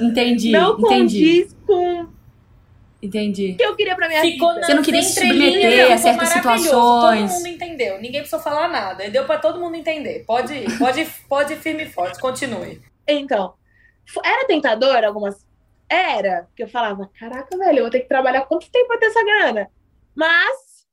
Entendi, 0.02 0.52
não 0.52 0.74
entendi, 0.80 1.46
condiz 1.46 1.56
com 3.00 3.06
o 3.06 3.08
entendi. 3.08 3.54
que 3.56 3.64
eu 3.64 3.76
queria 3.76 3.96
pra 3.96 4.08
minha 4.08 4.22
Ficou 4.22 4.54
vida. 4.54 4.66
Você 4.66 4.74
não 4.74 4.84
queria 4.84 5.02
se 5.02 5.14
submeter 5.14 5.92
a 5.92 5.98
certas 5.98 6.30
maravilhoso. 6.36 6.64
situações. 6.64 7.32
Todo 7.32 7.38
mundo 7.38 7.48
entendeu. 7.48 7.96
Ninguém 7.96 8.20
precisou 8.22 8.40
falar 8.40 8.68
nada. 8.68 9.10
Deu 9.10 9.26
pra 9.26 9.38
todo 9.38 9.60
mundo 9.60 9.76
entender. 9.76 10.24
Pode 10.26 10.54
ir, 10.54 10.78
pode, 10.78 11.02
ir- 11.02 11.12
pode 11.28 11.54
ir 11.54 11.58
firme 11.58 11.84
e 11.84 11.90
forte. 11.90 12.20
Continue. 12.20 12.82
Então, 13.08 13.54
era 14.24 14.46
tentador 14.48 15.04
algumas. 15.04 15.48
Era, 15.90 16.44
porque 16.44 16.64
eu 16.64 16.68
falava, 16.70 17.10
caraca, 17.20 17.58
velho, 17.58 17.80
eu 17.80 17.84
vou 17.84 17.90
ter 17.92 18.02
que 18.02 18.08
trabalhar 18.08 18.42
quanto 18.46 18.70
tempo 18.70 18.88
pra 18.88 18.98
ter 19.00 19.08
essa 19.08 19.24
grana? 19.24 19.68
Mas 20.16 20.86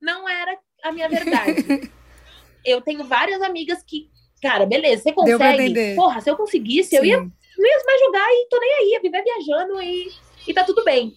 não 0.00 0.26
era 0.28 0.56
a 0.84 0.92
minha 0.92 1.08
verdade. 1.08 1.90
eu 2.64 2.80
tenho 2.80 3.04
várias 3.04 3.42
amigas 3.42 3.82
que, 3.82 4.08
cara, 4.40 4.64
beleza, 4.64 5.02
você 5.02 5.12
Deu 5.24 5.36
pra 5.38 5.50
consegue. 5.50 5.94
Porra, 5.94 6.20
se 6.22 6.30
eu 6.30 6.36
conseguisse, 6.36 6.94
eu 6.96 7.04
ia, 7.04 7.18
Sim. 7.18 7.32
não 7.58 7.66
ia 7.66 7.84
mais 7.84 8.00
jogar 8.00 8.26
e 8.30 8.48
tô 8.48 8.58
nem 8.58 8.72
aí, 8.74 8.90
ia 8.92 9.00
viver 9.02 9.22
viajando 9.22 9.82
e, 9.82 10.10
e 10.48 10.54
tá 10.54 10.64
tudo 10.64 10.82
bem. 10.84 11.12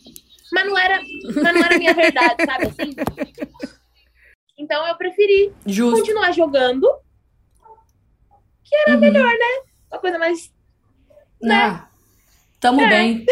Mas 0.51 0.65
não 0.65 0.77
era, 0.77 0.99
mas 1.23 1.53
não 1.53 1.63
era 1.63 1.75
a 1.75 1.79
minha 1.79 1.93
verdade, 1.93 2.35
sabe 2.45 2.67
assim? 2.67 2.95
Então 4.57 4.85
eu 4.85 4.95
preferi 4.95 5.51
Justo. 5.65 5.99
continuar 5.99 6.31
jogando, 6.33 6.87
Uhum. 8.87 8.99
uma 9.91 9.99
coisa 9.99 10.17
mais. 10.17 10.49
né? 11.41 11.55
Ah, 11.55 11.87
tamo 12.59 12.81
É. 12.81 12.89
bem. 12.89 13.25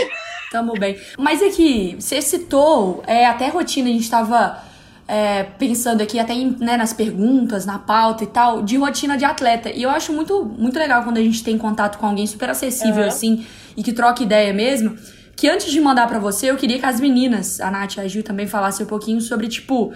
Tamo 0.52 0.74
bem. 0.74 1.00
Mas 1.18 1.42
é 1.42 1.50
que 1.50 1.96
você 2.00 2.22
citou, 2.22 3.04
é, 3.06 3.26
até 3.26 3.48
rotina, 3.50 3.88
a 3.88 3.92
gente 3.94 4.10
tava 4.10 4.62
é, 5.08 5.44
pensando 5.44 6.02
aqui 6.02 6.20
até 6.20 6.34
né, 6.36 6.76
nas 6.76 6.92
perguntas, 6.92 7.66
na 7.66 7.80
pauta 7.80 8.24
e 8.24 8.28
tal, 8.28 8.62
de 8.64 8.76
rotina 8.78 9.16
de 9.18 9.26
atleta. 9.26 9.70
E 9.70 9.84
eu 9.84 9.90
acho 9.90 10.12
muito, 10.12 10.44
muito 10.44 10.78
legal 10.78 11.04
quando 11.04 11.18
a 11.18 11.22
gente 11.22 11.44
tem 11.44 11.58
contato 11.58 11.98
com 12.00 12.06
alguém 12.08 12.26
super 12.28 12.50
acessível, 12.50 13.04
uhum. 13.04 13.08
assim, 13.08 13.46
e 13.78 13.84
que 13.84 13.94
troca 13.94 14.24
ideia 14.24 14.52
mesmo. 14.54 14.98
Que 15.40 15.48
antes 15.48 15.72
de 15.72 15.80
mandar 15.80 16.06
para 16.06 16.20
você, 16.20 16.52
eu 16.52 16.58
queria 16.58 16.78
que 16.78 16.86
as 16.86 17.00
meninas, 17.00 17.62
a 17.62 17.72
Nath 17.72 17.96
e 17.96 18.02
a 18.02 18.08
Gil, 18.10 18.22
também 18.22 18.46
falassem 18.46 18.86
um 18.86 18.90
pouquinho 18.90 19.22
sobre, 19.22 19.48
tipo, 19.48 19.94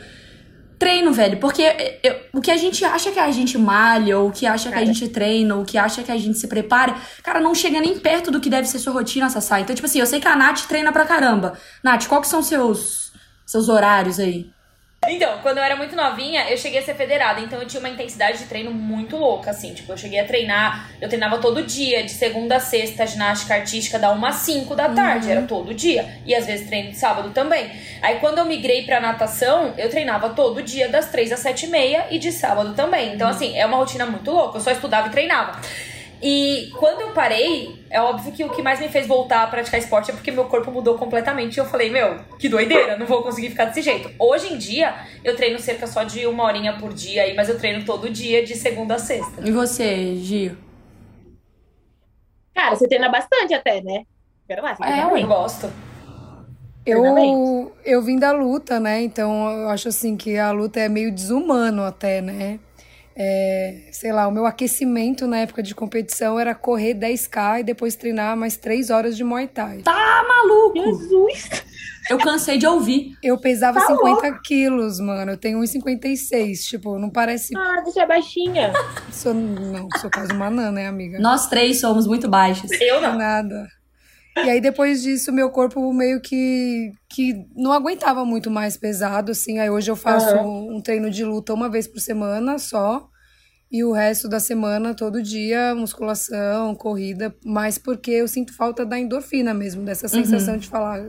treino, 0.80 1.12
velho. 1.12 1.38
Porque 1.38 1.62
eu, 2.02 2.16
o 2.32 2.40
que 2.40 2.50
a 2.50 2.56
gente 2.56 2.86
acha 2.86 3.12
que 3.12 3.20
a 3.20 3.30
gente 3.30 3.58
malha, 3.58 4.18
ou 4.20 4.30
o 4.30 4.32
que 4.32 4.46
acha 4.46 4.70
cara. 4.70 4.78
que 4.78 4.90
a 4.90 4.94
gente 4.94 5.10
treina, 5.10 5.56
ou 5.56 5.64
o 5.64 5.66
que 5.66 5.78
acha 5.78 6.02
que 6.02 6.10
a 6.10 6.18
gente 6.18 6.38
se 6.38 6.48
prepara, 6.48 6.96
cara, 7.22 7.42
não 7.42 7.54
chega 7.54 7.82
nem 7.82 8.00
perto 8.00 8.32
do 8.32 8.40
que 8.40 8.50
deve 8.50 8.70
ser 8.70 8.80
sua 8.80 8.94
rotina, 8.94 9.30
Sassá. 9.30 9.60
Então, 9.60 9.76
tipo 9.76 9.86
assim, 9.86 10.00
eu 10.00 10.06
sei 10.06 10.22
que 10.22 10.28
a 10.30 10.36
Nath 10.38 10.62
treina 10.66 10.94
pra 10.94 11.04
caramba. 11.04 11.58
Nath, 11.84 12.08
qual 12.08 12.22
que 12.22 12.28
são 12.28 12.42
seus, 12.42 13.12
seus 13.46 13.68
horários 13.68 14.22
aí? 14.22 14.50
Então, 15.08 15.40
quando 15.42 15.58
eu 15.58 15.64
era 15.64 15.76
muito 15.76 15.96
novinha, 15.96 16.50
eu 16.50 16.58
cheguei 16.58 16.80
a 16.80 16.84
ser 16.84 16.96
federada, 16.96 17.42
então 17.42 17.60
eu 17.60 17.68
tinha 17.68 17.80
uma 17.80 17.90
intensidade 17.90 18.38
de 18.40 18.46
treino 18.46 18.72
muito 18.72 19.18
louca, 19.18 19.52
assim. 19.52 19.74
Tipo, 19.74 19.94
eu 19.94 19.98
cheguei 19.98 20.20
a 20.20 20.26
treinar, 20.26 20.90
eu 21.02 21.08
treinava 21.08 21.38
todo 21.40 21.64
dia, 21.64 22.04
de 22.04 22.12
segunda 22.12 22.58
a 22.58 22.60
sexta, 22.60 23.06
ginástica 23.06 23.56
artística 23.56 24.00
da 24.00 24.12
1 24.12 24.26
às 24.26 24.36
5 24.36 24.76
da 24.76 24.90
tarde, 24.90 25.26
uhum. 25.26 25.32
era 25.32 25.42
todo 25.44 25.74
dia. 25.74 26.18
E 26.26 26.34
às 26.34 26.46
vezes 26.46 26.68
treino 26.68 26.92
de 26.92 26.98
sábado 26.98 27.32
também. 27.32 27.70
Aí 28.02 28.20
quando 28.20 28.38
eu 28.38 28.46
migrei 28.46 28.84
pra 28.84 29.00
natação, 29.00 29.74
eu 29.78 29.90
treinava 29.90 30.30
todo 30.30 30.62
dia, 30.62 30.90
das 30.90 31.10
3 31.10 31.34
às 31.34 31.40
7 31.40 31.66
e 31.66 31.70
meia, 31.70 32.06
e 32.10 32.20
de 32.20 32.32
sábado 32.32 32.74
também. 32.74 33.14
Então, 33.14 33.28
assim, 33.28 33.58
é 33.58 33.66
uma 33.66 33.78
rotina 33.78 34.06
muito 34.06 34.32
louca, 34.32 34.58
eu 34.58 34.62
só 34.62 34.72
estudava 34.72 35.08
e 35.08 35.12
treinava. 35.12 35.60
E 36.26 36.72
quando 36.80 37.02
eu 37.02 37.12
parei, 37.12 37.84
é 37.90 38.02
óbvio 38.02 38.32
que 38.32 38.46
o 38.46 38.50
que 38.50 38.62
mais 38.62 38.80
me 38.80 38.88
fez 38.88 39.06
voltar 39.06 39.44
a 39.44 39.48
praticar 39.48 39.78
esporte 39.78 40.10
é 40.10 40.14
porque 40.14 40.32
meu 40.32 40.46
corpo 40.46 40.72
mudou 40.72 40.98
completamente. 40.98 41.58
E 41.58 41.60
eu 41.60 41.66
falei, 41.66 41.90
meu, 41.90 42.18
que 42.40 42.48
doideira, 42.48 42.98
não 42.98 43.06
vou 43.06 43.22
conseguir 43.22 43.50
ficar 43.50 43.66
desse 43.66 43.82
jeito. 43.82 44.10
Hoje 44.18 44.54
em 44.54 44.58
dia, 44.58 44.96
eu 45.22 45.36
treino 45.36 45.60
cerca 45.60 45.86
só 45.86 46.04
de 46.04 46.26
uma 46.26 46.46
horinha 46.46 46.78
por 46.78 46.94
dia 46.94 47.24
aí, 47.24 47.36
mas 47.36 47.50
eu 47.50 47.60
treino 47.60 47.84
todo 47.84 48.10
dia, 48.10 48.42
de 48.42 48.56
segunda 48.56 48.96
a 48.96 49.00
sexta. 49.00 49.46
E 49.46 49.52
você, 49.52 50.16
Gio? 50.16 50.58
Cara, 52.56 52.74
você 52.74 52.88
treina 52.88 53.10
bastante 53.10 53.54
até, 53.54 53.82
né? 53.82 54.06
Quero 54.48 54.62
mais. 54.62 54.80
É, 54.80 55.04
eu 55.04 55.28
gosto. 55.28 55.70
Eu, 56.86 57.74
eu 57.84 58.02
vim 58.02 58.18
da 58.18 58.32
luta, 58.32 58.80
né? 58.80 59.02
Então 59.02 59.50
eu 59.50 59.70
acho 59.70 59.90
assim 59.90 60.16
que 60.16 60.38
a 60.38 60.52
luta 60.52 60.80
é 60.80 60.88
meio 60.88 61.14
desumano 61.14 61.84
até, 61.84 62.22
né? 62.22 62.60
É, 63.16 63.90
sei 63.92 64.12
lá, 64.12 64.28
o 64.28 64.32
meu 64.32 64.46
aquecimento 64.46 65.28
na 65.28 65.40
época 65.40 65.62
de 65.62 65.76
competição 65.76 66.40
era 66.40 66.56
correr 66.56 66.96
10k 66.96 67.60
e 67.60 67.64
depois 67.64 67.96
treinar 67.96 68.36
mais 68.36 68.58
3 68.58 68.90
horas 68.90 69.16
de 69.16 69.24
Muay 69.24 69.48
Thai. 69.48 69.80
Tá 69.84 70.26
maluco! 70.28 70.84
Jesus! 70.84 71.64
Eu 72.10 72.18
cansei 72.18 72.58
de 72.58 72.68
ouvir. 72.68 73.18
Eu 73.24 73.38
pesava 73.38 73.80
tá 73.80 73.88
50 73.88 74.28
louco. 74.28 74.42
quilos, 74.44 75.00
mano. 75.00 75.32
Eu 75.32 75.38
tenho 75.38 75.60
1,56. 75.60 76.66
Tipo, 76.68 77.00
não 77.00 77.10
parece. 77.10 77.56
Ah, 77.56 77.82
você 77.84 78.02
é 78.02 78.06
baixinha. 78.06 78.74
Sou, 79.12 79.34
não, 79.34 79.88
sou 80.02 80.12
quase 80.12 80.34
uma 80.34 80.50
nana, 80.50 80.72
né, 80.72 80.88
amiga? 80.88 81.20
Nós 81.20 81.48
três 81.48 81.80
somos 81.80 82.06
muito 82.06 82.28
baixas. 82.28 82.70
Eu 82.82 83.00
não. 83.00 83.18
Nada. 83.18 83.68
E 84.38 84.50
aí, 84.50 84.60
depois 84.60 85.02
disso, 85.04 85.32
meu 85.32 85.50
corpo 85.50 85.94
meio 85.94 86.20
que, 86.20 86.92
que 87.10 87.46
não 87.56 87.72
aguentava 87.72 88.26
muito 88.26 88.50
mais 88.50 88.76
pesado, 88.76 89.32
assim. 89.32 89.60
Aí 89.60 89.70
hoje 89.70 89.92
eu 89.92 89.96
faço 89.96 90.36
uhum. 90.36 90.78
um 90.78 90.82
treino 90.82 91.10
de 91.10 91.24
luta 91.24 91.54
uma 91.54 91.70
vez 91.70 91.88
por 91.88 92.00
semana 92.00 92.58
só. 92.58 93.08
E 93.74 93.84
o 93.84 93.92
resto 93.92 94.30
da 94.30 94.40
semana, 94.40 94.94
todo 94.94 95.20
dia, 95.20 95.74
musculação, 95.74 96.76
corrida, 96.76 97.36
mas 97.44 97.80
porque 97.80 98.12
eu 98.12 98.28
sinto 98.28 98.54
falta 98.54 98.86
da 98.86 99.00
endorfina 99.00 99.52
mesmo, 99.52 99.84
dessa 99.84 100.08
sensação 100.08 100.54
uhum. 100.54 100.60
de 100.60 100.68
falar, 100.68 101.08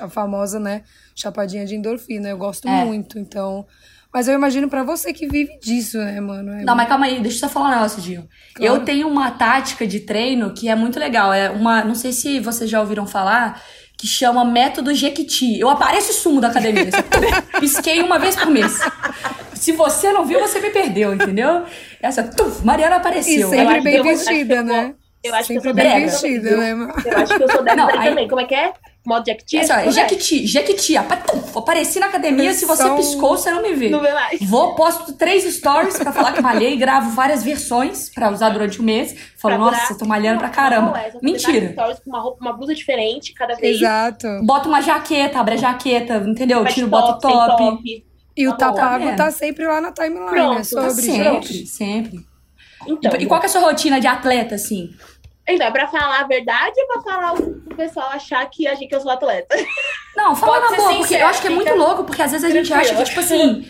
a 0.00 0.08
famosa, 0.08 0.60
né, 0.60 0.82
chapadinha 1.12 1.66
de 1.66 1.74
endorfina. 1.74 2.28
Eu 2.28 2.38
gosto 2.38 2.68
é. 2.68 2.84
muito, 2.84 3.18
então. 3.18 3.66
Mas 4.12 4.28
eu 4.28 4.34
imagino 4.34 4.68
para 4.68 4.84
você 4.84 5.12
que 5.12 5.26
vive 5.26 5.58
disso, 5.58 5.98
né, 5.98 6.20
mano? 6.20 6.52
É 6.52 6.62
não, 6.62 6.76
mas 6.76 6.86
calma 6.86 7.06
aí, 7.06 7.20
deixa 7.20 7.38
eu 7.38 7.40
só 7.40 7.48
falar 7.48 7.66
um 7.66 7.72
negócio, 7.72 8.00
Gil. 8.00 8.28
Claro. 8.54 8.72
Eu 8.72 8.84
tenho 8.84 9.08
uma 9.08 9.32
tática 9.32 9.84
de 9.84 9.98
treino 9.98 10.54
que 10.54 10.68
é 10.68 10.76
muito 10.76 11.00
legal. 11.00 11.32
É 11.32 11.50
uma. 11.50 11.82
Não 11.82 11.96
sei 11.96 12.12
se 12.12 12.38
vocês 12.38 12.70
já 12.70 12.80
ouviram 12.80 13.08
falar, 13.08 13.60
que 13.98 14.06
chama 14.06 14.44
método 14.44 14.94
Jequiti. 14.94 15.58
Eu 15.58 15.68
apareço 15.68 16.12
sumo 16.12 16.40
da 16.40 16.46
academia. 16.46 16.90
Pisquei 17.58 18.02
uma 18.02 18.20
vez 18.20 18.36
por 18.36 18.50
mês. 18.50 18.78
Se 19.64 19.72
você 19.72 20.12
não 20.12 20.26
viu, 20.26 20.38
você 20.40 20.60
me 20.60 20.68
perdeu, 20.68 21.14
entendeu? 21.14 21.62
Essa, 21.98 22.22
tuf, 22.22 22.62
Mariana 22.62 22.96
apareceu. 22.96 23.48
E 23.48 23.50
sempre 23.50 23.80
bem 23.80 24.02
vestida, 24.02 24.62
né? 24.62 24.94
Eu 25.22 25.34
acho 25.34 25.46
sempre 25.46 25.62
que 25.62 25.68
eu 25.68 25.74
sou 25.74 25.82
bem 25.82 26.04
vestida, 26.04 26.56
né? 26.58 26.70
Eu 27.06 27.16
acho 27.16 27.34
que 27.34 27.42
eu 27.44 27.50
sou 27.50 27.64
dessa 27.64 27.76
não, 27.76 27.88
aí... 27.88 28.10
também. 28.10 28.28
Como 28.28 28.42
é 28.42 28.44
que 28.44 28.54
é? 28.54 28.74
Modo 29.06 29.24
Jequiti? 29.24 29.56
Essa, 29.56 29.80
é 29.80 29.90
Jequiti, 29.90 30.46
Jequiti. 30.46 30.98
Apareci 30.98 31.98
na 31.98 32.06
academia, 32.06 32.52
se 32.52 32.66
você 32.66 32.90
piscou, 32.90 33.38
você 33.38 33.50
não 33.50 33.62
me 33.62 33.72
vê. 33.72 33.88
Não 33.88 34.02
vê 34.02 34.12
mais. 34.12 34.38
Vou, 34.42 34.74
posto 34.74 35.14
três 35.14 35.44
stories 35.54 35.96
pra 35.96 36.12
falar 36.12 36.34
que 36.34 36.42
malhei, 36.42 36.76
gravo 36.76 37.12
várias 37.12 37.42
versões 37.42 38.10
pra 38.10 38.30
usar 38.30 38.50
durante 38.50 38.80
o 38.80 38.82
mês. 38.82 39.16
Falo, 39.38 39.56
nossa, 39.56 39.96
tô 39.96 40.04
malhando 40.04 40.40
pra 40.40 40.50
caramba. 40.50 40.98
É, 40.98 41.10
Mentira. 41.22 41.72
Stories 41.72 42.00
com 42.00 42.10
uma 42.10 42.20
roupa, 42.20 42.36
uma 42.42 42.52
blusa 42.52 42.74
diferente 42.74 43.32
cada 43.32 43.54
vez. 43.54 43.78
Exato. 43.78 44.26
Bota 44.44 44.68
uma 44.68 44.82
jaqueta, 44.82 45.40
abre 45.40 45.54
a 45.54 45.56
jaqueta, 45.56 46.16
entendeu? 46.18 46.62
Tiro, 46.66 46.86
bota 46.86 47.12
o 47.12 47.18
top. 47.18 48.04
E 48.36 48.48
o 48.48 48.56
tá 48.56 48.72
pago 48.72 49.08
é. 49.08 49.14
tá 49.14 49.30
sempre 49.30 49.66
lá 49.66 49.80
na 49.80 49.92
timeline, 49.92 50.28
Pronto, 50.28 50.56
né? 50.56 50.64
Sobre, 50.64 50.88
tá 50.88 50.92
sempre, 50.94 51.66
sempre. 51.66 52.26
Então, 52.86 53.12
e, 53.18 53.22
e 53.22 53.26
qual 53.26 53.40
que 53.40 53.46
é 53.46 53.48
a 53.48 53.52
sua 53.52 53.60
rotina 53.60 54.00
de 54.00 54.06
atleta, 54.06 54.56
assim? 54.56 54.94
Então, 55.46 55.66
é 55.66 55.70
pra 55.70 55.86
falar 55.86 56.20
a 56.20 56.26
verdade 56.26 56.74
ou 56.80 56.86
pra 56.86 57.12
falar 57.12 57.34
o 57.34 57.74
pessoal 57.76 58.08
achar 58.10 58.44
que, 58.48 58.66
a 58.66 58.74
gente, 58.74 58.88
que 58.88 58.94
eu 58.94 59.00
sou 59.00 59.10
atleta? 59.10 59.54
Não, 60.16 60.34
fala 60.34 60.60
Pode 60.60 60.70
na 60.70 60.76
boa, 60.76 60.96
porque 60.96 61.14
eu 61.14 61.26
acho 61.26 61.40
que 61.40 61.46
é 61.48 61.50
muito 61.50 61.74
louco, 61.74 62.04
porque 62.04 62.22
às 62.22 62.32
vezes 62.32 62.48
a 62.48 62.50
gente 62.50 62.72
acha 62.72 62.94
que, 62.94 63.04
tipo 63.04 63.20
assim. 63.20 63.68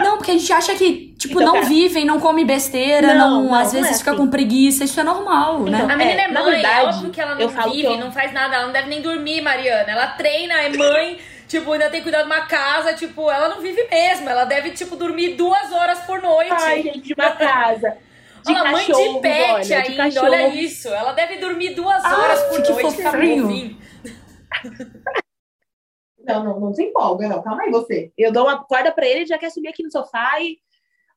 Não, 0.00 0.16
porque 0.16 0.30
a 0.30 0.34
gente 0.34 0.52
acha 0.52 0.74
que, 0.74 1.14
tipo, 1.18 1.34
então, 1.34 1.46
não 1.46 1.54
cara, 1.54 1.66
vivem, 1.66 2.04
não 2.06 2.18
come 2.18 2.44
besteira, 2.44 3.14
não, 3.14 3.30
não, 3.30 3.44
não 3.44 3.54
às 3.54 3.72
vezes 3.72 3.90
é 3.90 3.98
fica 3.98 4.12
assim. 4.12 4.20
com 4.20 4.28
preguiça, 4.28 4.82
isso 4.82 4.98
é 4.98 5.02
normal, 5.02 5.60
né? 5.64 5.76
então, 5.76 5.86
né? 5.86 5.94
A 5.94 5.96
menina 5.96 6.20
é, 6.22 6.24
é 6.24 6.28
mãe, 6.28 6.44
verdade, 6.44 6.80
é 6.80 6.88
óbvio 6.88 7.10
que 7.10 7.20
ela 7.20 7.34
não 7.34 7.48
vive, 7.70 7.84
eu... 7.84 7.98
não 7.98 8.10
faz 8.10 8.32
nada, 8.32 8.56
ela 8.56 8.66
não 8.66 8.72
deve 8.72 8.88
nem 8.88 9.02
dormir, 9.02 9.42
Mariana. 9.42 9.90
Ela 9.92 10.06
treina, 10.08 10.54
é 10.54 10.70
mãe, 10.70 11.18
tipo, 11.46 11.72
ainda 11.72 11.90
tem 11.90 12.00
que 12.00 12.04
cuidar 12.04 12.22
de 12.22 12.26
uma 12.26 12.46
casa, 12.46 12.94
tipo, 12.94 13.30
ela 13.30 13.48
não 13.48 13.60
vive 13.60 13.86
mesmo, 13.90 14.28
ela 14.28 14.44
deve, 14.44 14.70
tipo, 14.70 14.96
dormir 14.96 15.34
duas 15.34 15.72
horas 15.72 16.00
por 16.00 16.20
noite. 16.20 16.52
Ai, 16.52 16.82
gente, 16.82 17.00
de 17.00 17.14
uma 17.14 17.32
casa 17.32 17.96
de 18.44 18.52
Olha, 18.52 18.72
mãe 18.72 18.86
de 18.86 19.20
pet 19.20 19.72
olha, 19.72 19.82
ainda, 19.82 20.08
de 20.10 20.18
olha 20.18 20.48
isso. 20.48 20.88
Ela 20.88 21.12
deve 21.12 21.38
dormir 21.38 21.74
duas 21.74 22.04
horas 22.04 22.42
por 22.42 22.60
noite, 22.60 22.96
ficar 22.96 23.12
fofinho. 23.12 23.78
Não, 26.26 26.42
não, 26.42 26.58
não 26.58 26.72
se 26.72 26.82
empolga, 26.82 27.28
não. 27.28 27.42
Calma 27.42 27.64
aí, 27.64 27.70
você. 27.70 28.10
Eu 28.16 28.32
dou 28.32 28.44
uma 28.44 28.64
corda 28.64 28.90
pra 28.90 29.06
ele, 29.06 29.26
já 29.26 29.36
quer 29.36 29.50
subir 29.50 29.68
aqui 29.68 29.82
no 29.82 29.90
sofá 29.90 30.40
e. 30.40 30.58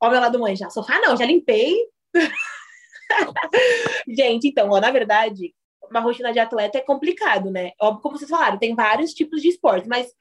Ó, 0.02 0.10
meu 0.10 0.20
lado 0.20 0.38
mãe, 0.38 0.54
já. 0.54 0.70
Sofá 0.70 1.00
não, 1.00 1.16
já 1.16 1.26
limpei. 1.26 1.78
Gente, 4.06 4.50
então, 4.50 4.70
ó, 4.70 4.82
na 4.82 4.92
verdade, 4.92 5.56
uma 5.90 6.00
rotina 6.00 6.32
de 6.32 6.40
atleta 6.40 6.78
é 6.78 6.82
complicado, 6.82 7.52
né? 7.52 7.72
Óbvio, 7.80 8.02
como 8.02 8.18
vocês 8.18 8.30
falaram, 8.30 8.58
tem 8.58 8.76
vários 8.76 9.14
tipos 9.14 9.42
de 9.42 9.50
esporte, 9.50 9.88
mas 9.88 10.12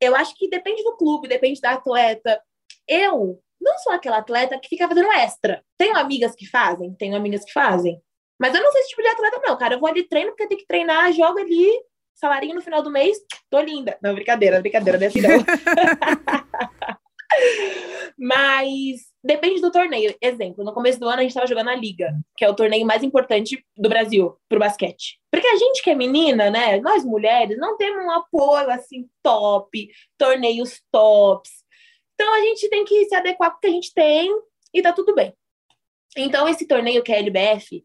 eu 0.00 0.14
acho 0.14 0.34
que 0.36 0.48
depende 0.48 0.82
do 0.82 0.96
clube, 0.96 1.28
depende 1.28 1.60
da 1.60 1.72
atleta. 1.72 2.40
Eu 2.86 3.40
não 3.60 3.78
sou 3.78 3.92
aquela 3.92 4.18
atleta 4.18 4.58
que 4.58 4.68
fica 4.68 4.88
fazendo 4.88 5.10
extra. 5.12 5.64
Tenho 5.78 5.96
amigas 5.96 6.34
que 6.34 6.46
fazem, 6.46 6.94
tenho 6.94 7.16
amigas 7.16 7.44
que 7.44 7.52
fazem. 7.52 8.00
Mas 8.38 8.54
eu 8.54 8.62
não 8.62 8.70
sou 8.70 8.80
esse 8.80 8.90
tipo 8.90 9.02
de 9.02 9.08
atleta, 9.08 9.40
não, 9.42 9.56
cara. 9.56 9.74
Eu 9.74 9.80
vou 9.80 9.88
ali 9.88 10.02
treino 10.02 10.30
porque 10.30 10.46
tem 10.46 10.58
que 10.58 10.66
treinar, 10.66 11.12
jogo 11.12 11.38
ali, 11.38 11.70
salarinho 12.14 12.54
no 12.54 12.60
final 12.60 12.82
do 12.82 12.90
mês, 12.90 13.18
tô 13.48 13.60
linda. 13.60 13.96
Não, 14.02 14.14
brincadeira, 14.14 14.60
brincadeira, 14.60 15.02
é 15.02 15.06
assim 15.06 15.22
não. 15.22 15.30
Mas 18.18 19.00
depende 19.26 19.60
do 19.60 19.70
torneio. 19.70 20.14
Exemplo, 20.20 20.64
no 20.64 20.72
começo 20.72 20.98
do 21.00 21.08
ano 21.08 21.18
a 21.18 21.22
gente 21.22 21.30
estava 21.30 21.46
jogando 21.46 21.68
a 21.68 21.74
Liga, 21.74 22.12
que 22.36 22.44
é 22.44 22.48
o 22.48 22.54
torneio 22.54 22.86
mais 22.86 23.02
importante 23.02 23.64
do 23.76 23.88
Brasil 23.88 24.36
pro 24.48 24.60
basquete. 24.60 25.18
Porque 25.30 25.46
a 25.46 25.56
gente 25.56 25.82
que 25.82 25.90
é 25.90 25.94
menina, 25.94 26.50
né, 26.50 26.80
nós 26.80 27.04
mulheres, 27.04 27.58
não 27.58 27.76
temos 27.76 28.04
um 28.04 28.10
apoio 28.10 28.70
assim 28.70 29.06
top, 29.22 29.88
torneios 30.16 30.80
tops. 30.90 31.50
Então 32.14 32.32
a 32.34 32.40
gente 32.40 32.68
tem 32.70 32.84
que 32.84 33.04
se 33.04 33.14
adequar 33.14 33.50
com 33.50 33.58
o 33.58 33.60
que 33.60 33.66
a 33.66 33.70
gente 33.70 33.92
tem 33.92 34.30
e 34.72 34.80
tá 34.80 34.92
tudo 34.92 35.14
bem. 35.14 35.34
Então 36.16 36.48
esse 36.48 36.66
torneio 36.66 37.02
que 37.02 37.12
é 37.12 37.16
a 37.16 37.18
LBF 37.18 37.84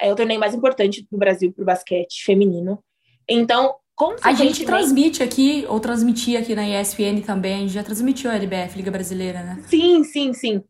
é 0.00 0.12
o 0.12 0.16
torneio 0.16 0.40
mais 0.40 0.54
importante 0.54 1.06
do 1.10 1.18
Brasil 1.18 1.52
para 1.52 1.62
o 1.62 1.66
basquete 1.66 2.24
feminino. 2.24 2.82
Então, 3.28 3.76
a 4.22 4.32
gente 4.32 4.64
transmite 4.64 5.22
aqui, 5.22 5.64
ou 5.68 5.78
transmitia 5.78 6.40
aqui 6.40 6.54
na 6.54 6.66
ESPN 6.66 7.20
também, 7.24 7.54
a 7.54 7.58
gente 7.58 7.72
já 7.72 7.84
transmitiu 7.84 8.30
a 8.30 8.34
LBF, 8.34 8.76
Liga 8.76 8.90
Brasileira, 8.90 9.42
né? 9.42 9.62
Sim, 9.68 10.02
sim, 10.02 10.32
sim. 10.32 10.64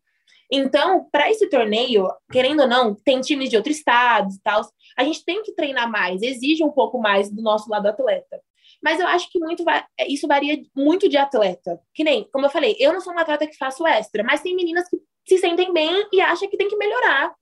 Então, 0.55 1.09
para 1.11 1.31
esse 1.31 1.49
torneio, 1.49 2.07
querendo 2.31 2.61
ou 2.61 2.69
não, 2.69 2.95
tem 2.95 3.23
times 3.23 3.49
de 3.49 3.57
outros 3.57 3.79
estados 3.79 4.37
e 4.37 4.43
tal. 4.43 4.61
A 4.99 5.03
gente 5.03 5.25
tem 5.25 5.43
que 5.43 5.55
treinar 5.55 5.91
mais, 5.91 6.21
exige 6.21 6.63
um 6.63 6.71
pouco 6.71 7.01
mais 7.01 7.31
do 7.31 7.41
nosso 7.41 7.71
lado 7.71 7.89
atleta. 7.89 8.39
Mas 8.83 9.01
eu 9.01 9.07
acho 9.07 9.31
que 9.31 9.39
muito 9.39 9.65
isso 10.09 10.29
varia 10.29 10.61
muito 10.77 11.09
de 11.09 11.17
atleta. 11.17 11.81
Que 11.95 12.05
nem, 12.05 12.29
como 12.31 12.45
eu 12.45 12.51
falei, 12.51 12.77
eu 12.79 12.93
não 12.93 13.01
sou 13.01 13.15
uma 13.15 13.23
atleta 13.23 13.47
que 13.47 13.57
faço 13.57 13.87
extra, 13.87 14.23
mas 14.23 14.43
tem 14.43 14.55
meninas 14.55 14.87
que 14.91 14.99
se 15.27 15.39
sentem 15.39 15.73
bem 15.73 16.07
e 16.13 16.21
acham 16.21 16.49
que 16.51 16.57
tem 16.59 16.69
que 16.69 16.77
melhorar. 16.77 17.33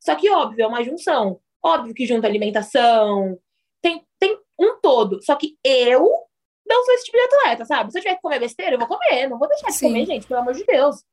Só 0.00 0.16
que, 0.16 0.28
óbvio, 0.28 0.64
é 0.64 0.66
uma 0.66 0.82
junção. 0.82 1.38
Óbvio 1.62 1.94
que 1.94 2.06
junta 2.06 2.26
alimentação. 2.26 3.38
Tem, 3.80 4.04
tem 4.18 4.36
um 4.58 4.80
todo. 4.80 5.22
Só 5.22 5.36
que 5.36 5.56
eu 5.62 6.02
não 6.66 6.84
sou 6.84 6.94
esse 6.94 7.04
tipo 7.04 7.16
de 7.16 7.24
atleta, 7.24 7.64
sabe? 7.64 7.92
Se 7.92 7.98
eu 7.98 8.02
tiver 8.02 8.16
que 8.16 8.22
comer 8.22 8.40
besteira, 8.40 8.74
eu 8.74 8.78
vou 8.78 8.88
comer. 8.88 9.28
Não 9.28 9.38
vou 9.38 9.46
deixar 9.46 9.68
de 9.68 9.74
Sim. 9.74 9.88
comer, 9.88 10.06
gente, 10.06 10.26
pelo 10.26 10.40
amor 10.40 10.54
de 10.54 10.64
Deus. 10.64 11.04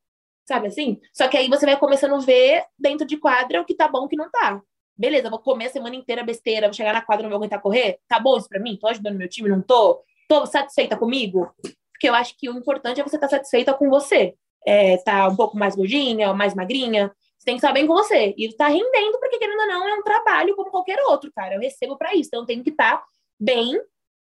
Sabe 0.44 0.66
assim? 0.66 1.00
Só 1.12 1.26
que 1.28 1.36
aí 1.36 1.48
você 1.48 1.64
vai 1.64 1.76
começando 1.78 2.14
a 2.14 2.18
ver 2.18 2.64
dentro 2.78 3.06
de 3.06 3.16
quadra 3.16 3.60
o 3.60 3.64
que 3.64 3.74
tá 3.74 3.88
bom 3.88 4.02
e 4.02 4.06
o 4.06 4.08
que 4.08 4.16
não 4.16 4.30
tá. 4.30 4.60
Beleza, 4.96 5.30
vou 5.30 5.38
comer 5.38 5.66
a 5.66 5.70
semana 5.70 5.96
inteira 5.96 6.22
besteira, 6.22 6.68
vou 6.68 6.74
chegar 6.74 6.92
na 6.92 7.02
quadra 7.02 7.24
não 7.24 7.30
vou 7.30 7.38
aguentar 7.38 7.60
correr? 7.60 7.98
Tá 8.06 8.20
bom 8.20 8.36
isso 8.36 8.48
pra 8.48 8.60
mim? 8.60 8.76
Tô 8.76 8.86
ajudando 8.86 9.16
meu 9.16 9.28
time? 9.28 9.48
Não 9.48 9.60
tô? 9.60 10.02
Tô 10.28 10.46
satisfeita 10.46 10.96
comigo? 10.96 11.50
Porque 11.92 12.08
eu 12.08 12.14
acho 12.14 12.36
que 12.36 12.48
o 12.48 12.56
importante 12.56 13.00
é 13.00 13.04
você 13.04 13.16
estar 13.16 13.28
satisfeita 13.28 13.74
com 13.74 13.88
você. 13.88 14.34
É, 14.66 14.96
tá 14.98 15.28
um 15.28 15.36
pouco 15.36 15.56
mais 15.56 15.74
gordinha, 15.74 16.32
mais 16.32 16.54
magrinha. 16.54 17.10
Você 17.38 17.44
tem 17.44 17.54
que 17.54 17.58
estar 17.58 17.72
bem 17.72 17.86
com 17.86 17.94
você. 17.94 18.34
E 18.36 18.52
tá 18.54 18.68
rendendo, 18.68 19.18
porque 19.18 19.38
querendo 19.38 19.60
ou 19.60 19.66
não, 19.66 19.88
é 19.88 19.94
um 19.94 20.02
trabalho 20.02 20.54
como 20.54 20.70
qualquer 20.70 20.98
outro, 21.08 21.30
cara. 21.34 21.54
Eu 21.54 21.60
recebo 21.60 21.96
pra 21.96 22.14
isso. 22.14 22.28
Então 22.28 22.40
eu 22.40 22.46
tenho 22.46 22.62
que 22.62 22.70
estar 22.70 23.02
bem 23.38 23.80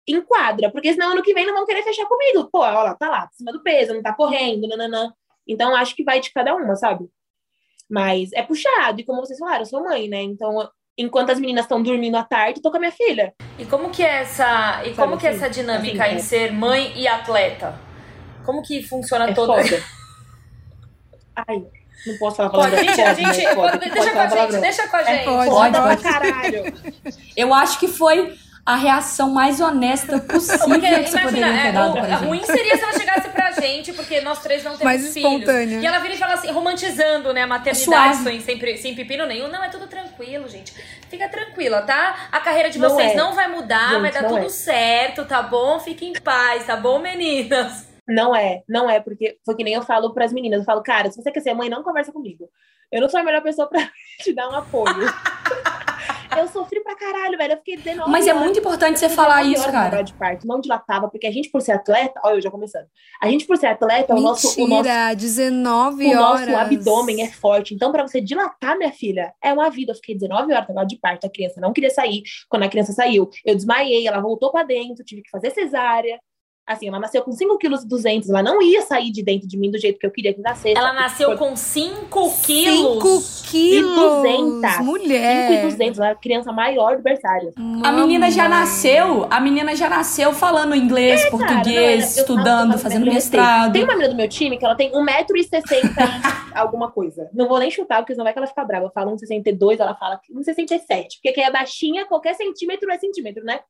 em 0.07 0.21
quadra. 0.21 0.71
Porque 0.71 0.93
senão 0.93 1.11
ano 1.11 1.23
que 1.23 1.33
vem 1.33 1.45
não 1.45 1.53
vão 1.53 1.65
querer 1.65 1.83
fechar 1.83 2.05
comigo. 2.05 2.49
Pô, 2.51 2.59
olha 2.59 2.83
lá, 2.83 2.95
tá 2.95 3.09
lá, 3.09 3.23
acima 3.23 3.51
do 3.51 3.63
peso, 3.63 3.93
não 3.93 4.03
tá 4.03 4.13
correndo, 4.13 4.67
nananã. 4.67 5.13
Então 5.47 5.75
acho 5.75 5.95
que 5.95 6.03
vai 6.03 6.19
de 6.19 6.31
cada 6.31 6.55
uma, 6.55 6.75
sabe? 6.75 7.05
Mas 7.89 8.31
é 8.33 8.41
puxado. 8.43 8.99
E 8.99 9.03
como 9.05 9.21
vocês 9.25 9.39
falaram, 9.39 9.61
eu 9.61 9.65
sou 9.65 9.83
mãe, 9.83 10.09
né? 10.09 10.21
Então, 10.21 10.69
enquanto 10.97 11.29
as 11.31 11.39
meninas 11.39 11.65
estão 11.65 11.81
dormindo 11.81 12.15
à 12.17 12.23
tarde, 12.23 12.61
tô 12.61 12.69
com 12.69 12.77
a 12.77 12.79
minha 12.79 12.91
filha. 12.91 13.33
E 13.57 13.65
como 13.65 13.89
que 13.89 14.03
é 14.03 14.21
essa, 14.21 14.81
e 14.85 14.93
como 14.93 15.11
Sabe, 15.11 15.17
que 15.21 15.27
é 15.27 15.29
assim, 15.29 15.37
essa 15.39 15.49
dinâmica 15.49 16.03
assim, 16.03 16.13
em 16.13 16.17
é. 16.17 16.19
ser 16.19 16.51
mãe 16.51 16.91
e 16.95 17.07
atleta? 17.07 17.79
Como 18.45 18.61
que 18.61 18.83
funciona 18.83 19.29
É 19.29 19.33
toda? 19.33 19.61
foda. 19.63 19.83
Ai, 21.47 21.65
não 22.05 22.17
posso 22.17 22.37
falar 22.37 22.49
Pode, 22.49 22.75
gente, 22.77 23.01
a 23.01 23.05
Pode, 23.07 23.21
né? 23.21 23.33
gente, 23.33 23.55
Pode, 23.55 23.77
deixa 23.79 23.95
pode 23.95 24.11
com 24.11 24.19
a 24.19 24.29
falar 24.29 24.51
gente, 24.51 24.61
deixa 24.61 24.87
com 24.87 24.95
a 24.97 25.01
É, 25.01 25.05
gente. 25.05 25.25
pode. 25.25 25.49
Foda 25.49 25.81
Pode, 25.81 26.01
pra 26.01 26.11
pode. 26.11 26.29
caralho. 26.31 26.63
Eu 27.35 27.53
acho 27.53 27.79
que 27.79 27.87
foi 27.87 28.37
a 28.67 28.75
reação 28.75 29.29
mais 29.31 29.61
honesta 29.61 30.19
possível 30.27 30.67
Porque, 30.67 30.81
que 30.87 31.07
você 31.09 31.17
imagina, 31.19 31.21
poderia 31.47 31.61
ter 31.61 31.67
é, 31.67 31.71
dado 31.71 31.89
o- 31.97 32.01
pra 32.05 32.15
ruim 32.17 32.39
gente. 32.39 32.47
seria 32.51 32.75
se 32.77 32.83
ela 32.83 32.93
chegasse 32.93 33.29
pra 33.29 33.51
gente, 33.51 33.93
porque 33.93 34.19
nós 34.21 34.39
três 34.43 34.61
não 34.63 34.71
temos 34.71 34.83
Mais 34.83 35.13
filhos. 35.13 35.15
espontânea. 35.31 35.79
E 35.79 35.85
ela 35.85 35.99
vira 35.99 36.13
e 36.13 36.17
fala 36.17 36.33
assim, 36.33 36.51
romantizando, 36.51 37.33
né, 37.33 37.43
a 37.43 37.47
maternidade 37.47 38.17
suave. 38.17 38.41
sem, 38.41 38.59
sem, 38.59 38.77
sem 38.77 38.93
pepino 38.95 39.25
nenhum. 39.25 39.47
Não, 39.47 39.63
é 39.63 39.69
tudo 39.69 39.87
tranquilo, 39.87 40.49
gente. 40.49 40.73
Fica 41.09 41.29
tranquila, 41.29 41.81
tá? 41.83 42.27
A 42.31 42.39
carreira 42.41 42.69
de 42.69 42.77
Não 42.77 42.89
vocês 42.89 43.13
é. 43.13 43.15
não 43.15 43.33
vai 43.33 43.47
mudar, 43.47 43.91
Gente, 43.91 44.01
vai 44.01 44.11
dar 44.11 44.23
tudo 44.25 44.45
é. 44.45 44.49
certo, 44.49 45.23
tá 45.25 45.41
bom? 45.41 45.79
Fiquem 45.79 46.09
em 46.09 46.21
paz, 46.21 46.65
tá 46.65 46.75
bom, 46.75 46.99
meninas? 46.99 47.87
Não 48.05 48.35
é, 48.35 48.63
não 48.67 48.89
é, 48.89 48.99
porque 48.99 49.37
foi 49.45 49.55
que 49.55 49.63
nem 49.63 49.73
eu 49.75 49.81
falo 49.81 50.13
pras 50.13 50.33
meninas. 50.33 50.59
Eu 50.59 50.65
falo, 50.65 50.83
cara, 50.83 51.09
se 51.09 51.21
você 51.21 51.31
quer 51.31 51.39
ser 51.39 51.53
mãe, 51.53 51.69
não 51.69 51.83
conversa 51.83 52.11
comigo. 52.11 52.49
Eu 52.91 53.01
não 53.01 53.09
sou 53.09 53.19
a 53.19 53.23
melhor 53.23 53.41
pessoa 53.41 53.67
pra 53.67 53.79
te 54.23 54.33
dar 54.33 54.49
um 54.49 54.55
apoio. 54.55 54.93
eu 56.37 56.47
sofri 56.47 56.81
pra 56.83 56.95
caralho, 56.95 57.37
velho. 57.37 57.53
Eu 57.53 57.57
fiquei 57.57 57.77
19 57.77 58.11
Mas 58.11 58.27
é 58.27 58.31
horas- 58.31 58.43
muito 58.43 58.59
importante 58.59 58.99
você 58.99 59.05
eu 59.05 59.09
fiquei 59.09 59.23
falar 59.23 59.43
19 59.43 59.53
isso, 59.61 59.71
cara. 59.71 60.01
de 60.01 60.13
parto, 60.13 60.47
não 60.47 60.59
dilatava, 60.59 61.09
porque 61.09 61.27
a 61.27 61.31
gente, 61.31 61.49
por 61.49 61.61
ser 61.61 61.73
atleta, 61.73 62.19
olha, 62.23 62.35
eu 62.35 62.41
já 62.41 62.51
começando. 62.51 62.85
A 63.21 63.27
gente, 63.29 63.45
por 63.45 63.57
ser 63.57 63.67
atleta, 63.67 64.13
o 64.15 64.19
nosso, 64.21 64.47
o 64.61 64.67
nosso, 64.67 64.83
Mentira, 64.83 65.13
19 65.13 66.05
o 66.05 66.09
horas. 66.19 66.47
nosso 66.47 66.55
abdômen 66.57 67.21
é 67.21 67.31
forte. 67.31 67.73
Então, 67.73 67.91
pra 67.91 68.05
você 68.07 68.19
dilatar, 68.21 68.77
minha 68.77 68.91
filha, 68.91 69.33
é 69.43 69.53
uma 69.53 69.69
vida. 69.69 69.91
Eu 69.91 69.95
fiquei 69.95 70.15
19 70.15 70.53
horas 70.53 70.87
de 70.87 70.97
parto, 70.99 71.25
a 71.25 71.29
criança 71.29 71.61
não 71.61 71.73
queria 71.73 71.89
sair. 71.89 72.23
Quando 72.49 72.63
a 72.63 72.69
criança 72.69 72.93
saiu, 72.93 73.29
eu 73.45 73.55
desmaiei, 73.55 74.07
ela 74.07 74.19
voltou 74.19 74.51
pra 74.51 74.63
dentro, 74.63 75.03
tive 75.03 75.21
que 75.21 75.29
fazer 75.29 75.51
cesárea. 75.51 76.19
Assim, 76.67 76.89
ela 76.89 76.99
nasceu 76.99 77.21
com 77.21 77.31
5 77.31 77.57
quilos 77.57 77.83
e 77.83 77.87
200, 77.87 78.29
ela 78.29 78.43
não 78.43 78.61
ia 78.61 78.81
sair 78.81 79.09
de 79.09 79.23
dentro 79.23 79.47
de 79.47 79.57
mim 79.57 79.71
do 79.71 79.79
jeito 79.79 79.97
que 79.97 80.05
eu 80.05 80.11
queria 80.11 80.33
que 80.33 80.41
nascesse. 80.41 80.77
Ela 80.77 80.91
nasceu 80.91 81.29
Foi 81.29 81.37
com 81.37 81.55
5 81.55 82.29
5 82.29 82.41
quilos. 82.45 83.41
quilos. 83.49 83.95
200. 83.95 84.71
5 84.73 84.83
Mulher. 84.83 85.51
e 85.53 85.61
200, 85.69 85.97
ela 85.97 86.07
era 86.09 86.15
a 86.17 86.19
criança 86.19 86.51
maior 86.51 86.97
do 86.97 87.01
berçário. 87.03 87.53
A 87.83 87.91
menina 87.93 88.29
já 88.29 88.49
nasceu, 88.49 89.25
a 89.31 89.39
menina 89.39 89.73
já 89.77 89.87
nasceu 89.87 90.33
falando 90.33 90.75
inglês, 90.75 91.21
É, 91.23 91.29
Cara, 91.29 91.37
não, 91.37 91.53
português, 91.55 92.17
estudando, 92.17 92.69
falo- 92.71 92.79
fazendo 92.79 93.05
gostei. 93.05 93.13
mestrado. 93.13 93.71
Tem 93.71 93.83
uma 93.85 93.93
menina 93.93 94.09
do 94.09 94.17
meu 94.17 94.27
time 94.27 94.57
que 94.57 94.65
ela 94.65 94.75
tem 94.75 94.91
1,60m 94.91 96.51
e 96.53 96.57
alguma 96.57 96.91
coisa. 96.91 97.29
Não 97.33 97.47
vou 97.47 97.59
nem 97.59 97.71
chutar, 97.71 97.99
porque 98.01 98.13
senão 98.13 98.25
vai 98.25 98.33
que 98.33 98.39
ela 98.39 98.47
fica 98.47 98.65
brava. 98.65 98.87
Eu 98.87 98.91
falo 98.91 99.11
1,62, 99.15 99.79
ela 99.79 99.95
fala 99.95 100.19
1,67. 100.29 101.15
Porque 101.21 101.31
quem 101.31 101.45
é 101.45 101.49
baixinha, 101.51 102.05
qualquer 102.05 102.33
centímetro 102.35 102.91
é 102.91 102.97
centímetro, 102.97 103.43
né? 103.45 103.61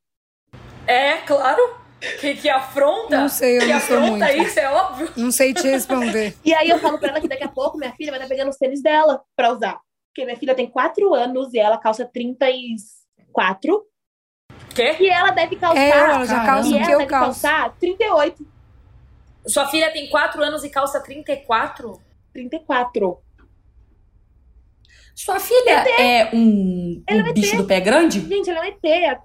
É, 0.88 1.18
claro. 1.18 1.62
Que, 2.00 2.36
que 2.36 2.50
afronta. 2.50 3.18
Não 3.22 3.30
sei, 3.30 3.58
eu 3.58 3.62
que 3.62 3.68
não 3.74 3.80
sei 3.80 3.96
afronta 3.98 4.26
muito. 4.26 4.42
isso, 4.48 4.60
é 4.60 4.70
óbvio. 4.72 5.12
Não 5.18 5.32
sei 5.32 5.54
te 5.54 5.68
responder. 5.68 6.36
E 6.46 6.54
aí 6.54 6.70
eu 6.70 6.78
falo 6.80 7.00
pra 7.00 7.10
ela 7.10 7.20
que 7.22 7.28
daqui 7.28 7.44
a 7.44 7.50
pouco 7.50 7.78
minha 7.78 7.92
filha 7.94 8.12
vai 8.12 8.20
estar 8.20 8.30
pegando 8.30 8.50
os 8.50 8.58
tênis 8.58 8.82
dela 8.82 9.22
pra 9.36 9.52
usar. 9.52 9.80
Porque 10.10 10.26
minha 10.26 10.38
filha 10.38 10.54
tem 10.56 10.70
4 10.70 11.14
anos 11.14 11.54
e 11.54 11.60
ela 11.60 11.78
calça 11.78 12.06
34. 12.06 13.86
Quê? 14.76 14.96
E 15.00 15.10
ela 15.10 15.32
deve 15.32 15.56
calçar. 15.56 15.82
É, 15.82 15.90
ela 15.90 16.26
já 16.26 16.46
calça 16.46 16.70
e 16.70 16.74
o 16.74 16.76
ela 16.78 16.86
que 16.86 16.92
eu 16.92 16.98
deve 17.00 17.10
calço. 17.10 17.42
calçar 17.42 17.76
38. 17.80 18.48
Sua 19.48 19.68
filha 19.68 19.92
tem 19.92 20.10
4 20.10 20.44
anos 20.44 20.64
e 20.64 20.70
calça 20.70 21.00
34? 21.00 22.00
34. 22.34 23.22
Sua 25.18 25.40
filha 25.40 25.84
é 26.00 26.30
um, 26.32 27.02
Ela 27.08 27.24
um 27.24 27.28
é 27.28 27.34
bicho 27.34 27.56
ET. 27.56 27.58
do 27.62 27.66
pé 27.66 27.80
grande? 27.80 28.20
Gente, 28.22 28.50
ela 28.52 28.64
é 28.66 28.70
ET. 28.70 28.78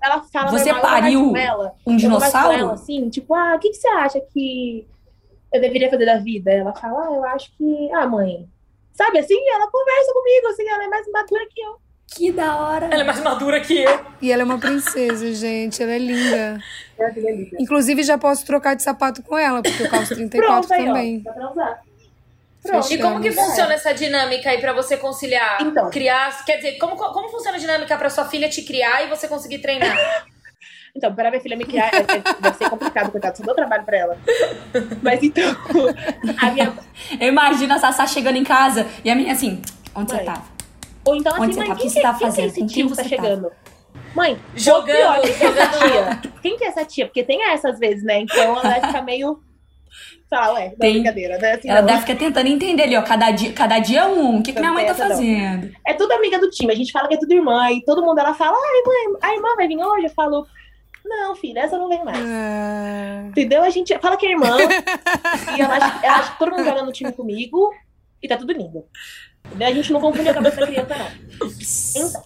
Ela 0.03 0.23
fala 0.33 0.51
Você 0.51 0.73
pariu 0.73 1.37
ela. 1.37 1.75
Um 1.87 1.93
com 1.93 1.93
ela, 1.93 1.97
dinossauro? 1.99 2.71
assim, 2.71 3.11
tipo, 3.11 3.35
ah, 3.35 3.55
o 3.57 3.59
que, 3.59 3.69
que 3.69 3.77
você 3.77 3.89
acha 3.89 4.19
que 4.33 4.87
eu 5.53 5.61
deveria 5.61 5.91
fazer 5.91 6.07
da 6.07 6.17
vida? 6.17 6.51
Ela 6.51 6.73
fala, 6.75 7.09
ah, 7.09 7.13
eu 7.15 7.25
acho 7.27 7.53
que. 7.59 7.91
Ah, 7.93 8.07
mãe. 8.07 8.49
Sabe 8.95 9.19
assim? 9.19 9.37
Ela 9.55 9.71
conversa 9.71 10.13
comigo, 10.15 10.47
assim, 10.49 10.67
ela 10.67 10.85
é 10.85 10.89
mais 10.89 11.07
madura 11.13 11.45
que 11.51 11.61
eu. 11.61 11.77
Que 12.15 12.33
da 12.33 12.57
hora. 12.59 12.87
Ela 12.87 13.03
é 13.03 13.05
mais 13.05 13.21
madura 13.21 13.61
que 13.61 13.83
eu. 13.83 14.01
E 14.23 14.33
ela 14.33 14.43
é 14.43 14.45
uma 14.47 14.59
princesa, 14.59 15.31
gente. 15.35 15.83
Ela 15.83 15.93
é 15.93 15.99
linda. 15.99 16.59
Ela 16.99 17.09
é 17.11 17.13
linda. 17.21 17.57
Inclusive, 17.61 18.03
já 18.03 18.17
posso 18.17 18.47
trocar 18.47 18.75
de 18.75 18.83
sapato 18.83 19.23
com 19.23 19.37
ela, 19.37 19.63
porque 19.63 19.83
eu 19.83 19.91
calço 19.91 20.13
34 20.17 20.67
Pronto, 20.69 20.73
aí, 20.73 20.87
também. 20.87 21.23
ó. 21.27 21.31
Dá 21.31 21.33
pra 21.35 21.51
usar. 21.51 21.83
Fechamos. 22.63 22.91
E 22.91 22.99
como 22.99 23.21
que 23.21 23.33
funciona 23.33 23.75
essa 23.75 23.93
dinâmica 23.93 24.51
aí 24.51 24.59
pra 24.61 24.73
você 24.73 24.97
conciliar? 24.97 25.59
Então. 25.63 25.91
Criar. 25.91 26.45
Quer 26.45 26.57
dizer, 26.57 26.79
como, 26.79 26.97
como 26.97 27.29
funciona 27.29 27.57
a 27.57 27.61
dinâmica 27.61 27.97
pra 27.97 28.09
sua 28.09 28.25
filha 28.27 28.49
te 28.49 28.63
criar 28.63 29.05
e 29.05 29.09
você 29.09 29.27
conseguir 29.29 29.59
treinar? 29.59 29.97
Então, 30.95 31.15
para 31.15 31.31
minha 31.31 31.41
filha 31.41 31.57
me 31.57 31.65
criar, 31.65 31.87
é, 31.91 32.01
é, 32.01 32.05
deve 32.39 32.59
ser 32.59 32.69
complicado, 32.69 33.11
coitado, 33.11 33.35
só 33.39 33.43
dou 33.43 33.55
trabalho 33.55 33.83
pra 33.83 33.97
ela. 33.97 34.19
Mas 35.03 35.23
então, 35.23 35.57
a 36.39 36.51
minha. 36.51 36.71
Eu 37.19 37.29
imagino 37.29 37.73
a 37.73 37.79
Sassá 37.79 38.07
chegando 38.07 38.37
em 38.37 38.45
casa 38.45 38.87
e 39.03 39.11
a 39.11 39.15
menina 39.15 39.33
assim, 39.33 39.63
onde 39.95 40.11
você 40.11 40.17
Mãe. 40.19 40.27
tava? 40.27 40.43
Ou 41.07 41.17
então, 41.17 41.33
assim, 41.33 41.43
Onde 41.45 41.55
você 41.55 41.61
mãe, 41.61 41.69
tá? 41.69 41.73
O 41.73 41.77
que 41.79 41.83
quem, 41.85 41.91
você 41.91 41.99
que- 41.99 42.03
tá 42.03 42.11
quem 42.13 42.19
que 42.19 42.25
é 42.25 42.27
fazendo? 42.29 42.47
esse 42.49 42.67
tio 42.67 42.91
que 42.91 42.95
tá 42.95 43.03
você 43.03 43.03
tá? 43.05 43.09
chegando? 43.09 43.53
Mãe, 44.15 44.39
Jogando, 44.55 44.97
pior, 44.97 45.21
quem 45.23 45.33
que 45.33 45.45
é 45.45 45.49
essa 45.49 45.79
jogando. 45.79 46.21
tia? 46.21 46.33
Quem 46.43 46.57
que 46.59 46.65
é 46.65 46.69
essa 46.69 46.85
tia? 46.85 47.07
Porque 47.07 47.23
tem 47.25 47.43
essas 47.51 47.79
vezes, 47.79 48.05
né? 48.05 48.19
Então 48.21 48.43
ela 48.45 48.61
vai 48.61 48.81
ficar 48.83 49.01
meio. 49.01 49.43
Lá, 50.31 50.53
ué, 50.55 50.61
não 50.61 50.73
é 50.73 50.77
Tem. 50.77 50.93
brincadeira, 50.95 51.39
né? 51.39 51.53
Assim, 51.53 51.69
Ela 51.69 51.81
não. 51.81 51.87
deve 51.87 52.01
ficar 52.01 52.17
tentando 52.17 52.47
entender 52.47 52.85
ali, 52.85 52.97
ó, 52.97 53.03
cada 53.03 53.31
dia, 53.31 53.53
cada 53.53 53.79
dia 53.79 54.07
um. 54.09 54.39
O 54.39 54.43
que, 54.43 54.53
que 54.53 54.59
minha 54.61 54.73
mãe 54.73 54.87
tá 54.87 54.93
Essa 54.93 55.05
não. 55.05 55.11
fazendo? 55.17 55.71
É 55.87 55.93
tudo 55.95 56.13
amiga 56.13 56.39
do 56.39 56.49
time. 56.49 56.73
A 56.73 56.77
gente 56.77 56.91
fala 56.91 57.07
que 57.09 57.15
é 57.15 57.19
tudo 57.19 57.33
irmã. 57.35 57.71
E 57.71 57.85
todo 57.85 58.03
mundo 58.03 58.19
ela 58.19 58.33
fala, 58.33 58.57
ai, 58.57 58.83
mãe, 58.87 59.19
a 59.23 59.35
irmã 59.35 59.49
vai 59.57 59.69
vir 59.69 59.77
hoje? 59.77 60.07
Eu 60.07 60.11
falo, 60.11 60.47
não, 61.05 61.37
filha, 61.37 61.61
essa 61.61 61.77
não 61.77 61.89
vem 61.89 62.03
mais. 62.05 62.19
Ah, 62.25 63.25
Entendeu? 63.29 63.63
A 63.63 63.71
gente 63.71 63.97
fala 63.99 64.17
que 64.17 64.25
é 64.27 64.31
irmã. 64.31 64.57
e 65.57 65.61
ela 65.61 65.77
acha, 65.77 66.07
ela 66.07 66.17
acha 66.17 66.33
que 66.33 66.39
todo 66.39 66.51
mundo 66.53 66.65
joga 66.65 66.83
no 66.83 66.93
time 66.93 67.13
comigo. 67.13 67.71
E 68.23 68.29
tá 68.29 68.37
tudo 68.37 68.53
lindo. 68.53 68.85
Entendeu? 69.47 69.69
A 69.69 69.73
gente 69.73 69.93
não 69.93 70.01
confunde 70.01 70.29
a 70.29 70.35
cabeça 70.35 70.61
da 70.61 70.67
criança, 70.67 70.97
não. 70.97 71.09
Então, 71.37 72.23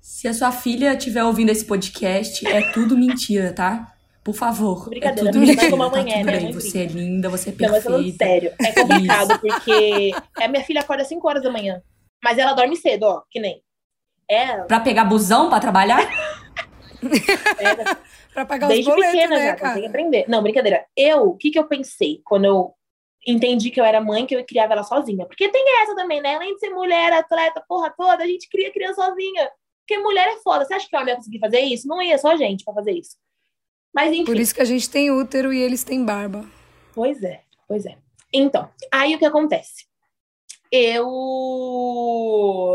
Se 0.00 0.28
a 0.28 0.34
sua 0.34 0.52
filha 0.52 0.92
estiver 0.92 1.24
ouvindo 1.24 1.50
esse 1.50 1.64
podcast, 1.64 2.46
é 2.46 2.72
tudo 2.72 2.98
mentira, 2.98 3.52
tá? 3.52 3.92
Por 4.26 4.34
favor, 4.34 4.86
é 4.86 4.90
Brincadeira, 4.90 5.30
tudo 5.30 5.44
é 5.44 5.46
mentira. 5.46 5.70
como 5.70 5.82
a 5.84 5.90
Tá 5.90 6.00
é, 6.00 6.02
tudo 6.02 6.10
né? 6.26 6.32
bem, 6.32 6.42
Mãe 6.42 6.52
você 6.52 6.78
é 6.80 6.86
linda, 6.86 7.28
você 7.28 7.50
é 7.50 7.52
não, 7.60 7.70
mas 7.70 7.84
falando 7.84 8.02
perfeita. 8.02 8.24
sério. 8.24 8.54
É 8.60 8.72
complicado, 8.72 9.38
porque 9.40 10.10
a 10.34 10.48
minha 10.48 10.64
filha 10.64 10.80
acorda 10.80 11.02
às 11.04 11.08
5 11.08 11.28
horas 11.28 11.42
da 11.44 11.50
manhã. 11.52 11.80
Mas 12.24 12.36
ela 12.36 12.52
dorme 12.52 12.74
cedo, 12.74 13.04
ó, 13.04 13.22
que 13.30 13.38
nem. 13.38 13.62
Ela, 14.28 14.64
Pra 14.64 14.80
pegar 14.80 15.04
busão 15.04 15.48
pra 15.48 15.60
trabalhar? 15.60 16.00
ela 17.58 17.98
pra 18.34 18.44
pagar 18.46 18.66
os 18.66 18.72
desde 18.74 18.90
boletos, 18.90 19.12
pequena 19.12 19.36
né, 19.38 19.46
já, 19.46 19.54
tem 19.54 19.56
que 19.56 19.74
cara? 19.74 19.86
aprender. 19.86 20.24
Não, 20.28 20.42
brincadeira. 20.42 20.84
Eu, 20.96 21.28
o 21.28 21.36
que 21.36 21.50
que 21.52 21.58
eu 21.60 21.68
pensei 21.68 22.20
quando 22.24 22.44
eu 22.46 22.74
entendi 23.24 23.70
que 23.70 23.80
eu 23.80 23.84
era 23.84 24.00
mãe, 24.00 24.26
que 24.26 24.34
eu 24.34 24.44
criava 24.44 24.72
ela 24.72 24.82
sozinha? 24.82 25.24
Porque 25.26 25.48
tem 25.48 25.64
essa 25.82 25.94
também, 25.94 26.20
né? 26.20 26.34
Além 26.34 26.54
de 26.54 26.58
ser 26.60 26.70
mulher, 26.70 27.12
atleta, 27.12 27.62
porra 27.68 27.94
toda, 27.96 28.24
a 28.24 28.26
gente 28.26 28.48
cria 28.48 28.72
criança 28.72 29.04
sozinha. 29.04 29.48
Porque 29.86 30.02
mulher 30.02 30.26
é 30.28 30.36
foda. 30.38 30.64
Você 30.64 30.74
acha 30.74 30.88
que 30.88 30.96
homem 30.96 31.10
ia 31.10 31.16
conseguir 31.16 31.38
fazer 31.38 31.60
isso? 31.60 31.86
Não 31.86 32.02
ia, 32.02 32.18
só 32.18 32.32
a 32.32 32.36
gente 32.36 32.64
pra 32.64 32.74
fazer 32.74 32.90
isso. 32.90 33.16
Mas 33.96 34.12
enfim. 34.12 34.26
Por 34.26 34.38
isso 34.38 34.54
que 34.54 34.60
a 34.60 34.66
gente 34.66 34.90
tem 34.90 35.10
útero 35.10 35.54
e 35.54 35.58
eles 35.58 35.82
têm 35.82 36.04
barba. 36.04 36.44
Pois 36.94 37.22
é, 37.22 37.40
pois 37.66 37.86
é. 37.86 37.96
Então, 38.30 38.68
aí 38.92 39.14
o 39.14 39.18
que 39.18 39.24
acontece? 39.24 39.86
Eu 40.70 41.08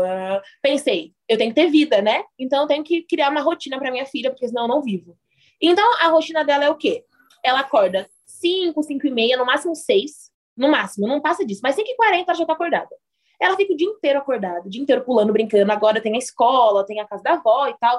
ah, 0.04 0.42
pensei, 0.60 1.12
eu 1.28 1.38
tenho 1.38 1.54
que 1.54 1.60
ter 1.60 1.70
vida, 1.70 2.02
né? 2.02 2.24
Então 2.36 2.62
eu 2.62 2.66
tenho 2.66 2.82
que 2.82 3.02
criar 3.02 3.30
uma 3.30 3.40
rotina 3.40 3.78
para 3.78 3.92
minha 3.92 4.04
filha, 4.04 4.32
porque 4.32 4.48
senão 4.48 4.62
eu 4.62 4.68
não 4.68 4.82
vivo. 4.82 5.16
Então 5.60 5.88
a 6.00 6.08
rotina 6.08 6.44
dela 6.44 6.64
é 6.64 6.70
o 6.70 6.74
quê? 6.74 7.04
Ela 7.40 7.60
acorda 7.60 8.10
5, 8.26 8.82
5 8.82 9.06
e 9.06 9.10
meia, 9.12 9.36
no 9.36 9.46
máximo 9.46 9.76
6, 9.76 10.32
no 10.56 10.68
máximo, 10.72 11.06
não 11.06 11.20
passa 11.20 11.46
disso, 11.46 11.60
mas 11.62 11.76
5 11.76 11.88
e 11.88 11.94
40 11.94 12.32
ela 12.32 12.38
já 12.38 12.44
tá 12.44 12.52
acordada. 12.54 12.96
Ela 13.40 13.54
fica 13.54 13.72
o 13.72 13.76
dia 13.76 13.86
inteiro 13.86 14.18
acordada, 14.18 14.66
o 14.66 14.70
dia 14.70 14.82
inteiro 14.82 15.04
pulando, 15.04 15.32
brincando. 15.32 15.70
Agora 15.70 16.00
tem 16.00 16.16
a 16.16 16.18
escola, 16.18 16.84
tem 16.84 16.98
a 16.98 17.06
casa 17.06 17.22
da 17.22 17.34
avó 17.34 17.68
e 17.68 17.78
tal. 17.78 17.96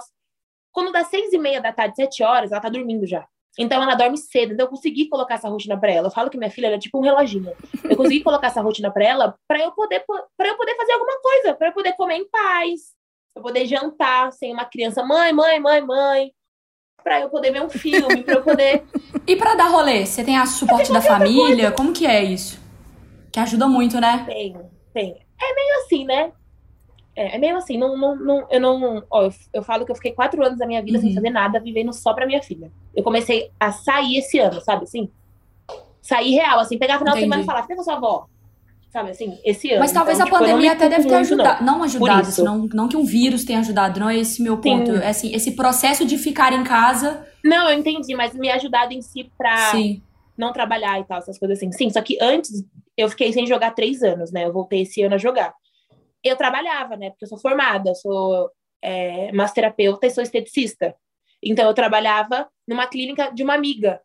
Quando 0.74 0.92
dá 0.92 1.04
seis 1.06 1.32
e 1.32 1.38
meia 1.38 1.62
da 1.62 1.72
tarde, 1.72 1.96
sete 1.96 2.24
horas, 2.24 2.52
ela 2.52 2.60
tá 2.60 2.68
dormindo 2.68 3.06
já. 3.06 3.26
Então 3.58 3.82
ela 3.82 3.96
dorme 3.96 4.18
cedo. 4.18 4.54
Então 4.54 4.66
eu 4.66 4.70
consegui 4.70 5.08
colocar 5.08 5.36
essa 5.36 5.48
rotina 5.48 5.80
para 5.80 5.92
ela. 5.92 6.08
Eu 6.08 6.12
falo 6.12 6.30
que 6.30 6.38
minha 6.38 6.50
filha 6.50 6.68
é 6.68 6.80
tipo 6.80 6.98
um 6.98 7.02
reloginho. 7.02 7.54
Eu 7.84 7.96
consegui 7.96 8.22
colocar 8.24 8.48
essa 8.48 8.62
rotina 8.62 8.92
para 8.92 9.06
ela 9.06 9.36
para 9.48 9.60
eu 9.60 9.72
poder 9.72 10.04
para 10.36 10.50
eu 10.50 10.58
poder 10.58 10.76
fazer 10.76 10.94
alguma 10.94 11.22
coisa, 11.22 11.54
para 11.54 11.68
eu 11.68 11.74
poder 11.74 11.94
comer 11.94 12.16
em 12.16 12.28
paz, 12.30 12.82
para 13.34 13.44
poder 13.44 13.66
jantar 13.68 14.32
sem 14.34 14.52
uma 14.52 14.66
criança, 14.66 15.04
mãe, 15.04 15.32
mãe, 15.32 15.60
mãe, 15.60 15.82
mãe, 15.82 16.32
para 17.04 17.22
eu 17.22 17.30
poder 17.30 17.52
ver 17.52 17.62
um 17.62 17.70
filme, 17.70 18.24
para 18.24 18.36
eu 18.36 18.44
poder 18.44 18.84
E 19.28 19.36
para 19.36 19.56
dar 19.56 19.68
rolê, 19.68 20.06
você 20.06 20.24
tem 20.24 20.38
a 20.38 20.46
suporte 20.46 20.92
da 20.92 21.02
família? 21.02 21.72
Como 21.72 21.94
que 21.94 22.08
é 22.08 22.24
isso? 22.24 22.60
Que 23.32 23.40
ajuda 23.40 23.68
muito, 23.68 24.00
né? 24.00 24.24
Tem, 24.26 24.54
tem. 24.94 25.12
É 25.42 25.54
meio 25.54 25.78
assim, 25.84 26.06
né? 26.06 26.32
É, 27.16 27.36
é 27.36 27.38
meio 27.38 27.56
assim, 27.56 27.78
não, 27.78 27.96
não, 27.96 28.16
não, 28.16 28.48
eu 28.50 28.60
não. 28.60 29.04
Ó, 29.10 29.24
eu, 29.24 29.34
eu 29.54 29.64
falo 29.64 29.86
que 29.86 29.92
eu 29.92 29.96
fiquei 29.96 30.14
quatro 30.14 30.44
anos 30.44 30.58
da 30.58 30.66
minha 30.66 30.82
vida 30.82 30.98
uhum. 30.98 31.04
sem 31.04 31.14
fazer 31.14 31.30
nada, 31.30 31.60
vivendo 31.60 31.94
só 31.94 32.14
pra 32.14 32.26
minha 32.26 32.42
filha. 32.42 32.72
Eu 32.96 33.04
comecei 33.04 33.52
a 33.60 33.72
sair 33.72 34.18
esse 34.18 34.40
ano, 34.40 34.60
sabe 34.62 34.84
assim? 34.84 35.10
Sair 36.02 36.32
real, 36.32 36.60
assim, 36.60 36.78
pegar 36.78 36.98
final 36.98 37.16
Entendi. 37.16 37.26
de 37.26 37.32
semana 37.32 37.44
e 37.44 37.46
falar, 37.46 37.62
fica 37.62 37.76
com 37.76 37.84
sua 37.84 37.96
avó. 37.96 38.28
Sabe 38.92 39.12
assim, 39.12 39.40
esse 39.44 39.72
ano. 39.72 39.80
Mas 39.80 39.92
talvez 39.92 40.20
então, 40.20 40.28
a 40.28 40.32
tipo, 40.32 40.46
pandemia 40.46 40.72
até 40.72 40.90
deve 40.90 41.08
ter 41.08 41.16
ajudado. 41.16 41.64
Não, 41.64 41.78
não 41.78 41.84
ajudado, 41.84 42.28
assim, 42.28 42.44
não, 42.44 42.70
não 42.74 42.88
que 42.88 42.98
um 42.98 43.06
vírus 43.06 43.44
tenha 43.44 43.60
ajudado, 43.60 44.00
não 44.00 44.10
é 44.10 44.18
esse 44.18 44.42
meu 44.42 44.58
ponto. 44.58 44.92
É 44.92 45.10
assim, 45.10 45.34
esse 45.34 45.52
processo 45.56 46.06
de 46.06 46.18
ficar 46.18 46.54
em 46.54 46.64
casa. 46.64 47.26
Não, 47.44 47.70
eu 47.70 47.78
entendi, 47.78 48.16
mas 48.16 48.36
me 48.36 48.52
ajudado 48.52 48.94
em 48.94 49.02
si 49.02 49.32
pra 49.36 49.72
Sim. 49.72 50.02
não 50.38 50.54
trabalhar 50.54 51.00
e 51.00 51.04
tal, 51.06 51.18
essas 51.18 51.40
coisas 51.40 51.58
assim. 51.58 51.72
Sim, 51.72 51.90
só 51.90 52.02
que 52.02 52.18
antes 52.22 52.64
eu 52.96 53.10
fiquei 53.10 53.34
sem 53.34 53.48
jogar 53.48 53.72
três 53.72 54.04
anos, 54.04 54.32
né? 54.32 54.46
Eu 54.46 54.54
voltei 54.54 54.82
esse 54.82 55.02
ano 55.02 55.16
a 55.16 55.18
jogar 55.18 55.56
eu 56.24 56.38
trabalhava, 56.38 56.96
né? 56.96 57.10
Porque 57.10 57.26
eu 57.26 57.30
sou 57.30 57.40
formada, 57.40 57.94
sou 57.96 58.50
é, 58.82 59.32
massoterapeuta 59.32 60.08
e 60.08 60.12
sou 60.12 60.24
esteticista. 60.24 60.96
Então, 61.42 61.68
eu 61.68 61.74
trabalhava 61.74 62.50
numa 62.68 62.88
clínica 62.88 63.32
de 63.32 63.44
uma 63.44 63.54
amiga. 63.54 64.02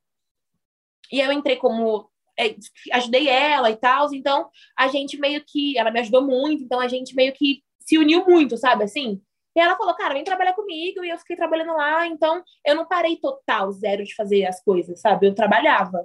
E 1.13 1.21
eu 1.21 1.33
entrei 1.33 1.57
como. 1.57 2.11
É, 2.39 2.55
ajudei 2.93 3.29
ela 3.29 3.71
e 3.71 3.77
tal. 3.77 4.13
Então, 4.13 4.49
a 4.77 4.89
gente 4.89 5.19
meio 5.19 5.43
que. 5.47 5.79
Ela 5.79 5.91
me 5.91 6.01
ajudou 6.01 6.23
muito. 6.23 6.63
Então, 6.63 6.81
a 6.81 6.89
gente 6.89 7.15
meio 7.15 7.33
que 7.33 7.63
se 7.81 7.99
uniu 7.99 8.25
muito, 8.25 8.57
sabe? 8.57 8.85
Assim. 8.85 9.21
E 9.57 9.61
ela 9.61 9.77
falou, 9.77 9.95
cara, 9.95 10.15
vem 10.15 10.25
trabalhar 10.25 10.53
comigo. 10.53 11.05
E 11.05 11.11
eu 11.11 11.19
fiquei 11.19 11.37
trabalhando 11.37 11.73
lá. 11.73 12.07
Então, 12.07 12.43
eu 12.65 12.75
não 12.75 12.87
parei 12.87 13.17
total, 13.17 13.71
zero 13.73 14.05
de 14.05 14.15
fazer 14.15 14.45
as 14.47 14.63
coisas, 14.63 15.01
sabe? 15.01 15.27
Eu 15.27 15.35
trabalhava. 15.35 16.05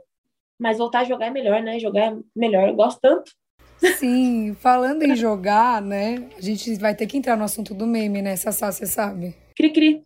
Mas 0.59 0.77
voltar 0.77 0.99
a 0.99 1.03
jogar 1.03 1.27
é 1.27 1.29
melhor, 1.31 1.61
né? 1.61 1.79
Jogar 1.79 2.13
é 2.13 2.17
melhor. 2.35 2.69
Eu 2.69 2.75
gosto 2.75 2.99
tanto. 3.01 3.31
Sim, 3.97 4.55
falando 4.59 5.03
em 5.03 5.15
jogar, 5.15 5.81
né? 5.81 6.23
A 6.37 6.41
gente 6.41 6.75
vai 6.75 6.95
ter 6.95 7.05
que 7.07 7.17
entrar 7.17 7.35
no 7.35 7.43
assunto 7.43 7.73
do 7.73 7.85
meme, 7.85 8.21
né, 8.21 8.35
Sassá, 8.35 8.71
você 8.71 8.85
sabe? 8.85 9.35
Cri-cri. 9.55 10.03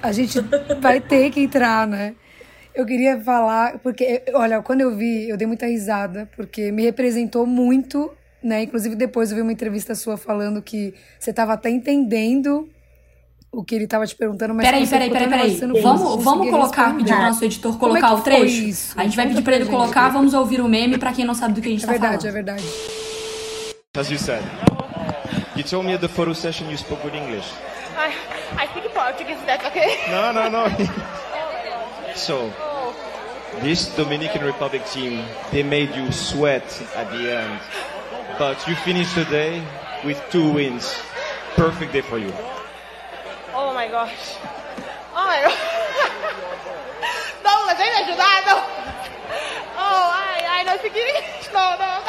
A 0.00 0.12
gente 0.12 0.38
vai 0.80 1.00
ter 1.00 1.30
que 1.30 1.40
entrar, 1.40 1.86
né? 1.86 2.14
Eu 2.74 2.86
queria 2.86 3.20
falar, 3.20 3.78
porque, 3.80 4.22
olha, 4.32 4.62
quando 4.62 4.82
eu 4.82 4.96
vi, 4.96 5.28
eu 5.28 5.36
dei 5.36 5.46
muita 5.46 5.66
risada, 5.66 6.30
porque 6.36 6.70
me 6.70 6.84
representou 6.84 7.44
muito, 7.44 8.10
né? 8.42 8.62
Inclusive, 8.62 8.94
depois 8.94 9.30
eu 9.30 9.36
vi 9.36 9.42
uma 9.42 9.52
entrevista 9.52 9.94
sua 9.94 10.16
falando 10.16 10.62
que 10.62 10.94
você 11.18 11.30
estava 11.30 11.54
até 11.54 11.68
entendendo 11.70 12.68
o 13.50 13.64
que 13.64 13.74
ele 13.74 13.84
estava 13.84 14.06
te 14.06 14.14
perguntando, 14.14 14.54
mas 14.54 14.66
peraí, 14.66 14.86
peraí, 14.86 15.10
peraí, 15.10 15.28
peraí. 15.28 15.82
Vamos, 15.82 16.22
vamos 16.22 16.50
colocar, 16.50 16.96
pedir 16.96 17.14
pro 17.14 17.22
nosso 17.22 17.44
editor 17.44 17.74
é 17.74 17.78
colocar 17.78 18.08
é 18.08 18.12
o 18.12 18.20
trecho? 18.20 18.62
Isso? 18.62 18.94
A 18.98 19.04
gente 19.04 19.16
vai 19.16 19.26
pedir 19.26 19.42
para 19.42 19.56
ele 19.56 19.66
colocar, 19.66 20.08
vamos 20.10 20.34
ouvir 20.34 20.60
o 20.60 20.68
meme 20.68 20.98
para 20.98 21.12
quem 21.12 21.24
não 21.24 21.34
sabe 21.34 21.54
do 21.54 21.60
que 21.60 21.68
a 21.68 21.70
gente 21.70 21.84
é 21.84 21.86
tá 21.86 21.92
verdade, 21.92 22.22
falando. 22.22 22.28
É 22.28 22.32
verdade, 22.32 22.60
é 22.60 22.64
verdade. 22.64 22.98
As 23.96 24.10
you 24.10 24.18
said, 24.18 24.42
you 25.56 25.64
told 25.64 25.86
me 25.86 25.94
at 25.94 26.00
the 26.00 26.08
photo 26.08 26.34
session 26.34 26.68
you 26.68 26.76
spoke 26.76 27.02
good 27.02 27.16
English. 27.16 27.48
I, 27.96 28.12
I 28.56 28.66
speak 28.68 28.88
Portuguese, 28.94 29.38
that's 29.46 29.64
okay? 29.66 29.96
No, 30.10 30.32
no, 30.32 30.48
no. 30.48 30.68
so, 32.14 32.52
this 33.62 33.88
Dominican 33.96 34.44
Republic 34.44 34.84
team, 34.86 35.24
they 35.50 35.62
made 35.62 35.94
you 35.96 36.12
sweat 36.12 36.64
at 36.94 37.10
the 37.10 37.38
end. 37.38 37.60
But 38.38 38.66
you 38.68 38.76
finished 38.76 39.14
today 39.14 39.62
with 40.04 40.22
two 40.30 40.52
wins. 40.52 40.94
Perfect 41.56 41.92
day 41.92 42.02
for 42.02 42.18
you. 42.18 42.32
Gosh. 43.90 44.36
Oh 45.16 45.24
my 45.24 45.40
gosh. 45.40 45.56
Douglas, 47.42 47.78
vem 47.78 47.90
me 47.90 47.96
ajudar. 48.02 48.42
Oh, 49.78 50.10
ai, 50.12 50.44
ai, 50.44 50.64
não 50.64 50.78
segui. 50.78 51.00
Não, 51.52 51.78
não. 51.78 52.02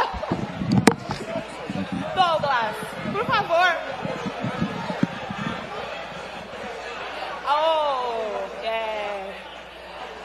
Douglas, 2.16 2.76
por 3.14 3.26
favor. 3.26 3.78
Oh, 7.48 8.44
yeah. 8.62 9.34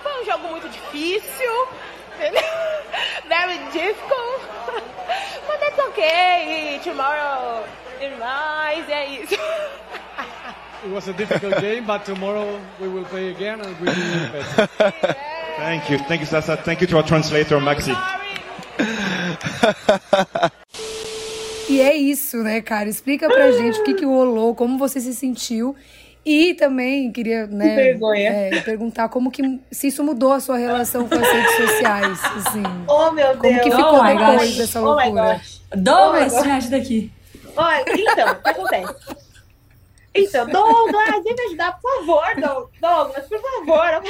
Foi 0.02 0.22
um 0.22 0.24
jogo 0.24 0.48
muito 0.48 0.68
difícil. 0.68 1.68
Very 3.28 3.58
difficult. 3.70 4.42
But 5.46 5.60
that's 5.60 5.78
okay. 5.90 6.80
Tomorrow 6.82 7.64
is 8.00 8.18
mais. 8.18 8.88
É 8.88 9.06
isso. 9.06 9.43
It 10.84 10.92
was 10.92 11.08
a 11.08 11.12
difficult 11.12 11.60
game, 11.60 11.86
but 11.86 12.04
tomorrow 12.04 12.60
we 12.80 12.88
will 12.88 13.04
play 13.04 13.30
again 13.30 13.60
and 13.60 13.78
we 13.80 13.86
will 13.86 13.94
be 13.94 14.32
better. 14.32 14.68
Thank 15.56 15.90
you. 15.90 15.98
Thank 15.98 16.20
you, 16.20 16.26
Sasa. 16.26 16.56
Thank 16.56 16.80
you 16.80 16.86
to 16.88 16.96
our 16.96 17.02
translator, 17.02 17.60
Maxi. 17.60 17.94
E 21.66 21.80
é 21.80 21.96
isso, 21.96 22.42
né, 22.42 22.60
cara? 22.60 22.90
Explica 22.90 23.26
pra 23.26 23.50
gente 23.50 23.80
o 23.80 23.84
que, 23.84 23.94
que 23.94 24.04
rolou, 24.04 24.54
como 24.54 24.76
você 24.76 25.00
se 25.00 25.14
sentiu. 25.14 25.74
E 26.24 26.52
também 26.54 27.10
queria 27.10 27.46
né, 27.46 27.96
é, 28.16 28.60
perguntar 28.60 29.08
como 29.08 29.30
que 29.30 29.60
se 29.72 29.88
isso 29.88 30.04
mudou 30.04 30.34
a 30.34 30.40
sua 30.40 30.58
relação 30.58 31.08
com 31.08 31.14
as 31.14 31.26
redes 31.26 31.56
sociais. 31.56 32.20
Assim, 32.36 32.62
oh, 32.86 33.10
meu 33.12 33.28
Deus. 33.28 33.38
Como 33.38 33.60
que 33.62 33.70
ficou 33.70 33.98
oh, 33.98 34.02
depois 34.02 34.40
gosh. 34.40 34.56
dessa 34.58 34.80
loucura? 34.80 35.40
Oh, 35.72 35.76
Douglas, 35.76 36.34
oh, 36.34 36.44
me 36.44 36.50
ajuda 36.50 36.76
aqui. 36.76 37.10
Olha, 37.56 37.84
então, 37.88 38.32
o 38.32 38.36
que 38.36 38.50
acontece? 38.50 38.94
Então, 40.14 40.46
Douglas, 40.46 41.24
vem 41.24 41.34
me 41.34 41.42
ajudar, 41.46 41.80
por 41.80 41.90
favor, 41.98 42.70
Douglas, 42.80 43.28
por 43.28 43.40
favor. 43.40 44.02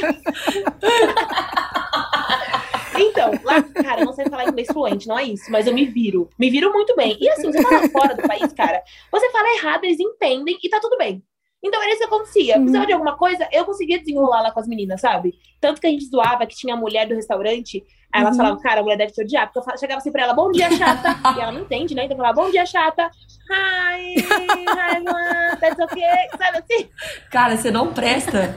Então, 2.96 3.32
lá, 3.42 3.60
cara, 3.62 4.04
não 4.04 4.12
sei 4.12 4.26
falar 4.26 4.46
inglês 4.46 4.68
fluente, 4.68 5.08
não 5.08 5.18
é 5.18 5.24
isso, 5.24 5.50
mas 5.50 5.66
eu 5.66 5.74
me 5.74 5.84
viro. 5.84 6.30
Me 6.38 6.48
viro 6.48 6.72
muito 6.72 6.94
bem. 6.94 7.16
E 7.20 7.28
assim, 7.28 7.50
você 7.50 7.62
tá 7.62 7.88
fora 7.88 8.14
do 8.14 8.22
país, 8.22 8.52
cara, 8.52 8.82
você 9.10 9.30
fala 9.30 9.48
errado, 9.56 9.84
eles 9.84 9.98
entendem 9.98 10.56
e 10.62 10.68
tá 10.68 10.78
tudo 10.78 10.96
bem. 10.96 11.22
Então 11.64 11.82
era 11.82 11.90
isso 11.92 12.00
que 12.00 12.04
acontecia. 12.04 12.54
Precisava 12.56 12.86
de 12.86 12.92
alguma 12.92 13.16
coisa, 13.16 13.48
eu 13.50 13.64
conseguia 13.64 13.98
desenrolar 13.98 14.42
lá 14.42 14.50
com 14.50 14.60
as 14.60 14.68
meninas, 14.68 15.00
sabe? 15.00 15.34
Tanto 15.58 15.80
que 15.80 15.86
a 15.86 15.90
gente 15.90 16.04
zoava 16.04 16.46
que 16.46 16.54
tinha 16.54 16.74
a 16.74 16.76
mulher 16.76 17.08
do 17.08 17.14
restaurante, 17.14 17.82
aí 18.12 18.20
elas 18.20 18.32
uhum. 18.32 18.36
falavam, 18.36 18.60
cara, 18.60 18.80
a 18.80 18.82
mulher 18.82 18.98
deve 18.98 19.12
te 19.12 19.22
odiar. 19.22 19.50
Porque 19.50 19.70
eu 19.70 19.78
chegava 19.78 19.98
assim 19.98 20.12
pra 20.12 20.24
ela, 20.24 20.34
bom 20.34 20.52
dia, 20.52 20.70
chata. 20.76 21.16
e 21.34 21.40
ela 21.40 21.52
não 21.52 21.62
entende, 21.62 21.94
né? 21.94 22.04
Então 22.04 22.16
eu 22.16 22.22
falava, 22.22 22.42
bom 22.42 22.50
dia, 22.50 22.66
chata. 22.66 23.10
Hi, 23.50 24.14
hi, 24.14 25.00
man, 25.04 25.56
that's 25.58 25.78
okay. 25.78 26.28
Sabe 26.36 26.58
assim? 26.58 26.90
Cara, 27.30 27.56
você 27.56 27.70
não 27.70 27.94
presta. 27.94 28.54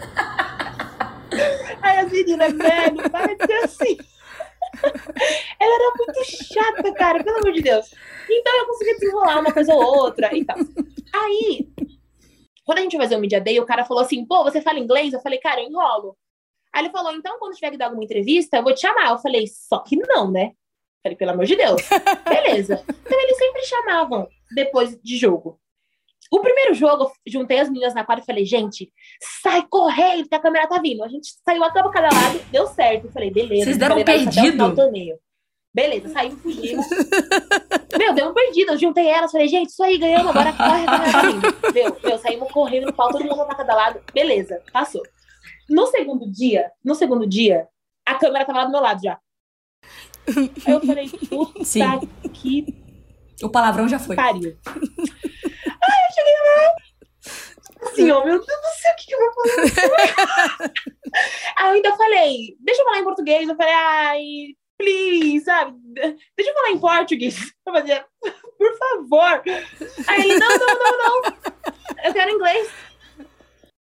aí 1.82 2.00
as 2.00 2.12
meninas, 2.12 2.54
velho, 2.54 3.10
para 3.10 3.34
de 3.34 3.46
ser 3.46 3.64
assim. 3.64 3.98
ela 5.60 5.76
era 5.76 5.94
muito 5.98 6.26
chata, 6.26 6.94
cara, 6.94 7.24
pelo 7.24 7.38
amor 7.38 7.54
de 7.54 7.62
Deus. 7.62 7.90
Então 8.30 8.60
eu 8.60 8.66
conseguia 8.66 8.94
desenrolar 8.96 9.40
uma 9.40 9.54
coisa 9.54 9.74
ou 9.74 9.82
outra 9.82 10.36
e 10.36 10.44
tal. 10.44 10.58
Aí, 11.14 11.70
quando 12.68 12.80
a 12.80 12.82
gente 12.82 12.98
vai 12.98 13.06
fazer 13.06 13.16
o 13.16 13.22
Media 13.22 13.40
Day, 13.40 13.58
o 13.62 13.66
cara 13.66 13.86
falou 13.86 14.04
assim, 14.04 14.26
pô, 14.26 14.44
você 14.44 14.60
fala 14.60 14.78
inglês? 14.78 15.14
Eu 15.14 15.22
falei, 15.22 15.40
cara, 15.40 15.62
eu 15.62 15.70
enrolo. 15.70 16.18
Aí 16.76 16.84
ele 16.84 16.92
falou, 16.92 17.14
então 17.14 17.40
quando 17.40 17.56
tiver 17.56 17.72
que 17.72 17.78
dar 17.78 17.86
alguma 17.86 18.04
entrevista, 18.04 18.58
eu 18.58 18.64
vou 18.64 18.74
te 18.74 18.82
chamar. 18.82 19.12
Eu 19.12 19.20
falei, 19.20 19.48
só 19.48 19.80
que 19.80 19.96
não, 19.96 20.30
né? 20.30 20.48
Eu 20.48 21.02
falei, 21.04 21.18
pelo 21.18 21.32
amor 21.32 21.46
de 21.46 21.56
Deus. 21.56 21.82
Beleza. 22.28 22.84
Então 22.90 23.22
eles 23.22 23.38
sempre 23.38 23.64
chamavam 23.64 24.28
depois 24.54 25.00
de 25.02 25.16
jogo. 25.16 25.58
O 26.30 26.42
primeiro 26.42 26.74
jogo, 26.74 27.06
eu 27.06 27.32
juntei 27.32 27.58
as 27.58 27.70
meninas 27.70 27.94
na 27.96 28.04
quadra 28.04 28.22
e 28.22 28.26
falei, 28.26 28.44
gente, 28.44 28.92
sai 29.42 29.66
correndo, 29.70 30.28
que 30.28 30.36
a 30.36 30.40
câmera 30.40 30.68
tá 30.68 30.82
vindo. 30.82 31.06
A 31.06 31.08
gente 31.08 31.30
saiu 31.46 31.64
a 31.64 31.72
cama 31.72 31.90
cada 31.90 32.14
lado, 32.14 32.38
deu 32.52 32.68
certo. 32.68 33.06
Eu 33.06 33.12
falei, 33.14 33.32
beleza. 33.32 33.64
Vocês 33.64 33.78
deram 33.78 34.04
perdido? 34.04 34.76
Beleza, 35.78 36.10
saímos, 36.10 36.42
fugimos. 36.42 36.88
Meu, 38.00 38.12
deu 38.12 38.30
um 38.30 38.34
perdido. 38.34 38.72
Eu 38.72 38.80
juntei 38.80 39.08
elas, 39.08 39.32
falei, 39.32 39.48
gente, 39.48 39.70
isso 39.70 39.84
aí, 39.84 39.96
ganhamos, 40.00 40.36
agora 40.36 40.52
corre, 40.52 40.86
corre. 40.88 41.72
Meu, 41.72 41.98
meu, 42.04 42.18
saímos 42.18 42.52
correndo 42.52 42.88
no 42.88 42.94
pau, 42.94 43.12
todo 43.12 43.24
mundo 43.24 43.46
pra 43.46 43.54
cada 43.54 43.76
lado. 43.76 44.02
Beleza, 44.12 44.60
passou. 44.74 45.04
No 45.70 45.86
segundo 45.86 46.28
dia, 46.32 46.72
no 46.84 46.96
segundo 46.96 47.28
dia, 47.28 47.68
a 48.04 48.16
câmera 48.16 48.44
tava 48.44 48.58
lá 48.58 48.66
do 48.66 48.72
meu 48.72 48.82
lado 48.82 49.04
já. 49.04 49.20
Aí 50.66 50.74
eu 50.74 50.82
falei, 50.82 51.10
puta 51.30 51.64
Sim. 51.64 51.82
que. 52.34 52.66
O 53.44 53.50
palavrão 53.50 53.88
já 53.88 54.00
foi. 54.00 54.16
Pariu. 54.16 54.58
Aí 54.66 56.00
eu 56.08 56.16
cheguei 56.16 56.34
lá. 56.42 57.88
Assim, 57.88 58.10
ó, 58.10 58.26
meu 58.26 58.44
Deus 58.44 58.48
do 58.48 58.82
céu, 58.82 58.94
o 58.94 58.96
que, 58.96 59.06
que 59.06 59.14
eu 59.14 59.20
vou 59.20 59.32
falar? 59.32 60.72
Aí 61.60 61.68
eu 61.68 61.74
ainda 61.74 61.96
falei, 61.96 62.58
deixa 62.62 62.82
eu 62.82 62.86
falar 62.86 62.98
em 62.98 63.04
português. 63.04 63.48
Eu 63.48 63.56
falei, 63.56 63.74
ai, 63.74 64.24
please, 64.78 65.44
sabe? 65.44 65.78
Deixa 65.94 66.52
eu 66.52 66.54
falar 66.54 66.72
em 66.72 66.80
português. 66.80 67.54
Eu 67.66 67.74
fazia, 67.74 68.06
por 68.58 68.78
favor. 68.78 69.44
Aí 70.08 70.22
ele, 70.22 70.40
não, 70.40 70.58
não, 70.58 70.68
não, 70.80 70.98
não. 70.98 71.34
Eu 72.06 72.14
quero 72.14 72.32
inglês. 72.32 72.70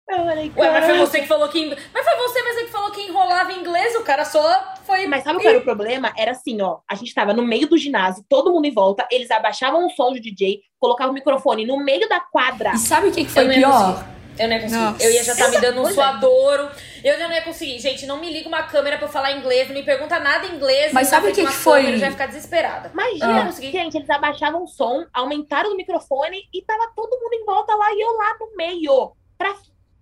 Eu 0.08 0.16
falei, 0.16 0.52
Ué, 0.56 0.70
mas 0.70 0.84
foi 0.86 0.94
cara. 0.94 1.06
você 1.06 1.20
que 1.20 1.26
falou 1.26 1.48
que. 1.48 1.76
Mas 1.92 2.04
foi 2.04 2.16
você 2.16 2.42
mesmo 2.42 2.64
que 2.64 2.72
falou 2.72 2.90
que 2.90 3.02
enrolava 3.02 3.52
em 3.52 3.60
inglês, 3.60 3.94
o 3.94 4.02
cara 4.02 4.24
só 4.24 4.74
foi. 4.84 5.06
Mas 5.06 5.22
sabe 5.22 5.38
qual 5.38 5.50
era 5.50 5.58
o 5.58 5.64
problema? 5.64 6.12
Era 6.16 6.30
assim, 6.30 6.60
ó. 6.62 6.78
A 6.90 6.94
gente 6.94 7.14
tava 7.14 7.34
no 7.34 7.42
meio 7.42 7.68
do 7.68 7.76
ginásio, 7.76 8.24
todo 8.26 8.50
mundo 8.50 8.64
em 8.64 8.72
volta, 8.72 9.06
eles 9.12 9.30
abaixavam 9.30 9.86
o 9.86 9.90
som 9.90 10.10
do 10.10 10.18
DJ, 10.18 10.62
colocavam 10.80 11.12
o 11.12 11.14
microfone 11.14 11.66
no 11.66 11.76
meio 11.84 12.08
da 12.08 12.20
quadra. 12.20 12.72
E 12.74 12.78
sabe 12.78 13.08
o 13.08 13.12
que, 13.12 13.24
que 13.24 13.30
foi 13.30 13.48
pior? 13.48 13.94
conseguir. 13.94 14.17
Eu 14.38 14.48
não 14.48 14.56
ia 14.56 14.62
conseguir. 14.62 14.82
Nossa. 14.82 15.02
Eu 15.04 15.10
ia 15.10 15.24
já 15.24 15.32
estar 15.32 15.48
me 15.48 15.60
dando 15.60 15.82
um 15.82 15.92
suadouro. 15.92 16.70
Eu 17.04 17.18
já 17.18 17.28
não 17.28 17.34
ia 17.34 17.42
conseguir. 17.42 17.78
Gente, 17.78 18.06
não 18.06 18.18
me 18.18 18.32
liga 18.32 18.48
uma 18.48 18.62
câmera 18.64 18.96
pra 18.98 19.06
eu 19.06 19.10
falar 19.12 19.32
inglês, 19.32 19.68
não 19.68 19.74
me 19.74 19.82
pergunta 19.82 20.18
nada 20.18 20.46
em 20.46 20.54
inglês. 20.56 20.92
Mas 20.92 21.08
sabe 21.08 21.28
o 21.30 21.34
que 21.34 21.44
que 21.46 21.52
foi? 21.52 21.78
câmera, 21.80 21.96
Eu 21.96 22.00
já 22.00 22.06
ia 22.06 22.12
ficar 22.12 22.26
desesperada. 22.26 22.90
Imagina, 22.92 23.42
Ah. 23.42 23.46
consegui. 23.46 23.70
gente, 23.70 23.96
eles 23.96 24.10
abaixavam 24.10 24.64
o 24.64 24.66
som, 24.68 25.04
aumentaram 25.12 25.72
o 25.72 25.76
microfone 25.76 26.42
e 26.52 26.62
tava 26.62 26.90
todo 26.96 27.18
mundo 27.20 27.32
em 27.34 27.44
volta 27.44 27.74
lá 27.74 27.92
e 27.92 28.00
eu 28.00 28.12
lá 28.16 28.36
no 28.40 28.56
meio. 28.56 29.12
Pra, 29.36 29.54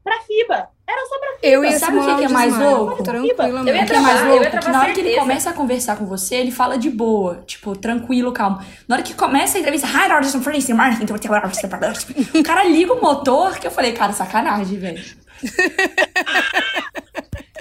pra 0.06 0.20
FIBA. 0.20 0.68
Era 0.88 1.06
só 1.06 1.18
pra 1.18 1.28
FIBA. 1.34 1.46
Eu 1.48 1.64
ia 1.64 1.78
Sabe 1.78 1.98
o 1.98 2.06
que 2.06 2.16
que 2.16 2.24
é 2.24 2.28
mais 2.28 2.56
louco? 2.58 3.02
Tranquilamente. 3.02 3.68
Eu 3.70 3.76
ia 3.76 3.84
que 3.86 3.92
é 3.92 4.00
mais 4.00 4.14
travar, 4.20 4.26
eu 4.28 4.28
ia 4.28 4.40
louco? 4.40 4.44
Que 4.44 4.50
travar 4.50 4.72
na 4.72 4.78
hora 4.80 4.92
que 4.92 5.00
ele 5.00 5.08
certeza. 5.08 5.20
começa 5.26 5.50
a 5.50 5.52
conversar 5.52 5.96
com 5.96 6.06
você, 6.06 6.36
ele 6.36 6.50
fala 6.52 6.78
de 6.78 6.88
boa, 6.90 7.42
tipo, 7.46 7.76
tranquilo, 7.76 8.32
calmo. 8.32 8.60
Na 8.86 8.94
hora 8.96 9.02
que 9.02 9.12
começa 9.14 9.58
a 9.58 9.60
entrevista, 9.60 9.86
hi, 9.88 10.08
Rogerson 10.08 10.40
Francis, 10.40 10.74
Martin, 10.74 11.04
o 11.04 12.42
cara 12.42 12.64
liga 12.64 12.92
o 12.92 13.00
motor, 13.02 13.58
que 13.58 13.66
eu 13.66 13.70
falei, 13.70 13.92
cara, 13.92 14.12
sacanagem, 14.12 14.78
velho. 14.78 15.02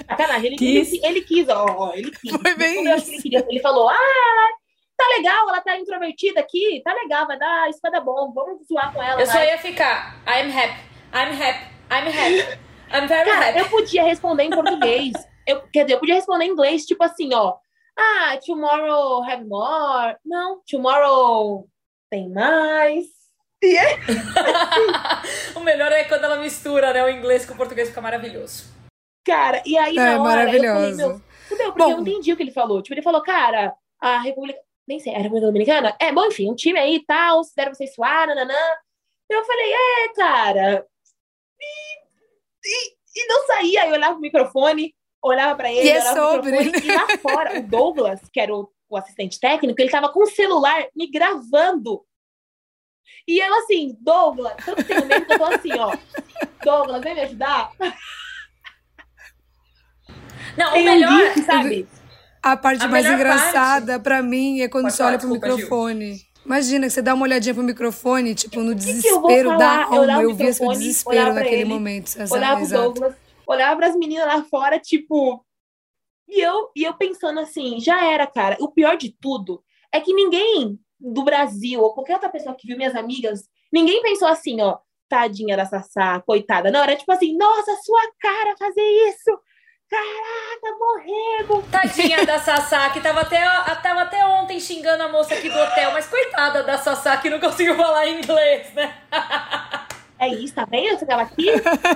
Sacanagem. 0.08 0.46
Ele 0.46 0.56
Quis. 0.56 0.90
quis. 0.90 1.02
Ele, 1.02 1.20
quis, 1.22 1.48
ó, 1.48 1.66
ó, 1.76 1.92
ele 1.94 2.10
quis. 2.10 2.30
Foi 2.30 2.54
bem 2.54 2.84
Quando 2.84 3.02
que 3.02 3.10
ele, 3.10 3.22
queria, 3.22 3.46
ele 3.48 3.60
falou: 3.60 3.88
Ah, 3.88 4.48
tá 4.96 5.04
legal, 5.16 5.48
ela 5.48 5.60
tá 5.60 5.76
introvertida 5.78 6.40
aqui, 6.40 6.80
tá 6.84 6.92
legal, 6.94 7.26
vai 7.26 7.38
dar, 7.38 7.68
isso 7.68 7.80
vai 7.82 7.90
dar 7.92 8.00
bom, 8.00 8.32
vamos 8.32 8.66
zoar 8.66 8.92
com 8.94 9.02
ela. 9.02 9.20
Eu 9.20 9.26
só 9.26 9.32
vai. 9.34 9.48
ia 9.48 9.58
ficar. 9.58 10.16
I'm 10.26 10.50
happy. 10.50 10.80
I'm 11.12 11.42
happy. 11.42 11.75
I'm 11.90 12.06
happy. 12.08 12.58
I'm 12.92 13.06
very 13.08 13.30
Cara, 13.30 13.46
happy. 13.48 13.58
eu 13.60 13.68
podia 13.68 14.02
responder 14.04 14.44
em 14.44 14.50
português. 14.50 15.12
Eu, 15.46 15.62
quer 15.72 15.84
dizer, 15.84 15.94
eu 15.94 16.00
podia 16.00 16.16
responder 16.16 16.44
em 16.46 16.50
inglês, 16.50 16.84
tipo 16.84 17.04
assim, 17.04 17.32
ó. 17.32 17.54
Ah, 17.96 18.36
tomorrow 18.44 19.22
have 19.22 19.44
more. 19.44 20.16
Não, 20.24 20.60
tomorrow 20.68 21.68
tem 22.10 22.28
mais. 22.28 23.06
E 23.62 23.76
é 23.78 23.94
o 25.54 25.60
melhor 25.60 25.92
é 25.92 26.02
quando 26.02 26.24
ela 26.24 26.36
mistura, 26.38 26.92
né? 26.92 27.04
O 27.04 27.08
inglês 27.08 27.46
com 27.46 27.54
o 27.54 27.56
português 27.56 27.90
fica 27.90 28.00
maravilhoso. 28.00 28.64
Cara, 29.24 29.62
e 29.64 29.78
aí 29.78 29.96
É 29.96 30.00
na 30.16 30.20
hora 30.22 30.42
eu 30.42 30.46
falei, 30.52 30.68
maravilhoso. 30.68 30.96
meu, 30.96 31.22
fudeu, 31.48 31.66
porque 31.72 31.78
Bom. 31.84 31.90
eu 31.90 31.96
não 31.98 32.02
entendi 32.02 32.32
o 32.32 32.36
que 32.36 32.42
ele 32.42 32.50
falou. 32.50 32.82
Tipo, 32.82 32.94
ele 32.94 33.02
falou, 33.02 33.22
cara, 33.22 33.72
a 34.00 34.18
República. 34.18 34.58
Nem 34.88 34.98
sei, 34.98 35.14
a 35.14 35.18
República 35.18 35.46
Dominicana? 35.46 35.96
É, 36.00 36.10
bom, 36.10 36.26
enfim, 36.26 36.50
um 36.50 36.56
time 36.56 36.78
aí 36.80 36.96
e 36.96 37.04
tal, 37.06 37.40
deram 37.56 37.72
vocês 37.72 37.94
suar, 37.94 38.26
nananã. 38.26 38.54
Eu 39.30 39.44
falei, 39.44 39.72
é, 39.72 40.08
cara. 40.12 40.86
E, 41.60 41.98
e, 42.64 43.22
e 43.22 43.26
não 43.28 43.46
saía. 43.46 43.82
Aí 43.82 43.88
eu 43.88 43.94
olhava 43.94 44.14
pro 44.14 44.22
microfone, 44.22 44.94
olhava 45.22 45.54
pra 45.54 45.72
ele, 45.72 45.88
E 45.88 45.90
é 45.90 46.00
sobre, 46.00 46.50
microfone, 46.50 46.86
e 46.86 46.92
lá 46.92 47.18
fora, 47.18 47.58
o 47.58 47.62
Douglas, 47.66 48.20
que 48.32 48.40
era 48.40 48.54
o, 48.54 48.70
o 48.88 48.96
assistente 48.96 49.40
técnico, 49.40 49.80
ele 49.80 49.90
tava 49.90 50.12
com 50.12 50.22
o 50.22 50.26
celular 50.26 50.86
me 50.94 51.10
gravando. 51.10 52.04
E 53.26 53.38
eu 53.38 53.54
assim, 53.58 53.96
Douglas, 54.00 54.54
tanto 54.64 54.84
tenho 54.84 55.06
medo 55.06 55.26
que 55.26 55.32
eu 55.32 55.38
tô 55.38 55.44
assim, 55.44 55.72
ó. 55.72 55.96
Douglas, 56.64 57.02
vem 57.02 57.14
me 57.14 57.20
ajudar? 57.22 57.72
Não, 60.56 60.74
o 60.74 60.78
um 60.78 60.84
melhor. 60.84 61.34
sabe? 61.44 61.88
A 62.42 62.56
parte 62.56 62.84
A 62.84 62.88
mais 62.88 63.06
engraçada 63.06 63.98
pra 63.98 64.22
mim 64.22 64.60
é 64.60 64.68
quando 64.68 64.84
Pode 64.84 64.94
você 64.94 64.98
falar, 64.98 65.10
olha 65.10 65.18
pro 65.18 65.28
desculpa, 65.30 65.56
Gil. 65.56 66.26
Imagina 66.46 66.86
que 66.86 66.92
você 66.92 67.02
dá 67.02 67.12
uma 67.12 67.24
olhadinha 67.24 67.52
pro 67.52 67.64
microfone, 67.64 68.32
tipo, 68.32 68.60
no 68.60 68.70
que 68.70 68.76
desespero 68.76 69.50
falar? 69.50 69.58
da 69.58 69.84
alma. 69.84 70.22
Eu 70.22 70.32
via 70.32 70.52
seu 70.52 70.68
desespero 70.68 71.34
naquele 71.34 71.62
ele, 71.62 71.64
momento. 71.64 72.12
Olhava 72.30 72.60
pro. 72.64 72.68
Douglas, 72.68 73.16
olhava 73.44 73.76
pras 73.76 73.96
meninas 73.96 74.26
lá 74.26 74.44
fora, 74.44 74.78
tipo. 74.78 75.44
E 76.28 76.40
eu, 76.40 76.70
e 76.74 76.84
eu 76.84 76.94
pensando 76.94 77.40
assim, 77.40 77.80
já 77.80 78.04
era, 78.04 78.26
cara. 78.28 78.56
O 78.60 78.70
pior 78.70 78.96
de 78.96 79.10
tudo 79.20 79.62
é 79.92 80.00
que 80.00 80.14
ninguém 80.14 80.78
do 81.00 81.24
Brasil, 81.24 81.80
ou 81.80 81.92
qualquer 81.92 82.14
outra 82.14 82.28
pessoa 82.28 82.54
que 82.54 82.66
viu 82.66 82.76
minhas 82.76 82.94
amigas, 82.94 83.48
ninguém 83.72 84.00
pensou 84.02 84.28
assim, 84.28 84.60
ó, 84.60 84.78
tadinha 85.08 85.56
da 85.56 85.66
Sassá, 85.66 86.22
coitada. 86.24 86.70
Não, 86.70 86.82
era 86.82 86.96
tipo 86.96 87.10
assim, 87.10 87.36
nossa, 87.36 87.76
sua 87.82 88.02
cara 88.20 88.56
fazer 88.56 88.82
isso! 89.08 89.30
Caraca, 89.88 90.78
morrendo! 90.78 91.62
Tadinha 91.70 92.26
da 92.26 92.40
Sassá, 92.40 92.90
que 92.90 93.00
tava 93.00 93.20
até, 93.20 93.40
tava 93.82 94.02
até 94.02 94.24
ontem 94.26 94.58
xingando 94.58 95.04
a 95.04 95.08
moça 95.08 95.34
aqui 95.34 95.48
do 95.48 95.58
hotel, 95.58 95.92
mas 95.92 96.08
coitada 96.08 96.64
da 96.64 96.76
Sassá 96.76 97.16
que 97.16 97.30
não 97.30 97.38
conseguiu 97.38 97.76
falar 97.76 98.08
inglês, 98.08 98.72
né? 98.74 98.94
É 100.18 100.28
isso, 100.28 100.54
tá 100.54 100.64
vendo? 100.64 100.98
Você 100.98 101.06
tava 101.06 101.22
aqui? 101.22 101.46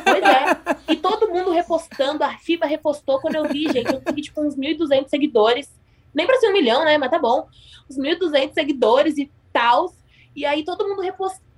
Pois 0.04 0.22
é. 0.22 0.92
E 0.92 0.96
todo 0.96 1.30
mundo 1.30 1.50
repostando, 1.50 2.22
a 2.22 2.36
FIBA 2.36 2.66
repostou 2.66 3.18
quando 3.18 3.36
eu 3.36 3.48
vi, 3.48 3.64
gente. 3.72 3.92
Eu 3.92 4.02
segui, 4.06 4.22
tipo, 4.22 4.40
uns 4.42 4.54
1.200 4.56 5.08
seguidores. 5.08 5.70
Nem 6.14 6.26
pra 6.26 6.36
ser 6.36 6.48
um 6.48 6.52
milhão, 6.52 6.84
né? 6.84 6.98
Mas 6.98 7.10
tá 7.10 7.18
bom. 7.18 7.48
Uns 7.88 7.96
1.200 7.96 8.52
seguidores 8.52 9.16
e 9.16 9.30
tal. 9.52 9.92
E 10.36 10.44
aí 10.44 10.64
todo 10.64 10.86
mundo 10.86 11.00
repostou. 11.00 11.49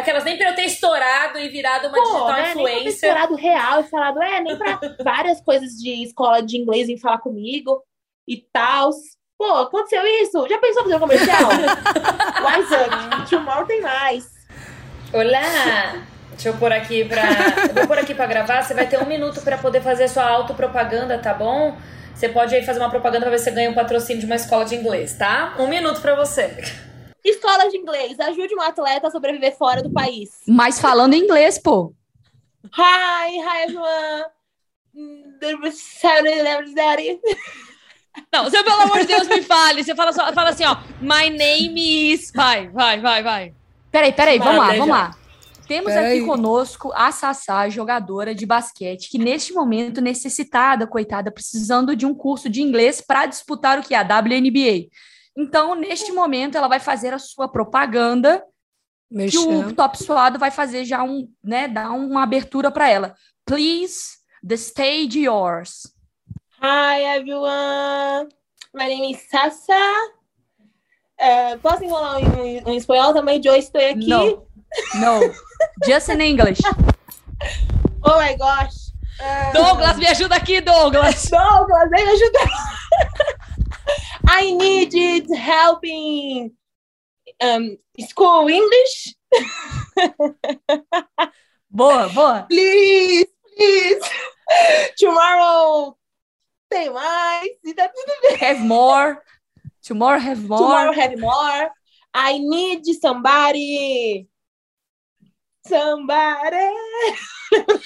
Aquelas 0.00 0.24
nem 0.24 0.36
pra 0.36 0.50
eu 0.50 0.54
ter 0.54 0.64
estourado 0.64 1.38
e 1.38 1.48
virado 1.48 1.88
uma 1.88 1.96
Pô, 1.96 2.02
digital 2.02 2.28
né? 2.28 2.34
Nem 2.34 2.42
pra 2.42 2.52
ter 2.54 2.60
influencer. 2.60 2.92
estourado 2.92 3.34
real 3.34 3.80
e 3.80 3.84
falado, 3.84 4.22
é, 4.22 4.40
nem 4.40 4.56
pra 4.56 4.80
várias 5.04 5.40
coisas 5.40 5.72
de 5.72 6.02
escola 6.02 6.42
de 6.42 6.56
inglês 6.56 6.86
vir 6.86 6.98
falar 6.98 7.18
comigo 7.18 7.82
e 8.26 8.38
tal. 8.52 8.90
Pô, 9.38 9.52
aconteceu 9.54 10.06
isso? 10.06 10.46
Já 10.48 10.58
pensou 10.58 10.82
fazer 10.82 10.96
um 10.96 11.00
comercial? 11.00 11.48
Wise 11.50 12.74
up. 12.74 13.30
Tomorrow 13.30 13.66
tem 13.66 13.80
mais. 13.80 14.26
Olá! 15.12 16.02
Deixa 16.32 16.48
eu 16.48 16.54
pôr 16.56 16.72
aqui 16.72 17.04
pra. 17.04 17.22
Eu 17.68 17.74
vou 17.74 17.86
pôr 17.86 17.98
aqui 17.98 18.14
pra 18.14 18.26
gravar. 18.26 18.62
Você 18.62 18.72
vai 18.74 18.86
ter 18.86 18.98
um 18.98 19.06
minuto 19.06 19.40
pra 19.42 19.58
poder 19.58 19.82
fazer 19.82 20.08
sua 20.08 20.24
autopropaganda, 20.24 21.18
tá 21.18 21.34
bom? 21.34 21.76
Você 22.14 22.28
pode 22.28 22.54
aí 22.54 22.62
fazer 22.64 22.78
uma 22.80 22.90
propaganda 22.90 23.22
pra 23.22 23.30
ver 23.30 23.38
se 23.38 23.44
você 23.44 23.50
ganha 23.50 23.70
um 23.70 23.74
patrocínio 23.74 24.20
de 24.20 24.26
uma 24.26 24.36
escola 24.36 24.64
de 24.64 24.74
inglês, 24.74 25.14
tá? 25.14 25.54
Um 25.58 25.66
minuto 25.66 26.00
pra 26.00 26.14
você. 26.14 26.62
Escola 27.24 27.68
de 27.68 27.76
inglês, 27.76 28.18
ajude 28.18 28.54
um 28.54 28.60
atleta 28.60 29.08
a 29.08 29.10
sobreviver 29.10 29.56
fora 29.56 29.82
do 29.82 29.92
país. 29.92 30.30
Mas 30.46 30.80
falando 30.80 31.14
inglês, 31.14 31.58
pô. 31.58 31.94
Hi, 32.76 33.36
hi 33.36 33.62
everyone. 33.64 34.24
Saturday. 35.72 37.20
Não, 38.32 38.44
você, 38.44 38.62
pelo 38.62 38.82
amor 38.82 39.00
de 39.00 39.06
Deus, 39.06 39.28
me 39.28 39.42
fale. 39.42 39.84
Você 39.84 39.94
fala, 39.94 40.12
só, 40.12 40.32
fala 40.32 40.50
assim, 40.50 40.64
ó. 40.64 40.76
My 41.00 41.30
name 41.30 42.12
is. 42.12 42.32
Vai, 42.34 42.68
vai, 42.68 43.00
vai, 43.00 43.22
vai. 43.22 43.54
Peraí, 43.90 44.12
peraí, 44.12 44.38
vamos 44.38 44.58
lá, 44.58 44.72
vamos 44.72 44.88
lá. 44.88 45.16
Temos 45.66 45.92
Peraí. 45.92 46.18
aqui 46.18 46.26
conosco 46.26 46.92
a 46.94 47.12
Sassá, 47.12 47.68
jogadora 47.68 48.34
de 48.34 48.44
basquete, 48.44 49.08
que 49.08 49.18
neste 49.18 49.52
momento 49.52 50.00
necessitada, 50.00 50.84
coitada, 50.84 51.30
precisando 51.30 51.94
de 51.94 52.04
um 52.04 52.12
curso 52.12 52.48
de 52.48 52.60
inglês 52.60 53.00
para 53.00 53.26
disputar 53.26 53.78
o 53.78 53.82
que? 53.82 53.94
A 53.94 54.02
WNBA. 54.02 54.88
Então, 55.40 55.74
neste 55.74 56.12
momento, 56.12 56.58
ela 56.58 56.68
vai 56.68 56.78
fazer 56.78 57.14
a 57.14 57.18
sua 57.18 57.48
propaganda 57.48 58.44
que 59.08 59.16
Mexendo. 59.16 59.68
o 59.68 59.72
Top 59.72 59.96
Suado 59.96 60.38
vai 60.38 60.50
fazer 60.50 60.84
já 60.84 61.02
um, 61.02 61.26
né, 61.42 61.66
dar 61.66 61.90
uma 61.92 62.22
abertura 62.22 62.70
para 62.70 62.90
ela. 62.90 63.14
Please, 63.46 64.18
the 64.46 64.54
stage 64.54 65.18
yours. 65.18 65.90
Hi 66.62 67.02
everyone. 67.16 68.28
My 68.74 68.86
name 68.86 69.12
is 69.12 69.26
Sassa. 69.30 69.72
Eh, 71.18 71.56
posso 71.56 71.84
enrolar 71.84 72.20
em, 72.20 72.58
em 72.58 72.76
espanhol 72.76 73.14
também? 73.14 73.40
Eu 73.42 73.56
estou 73.56 73.80
aqui. 73.80 74.08
No. 74.08 74.46
No. 74.94 75.34
Just 75.86 76.08
in 76.10 76.20
English. 76.20 76.60
Oh 78.02 78.18
my 78.18 78.34
gosh. 78.34 78.92
Eh, 79.20 79.52
Douglas, 79.52 79.96
me 79.98 80.06
ajuda 80.06 80.34
aqui, 80.36 80.60
Douglas. 80.62 81.24
Douglas, 81.24 81.90
vem 81.90 82.04
me 82.04 82.12
ajudar. 82.12 82.48
I 84.26 84.52
needed 84.52 85.28
help 85.36 85.84
in 85.84 86.52
um, 87.40 87.76
school 87.98 88.48
English. 88.48 89.14
Boa, 91.72 92.08
boa. 92.08 92.46
Please, 92.48 93.26
please. 93.56 94.00
Tomorrow 94.98 95.96
tem 96.68 96.90
mais. 96.90 97.48
E 97.64 97.72
tá 97.74 97.88
tudo 97.88 98.44
Have 98.44 98.60
more. 98.60 99.18
Tomorrow 99.80 100.18
have 100.20 100.42
more. 100.42 100.58
Tomorrow 100.58 100.92
have 100.92 101.16
more. 101.20 101.70
I 102.12 102.38
need 102.38 102.82
somebody. 103.00 104.28
Somebody. 105.66 106.56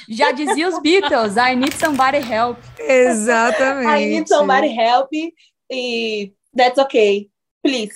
Já 0.08 0.32
dizia 0.32 0.68
os 0.68 0.80
Beatles, 0.80 1.36
I 1.36 1.54
need 1.54 1.74
somebody 1.74 2.18
help. 2.18 2.58
Exatamente. 2.78 3.86
I 3.86 4.06
need 4.06 4.28
somebody 4.28 4.68
help. 4.68 5.10
E 5.70 6.32
that's 6.56 6.78
okay. 6.78 7.28
Please. 7.62 7.94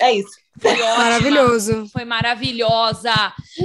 É 0.00 0.12
isso. 0.12 0.30
Foi 0.60 0.70
ótima. 0.72 0.96
Maravilhoso. 0.98 1.86
Foi 1.92 2.04
maravilhosa. 2.04 3.12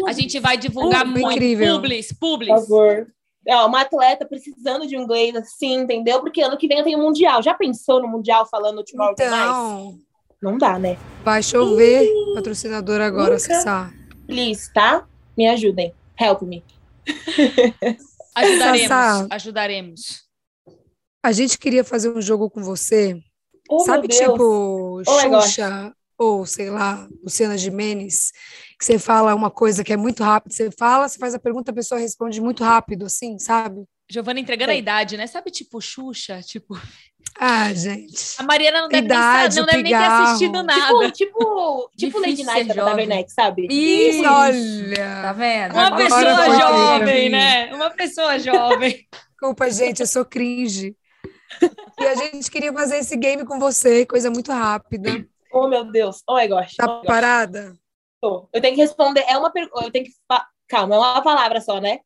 A 0.08 0.12
gente 0.14 0.40
vai 0.40 0.58
divulgar 0.58 1.02
Foi 1.04 1.12
muito. 1.12 1.32
incrível. 1.34 1.76
Publis, 1.76 2.08
Por 2.14 2.18
publis. 2.20 2.50
favor. 2.50 3.08
É, 3.48 3.56
uma 3.64 3.82
atleta 3.82 4.26
precisando 4.26 4.86
de 4.86 4.98
um 4.98 5.04
inglês 5.04 5.34
assim, 5.36 5.76
entendeu? 5.76 6.20
Porque 6.20 6.42
ano 6.42 6.58
que 6.58 6.68
vem 6.68 6.80
eu 6.80 6.84
tenho 6.84 7.00
Mundial. 7.00 7.42
Já 7.42 7.54
pensou 7.54 8.02
no 8.02 8.08
Mundial 8.08 8.46
falando 8.46 8.84
Tomorrow 8.84 9.16
mais? 9.18 9.32
Então, 9.32 10.00
Não 10.42 10.58
dá, 10.58 10.78
né? 10.78 10.98
vai 11.24 11.42
chover 11.42 12.10
patrocinador 12.36 13.00
agora, 13.00 13.36
Nunca. 13.36 13.40
Sassá. 13.40 13.94
Please, 14.26 14.72
tá? 14.74 15.08
Me 15.38 15.48
ajudem. 15.48 15.94
Help 16.20 16.42
me. 16.42 16.62
Ajudaremos, 18.36 18.88
Sassá. 18.88 19.28
ajudaremos. 19.32 20.27
A 21.28 21.32
gente 21.34 21.58
queria 21.60 21.84
fazer 21.84 22.10
um 22.10 22.22
jogo 22.22 22.50
com 22.50 22.64
você. 22.64 23.20
Oh, 23.70 23.80
Sabe, 23.82 24.08
tipo, 24.08 25.02
Oh. 25.02 25.04
Xuxa 25.04 25.94
ou, 26.18 26.46
sei 26.46 26.70
lá, 26.70 27.06
Luciana 27.22 27.58
Gimenez, 27.58 28.32
que 28.80 28.86
você 28.86 28.98
fala 28.98 29.36
uma 29.36 29.52
coisa 29.52 29.84
que 29.84 29.92
é 29.92 29.98
muito 29.98 30.24
rápido, 30.24 30.54
você 30.54 30.72
fala, 30.72 31.06
você 31.10 31.20
faz 31.20 31.36
a 31.36 31.40
pergunta, 31.40 31.72
a 31.72 31.74
pessoa 31.76 32.00
responde 32.00 32.40
muito 32.40 32.64
rápido, 32.64 33.06
assim, 33.08 33.38
sabe? 33.40 33.84
Giovana 34.10 34.40
entregando 34.40 34.72
a 34.72 34.74
Sei. 34.74 34.80
idade, 34.82 35.18
né? 35.18 35.28
Sabe, 35.28 35.52
tipo, 35.52 35.82
Xuxa? 35.82 36.40
Tipo, 36.42 36.80
Ah, 37.38 37.74
gente. 37.74 38.36
a 38.40 38.44
Mariana 38.44 38.84
não 38.84 38.88
deve, 38.88 39.02
nem, 39.02 39.18
Idade, 39.18 39.54
sa- 39.56 39.60
não 39.60 39.68
deve 39.68 39.84
nem 39.84 39.92
ter 39.92 39.98
assistido 40.04 40.64
nada. 40.64 41.12
Tipo, 41.12 41.12
tipo, 41.12 41.90
tipo 41.98 42.20
Lady 42.22 42.44
Night 42.46 42.68
da. 42.70 42.86
Taberneck, 42.86 43.30
sabe? 43.34 43.68
Isso, 43.70 44.24
Tá 44.24 44.40
Olha, 44.40 45.34
vendo? 45.34 45.74
Uma 45.74 45.88
Agora 45.88 46.04
pessoa 46.06 46.58
jovem, 46.58 47.30
né? 47.30 47.74
Uma 47.76 47.90
pessoa 47.90 48.40
jovem. 48.40 49.06
desculpa, 49.30 49.70
gente, 49.70 50.00
eu 50.00 50.08
sou 50.08 50.24
cringe. 50.24 50.96
E 52.00 52.06
a 52.06 52.16
gente 52.16 52.50
queria 52.52 52.72
fazer 52.74 52.98
esse 52.98 53.16
game 53.18 53.46
com 53.46 53.60
você, 53.60 54.06
coisa 54.06 54.30
muito 54.30 54.52
rápida. 54.52 55.26
Oh, 55.52 55.68
meu 55.68 55.84
Deus. 55.86 56.22
Oh, 56.28 56.36
my 56.36 56.48
gosh. 56.48 56.76
Tá 56.76 56.86
Oh, 56.86 56.90
my 56.90 56.96
gosh. 56.98 57.08
parada? 57.08 57.74
Tô. 58.22 58.50
Eu 58.54 58.62
tenho 58.62 58.76
que 58.76 58.82
responder. 58.82 59.22
É 59.28 59.38
uma 59.38 59.52
pergunta. 59.52 59.86
Eu 59.86 59.92
tenho 59.92 60.06
que. 60.06 60.12
Calma, 60.68 60.96
é 60.96 60.98
uma 60.98 61.22
palavra 61.24 61.62
só, 61.62 61.80
né? 61.80 62.00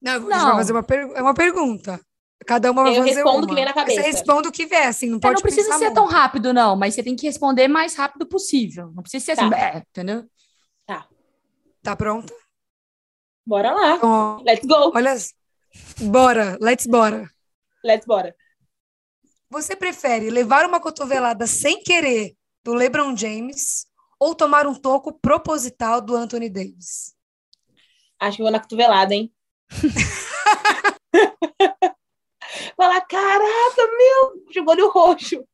Não, 0.00 0.12
a 0.12 0.18
gente 0.20 0.28
Não. 0.28 0.46
vai 0.46 0.56
fazer 0.56 0.72
uma, 0.72 0.82
per... 0.82 0.98
é 1.14 1.22
uma 1.22 1.34
pergunta. 1.34 2.00
Cada 2.46 2.70
uma 2.70 2.82
vai 2.84 2.92
Eu 2.92 2.98
fazer 2.98 3.14
respondo 3.14 3.36
o 3.38 3.40
uma. 3.40 3.48
que 3.48 3.54
vem 3.54 3.64
na 3.64 3.72
cabeça. 3.72 4.00
Você 4.02 4.06
responde 4.06 4.48
o 4.48 4.52
que 4.52 4.66
vier, 4.66 4.86
assim, 4.86 5.08
não 5.08 5.16
É, 5.16 5.20
pode 5.20 5.34
não 5.36 5.42
precisa 5.42 5.72
ser 5.72 5.84
muito. 5.86 5.94
tão 5.94 6.06
rápido, 6.06 6.52
não, 6.52 6.76
mas 6.76 6.94
você 6.94 7.02
tem 7.02 7.16
que 7.16 7.26
responder 7.26 7.66
mais 7.66 7.96
rápido 7.96 8.26
possível. 8.26 8.92
Não 8.94 9.02
precisa 9.02 9.24
ser 9.24 9.32
assim, 9.32 9.50
Tá. 9.50 9.58
é, 9.58 9.78
entendeu? 9.78 10.24
Tá 11.82 11.94
pronta? 11.96 12.32
Bora 13.46 13.70
lá. 13.72 13.96
Então, 13.96 14.42
Let's 14.44 14.66
go. 14.66 14.92
olha, 14.94 15.14
bora, 16.02 16.58
let's 16.60 16.86
bora. 16.86 17.30
Let's 17.84 18.04
bora. 18.06 18.34
Você 19.48 19.76
prefere 19.76 20.28
levar 20.30 20.66
uma 20.66 20.80
cotovelada 20.80 21.46
sem 21.46 21.82
querer 21.82 22.36
do 22.64 22.74
LeBron 22.74 23.16
James 23.16 23.86
ou 24.18 24.34
tomar 24.34 24.66
um 24.66 24.74
toco 24.74 25.12
proposital 25.12 26.00
do 26.00 26.16
Anthony 26.16 26.50
Davis? 26.50 27.14
Acho 28.18 28.36
que 28.36 28.42
eu 28.42 28.46
vou 28.46 28.52
na 28.52 28.60
cotovelada, 28.60 29.14
hein? 29.14 29.32
Falar, 32.76 33.00
caraca, 33.02 33.82
meu, 33.96 34.44
jogou 34.52 34.76
no 34.76 34.90
roxo. 34.90 35.46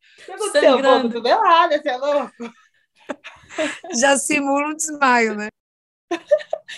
Sangrando. 0.53 1.09
cotovelada, 1.09 1.81
você 1.81 1.89
é 1.89 1.97
louco. 1.97 2.53
Já 4.01 4.17
simula 4.17 4.69
um 4.69 4.75
desmaio, 4.75 5.35
né? 5.35 5.49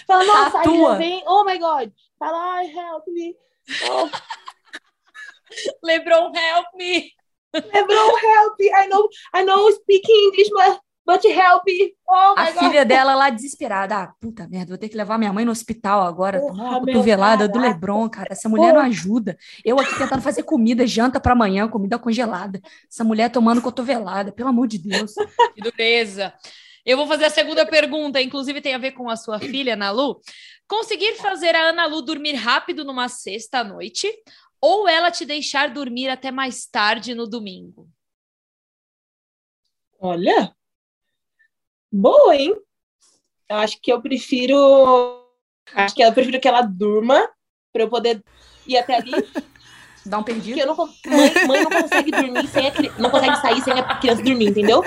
Fala, 0.06 0.24
nossa, 0.24 0.58
aí 0.58 0.64
Tatua. 0.64 0.92
já 0.92 0.98
vem, 0.98 1.22
oh 1.26 1.44
my 1.44 1.58
God. 1.58 1.92
Fala, 2.18 2.54
ai, 2.54 2.66
help 2.66 3.06
me. 3.08 3.36
Oh, 3.90 4.08
Lebron, 5.84 6.32
help 6.34 6.66
me. 6.76 7.10
Lebron, 7.54 8.20
help. 8.20 8.54
I 8.60 8.88
know, 8.88 9.08
I 9.34 9.44
know 9.44 9.70
speak 9.72 10.08
English, 10.08 10.48
but, 10.50 10.80
but 11.06 11.24
help 11.24 11.62
me. 11.66 11.92
Oh 12.08 12.34
A 12.36 12.44
my 12.46 12.52
God. 12.52 12.64
filha 12.64 12.84
dela 12.84 13.14
lá 13.14 13.30
desesperada. 13.30 13.96
Ah, 13.96 14.12
puta 14.20 14.48
merda, 14.48 14.68
vou 14.70 14.78
ter 14.78 14.88
que 14.88 14.96
levar 14.96 15.18
minha 15.18 15.32
mãe 15.32 15.44
no 15.44 15.52
hospital 15.52 16.02
agora. 16.02 16.40
Porra, 16.40 16.52
Tomar 16.52 16.70
uma 16.70 16.80
meu, 16.80 16.94
cotovelada 16.94 17.46
do. 17.48 17.58
Lebron, 17.58 18.08
cara. 18.08 18.28
Essa 18.30 18.48
mulher 18.48 18.72
não 18.72 18.80
ajuda. 18.80 19.36
Eu 19.64 19.78
aqui 19.78 19.96
tentando 19.96 20.22
fazer 20.22 20.42
comida, 20.42 20.86
janta 20.86 21.20
pra 21.20 21.32
amanhã, 21.32 21.68
comida 21.68 21.98
congelada. 21.98 22.60
Essa 22.90 23.04
mulher 23.04 23.30
tomando 23.30 23.62
cotovelada, 23.62 24.32
pelo 24.32 24.48
amor 24.48 24.66
de 24.66 24.78
Deus. 24.78 25.12
Que 25.54 25.60
dureza. 25.60 26.32
Eu 26.86 26.98
vou 26.98 27.06
fazer 27.06 27.24
a 27.24 27.30
segunda 27.30 27.64
pergunta, 27.64 28.20
inclusive 28.20 28.60
tem 28.60 28.74
a 28.74 28.78
ver 28.78 28.92
com 28.92 29.08
a 29.08 29.16
sua 29.16 29.38
filha, 29.38 29.72
Ana 29.72 29.90
Lu. 29.90 30.20
Conseguir 30.68 31.14
fazer 31.14 31.54
a 31.54 31.70
Ana 31.70 31.86
Lu 31.86 32.02
dormir 32.02 32.34
rápido 32.34 32.84
numa 32.84 33.08
sexta 33.08 33.60
à 33.60 33.64
noite 33.64 34.06
ou 34.64 34.88
ela 34.88 35.10
te 35.10 35.26
deixar 35.26 35.68
dormir 35.74 36.08
até 36.08 36.30
mais 36.30 36.64
tarde 36.64 37.14
no 37.14 37.28
domingo? 37.28 37.86
Olha. 40.00 40.56
Boa, 41.92 42.34
hein? 42.34 42.54
Eu 43.50 43.56
acho 43.56 43.78
que 43.80 43.92
eu 43.92 44.00
prefiro. 44.00 44.56
Acho 45.74 45.94
que 45.94 46.02
eu 46.02 46.12
prefiro 46.14 46.40
que 46.40 46.48
ela 46.48 46.62
durma 46.62 47.28
para 47.72 47.82
eu 47.82 47.90
poder 47.90 48.24
ir 48.66 48.78
até 48.78 48.96
ali. 48.96 49.12
Dá 50.06 50.18
um 50.18 50.22
Porque 50.22 50.42
perdido. 50.42 50.60
eu 50.60 50.66
não, 50.66 50.76
mãe, 50.76 51.46
mãe 51.46 51.62
não 51.62 51.70
consegue 51.70 52.10
dormir 52.10 52.48
sem 52.48 52.66
a 52.66 52.70
criança. 52.70 53.02
Não 53.02 53.10
consegue 53.10 53.36
sair 53.36 53.60
sem 53.60 53.72
a 53.74 54.00
criança 54.00 54.22
dormir, 54.22 54.48
entendeu? 54.48 54.82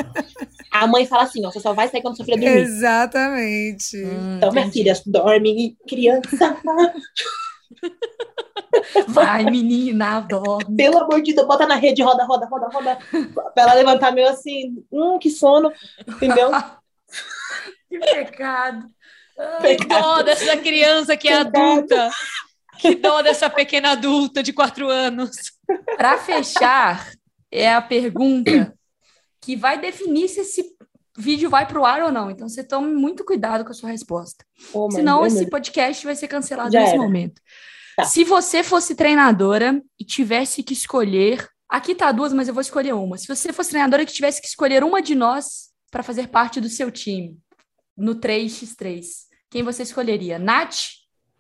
A 0.72 0.88
mãe 0.88 1.06
fala 1.06 1.24
assim: 1.24 1.46
ó, 1.46 1.52
você 1.52 1.60
só 1.60 1.74
vai 1.74 1.88
sair 1.88 2.02
quando 2.02 2.16
sua 2.18 2.26
filha 2.26 2.38
dormir. 2.38 2.62
Exatamente. 2.62 3.98
Hum, 3.98 4.38
Então, 4.38 4.52
minha 4.52 4.66
entendi. 4.66 4.80
filha, 4.80 5.02
dorme, 5.06 5.78
criança. 5.88 6.58
Vai, 9.08 9.44
menina, 9.46 10.20
dorme. 10.22 10.76
Pelo 10.76 11.00
amor 11.00 11.22
de 11.22 11.34
Deus, 11.34 11.48
bota 11.48 11.66
na 11.66 11.76
rede, 11.76 12.02
roda, 12.02 12.26
roda, 12.26 12.46
roda, 12.48 12.68
roda. 12.68 12.98
Pra 13.54 13.64
ela 13.64 13.74
levantar 13.74 14.12
meio 14.12 14.28
assim, 14.30 14.84
hum, 14.92 15.18
que 15.20 15.30
sono, 15.30 15.72
entendeu? 16.08 16.52
Que 17.90 18.00
pecado. 18.00 18.86
Que 19.62 19.78
dó 19.88 20.22
dessa 20.22 20.58
criança 20.58 21.16
que 21.16 21.30
é 21.30 21.46
Pecado. 21.46 21.56
adulta. 21.58 22.10
Que 22.80 22.96
dó 22.96 23.22
dessa 23.22 23.50
pequena 23.50 23.92
adulta 23.92 24.44
de 24.44 24.52
quatro 24.52 24.90
anos. 24.90 25.54
Para 25.96 26.18
fechar, 26.18 27.10
é 27.50 27.72
a 27.74 27.82
pergunta 27.82 28.74
que 29.40 29.56
vai 29.56 29.80
definir 29.80 30.28
se 30.28 30.42
esse 30.42 30.76
vídeo 31.18 31.50
vai 31.50 31.66
pro 31.66 31.86
ar 31.86 32.02
ou 32.04 32.12
não. 32.12 32.30
Então 32.30 32.50
você 32.50 32.62
tome 32.64 32.94
muito 32.94 33.24
cuidado 33.24 33.64
com 33.64 33.72
a 33.72 33.74
sua 33.74 33.90
resposta. 33.90 34.46
Oh, 34.74 34.92
Senão 34.92 35.20
meu 35.20 35.28
esse 35.28 35.50
podcast 35.50 36.06
vai 36.06 36.16
ser 36.16 36.28
cancelado 36.28 36.72
Já 36.72 36.82
nesse 36.82 36.94
era. 36.94 37.02
momento. 37.02 37.42
Tá. 37.98 38.04
Se 38.04 38.24
você 38.24 38.64
fosse 38.64 38.94
treinadora 38.94 39.82
e 40.00 40.06
tivesse 40.06 40.62
que 40.62 40.72
escolher, 40.72 41.50
aqui 41.68 41.96
tá 41.96 42.12
duas, 42.12 42.32
mas 42.32 42.48
eu 42.48 42.54
vou 42.54 42.62
escolher 42.62 42.94
uma. 42.94 43.18
Se 43.18 43.28
você 43.28 43.52
fosse 43.52 43.72
treinadora 43.72 44.06
que 44.06 44.14
tivesse 44.14 44.40
que 44.40 44.48
escolher 44.48 44.84
uma 44.84 45.02
de 45.02 45.16
nós 45.16 45.72
para 45.90 46.04
fazer 46.04 46.28
parte 46.28 46.62
do 46.62 46.70
seu 46.70 46.92
time 46.92 47.40
no 47.98 48.14
3x3, 48.14 49.04
quem 49.50 49.64
você 49.64 49.82
escolheria? 49.82 50.38
Nath, 50.38 50.76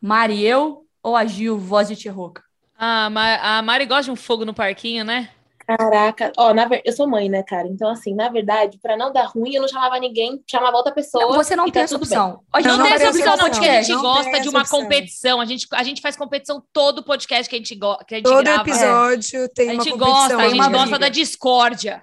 Mariel 0.01 0.83
ou 1.03 1.15
a 1.15 1.25
Gil, 1.27 1.59
voz 1.59 1.89
de 1.89 1.95
Tcherroca? 1.95 2.43
Ah, 2.75 3.05
a 3.41 3.61
Mari 3.61 3.85
gosta 3.85 4.05
de 4.05 4.11
um 4.11 4.15
fogo 4.15 4.43
no 4.43 4.53
parquinho, 4.53 5.05
né? 5.05 5.29
Caraca, 5.67 6.31
ó, 6.37 6.53
na 6.53 6.65
ver... 6.65 6.81
eu 6.85 6.93
sou 6.93 7.05
mãe, 7.05 7.27
né, 7.27 7.43
cara? 7.43 7.67
Então, 7.67 7.89
assim, 7.89 8.15
na 8.15 8.29
verdade, 8.29 8.79
pra 8.81 8.95
não 8.95 9.11
dar 9.11 9.25
ruim, 9.25 9.53
eu 9.53 9.61
não 9.61 9.67
chamava 9.67 9.99
ninguém, 9.99 10.41
chamava 10.49 10.77
outra 10.77 10.93
pessoa. 10.93 11.25
Não, 11.25 11.33
você 11.33 11.57
não 11.57 11.67
e 11.67 11.71
tem 11.73 11.85
tá 11.85 11.93
opção. 11.93 12.39
A 12.53 12.61
gente 12.61 12.69
Não, 12.71 12.77
não 12.77 12.85
tem 12.85 12.93
essa 12.93 13.09
opção, 13.09 13.33
essa 13.33 13.43
não, 13.43 13.49
porque 13.51 13.67
a 13.67 13.81
gente. 13.81 13.95
Não 13.95 14.01
gosta 14.01 14.39
de 14.39 14.47
uma 14.47 14.61
opção. 14.61 14.79
competição. 14.79 15.41
A 15.41 15.45
gente, 15.45 15.67
a 15.73 15.83
gente 15.83 16.01
faz 16.01 16.15
competição 16.15 16.63
todo 16.71 17.03
podcast 17.03 17.49
que 17.49 17.55
a 17.55 17.59
gente, 17.59 17.75
go 17.75 17.97
que 18.07 18.15
a 18.15 18.17
gente 18.19 18.27
Todo 18.29 18.43
grava. 18.43 18.61
episódio 18.61 19.49
tem 19.49 19.69
A 19.69 19.73
uma 19.73 19.83
gente 19.83 19.91
competição. 19.91 20.19
gosta, 20.21 20.37
a 20.37 20.49
gente 20.49 20.59
uma 20.59 20.69
gosta 20.69 20.97
da 20.99 21.09
discórdia. 21.09 22.01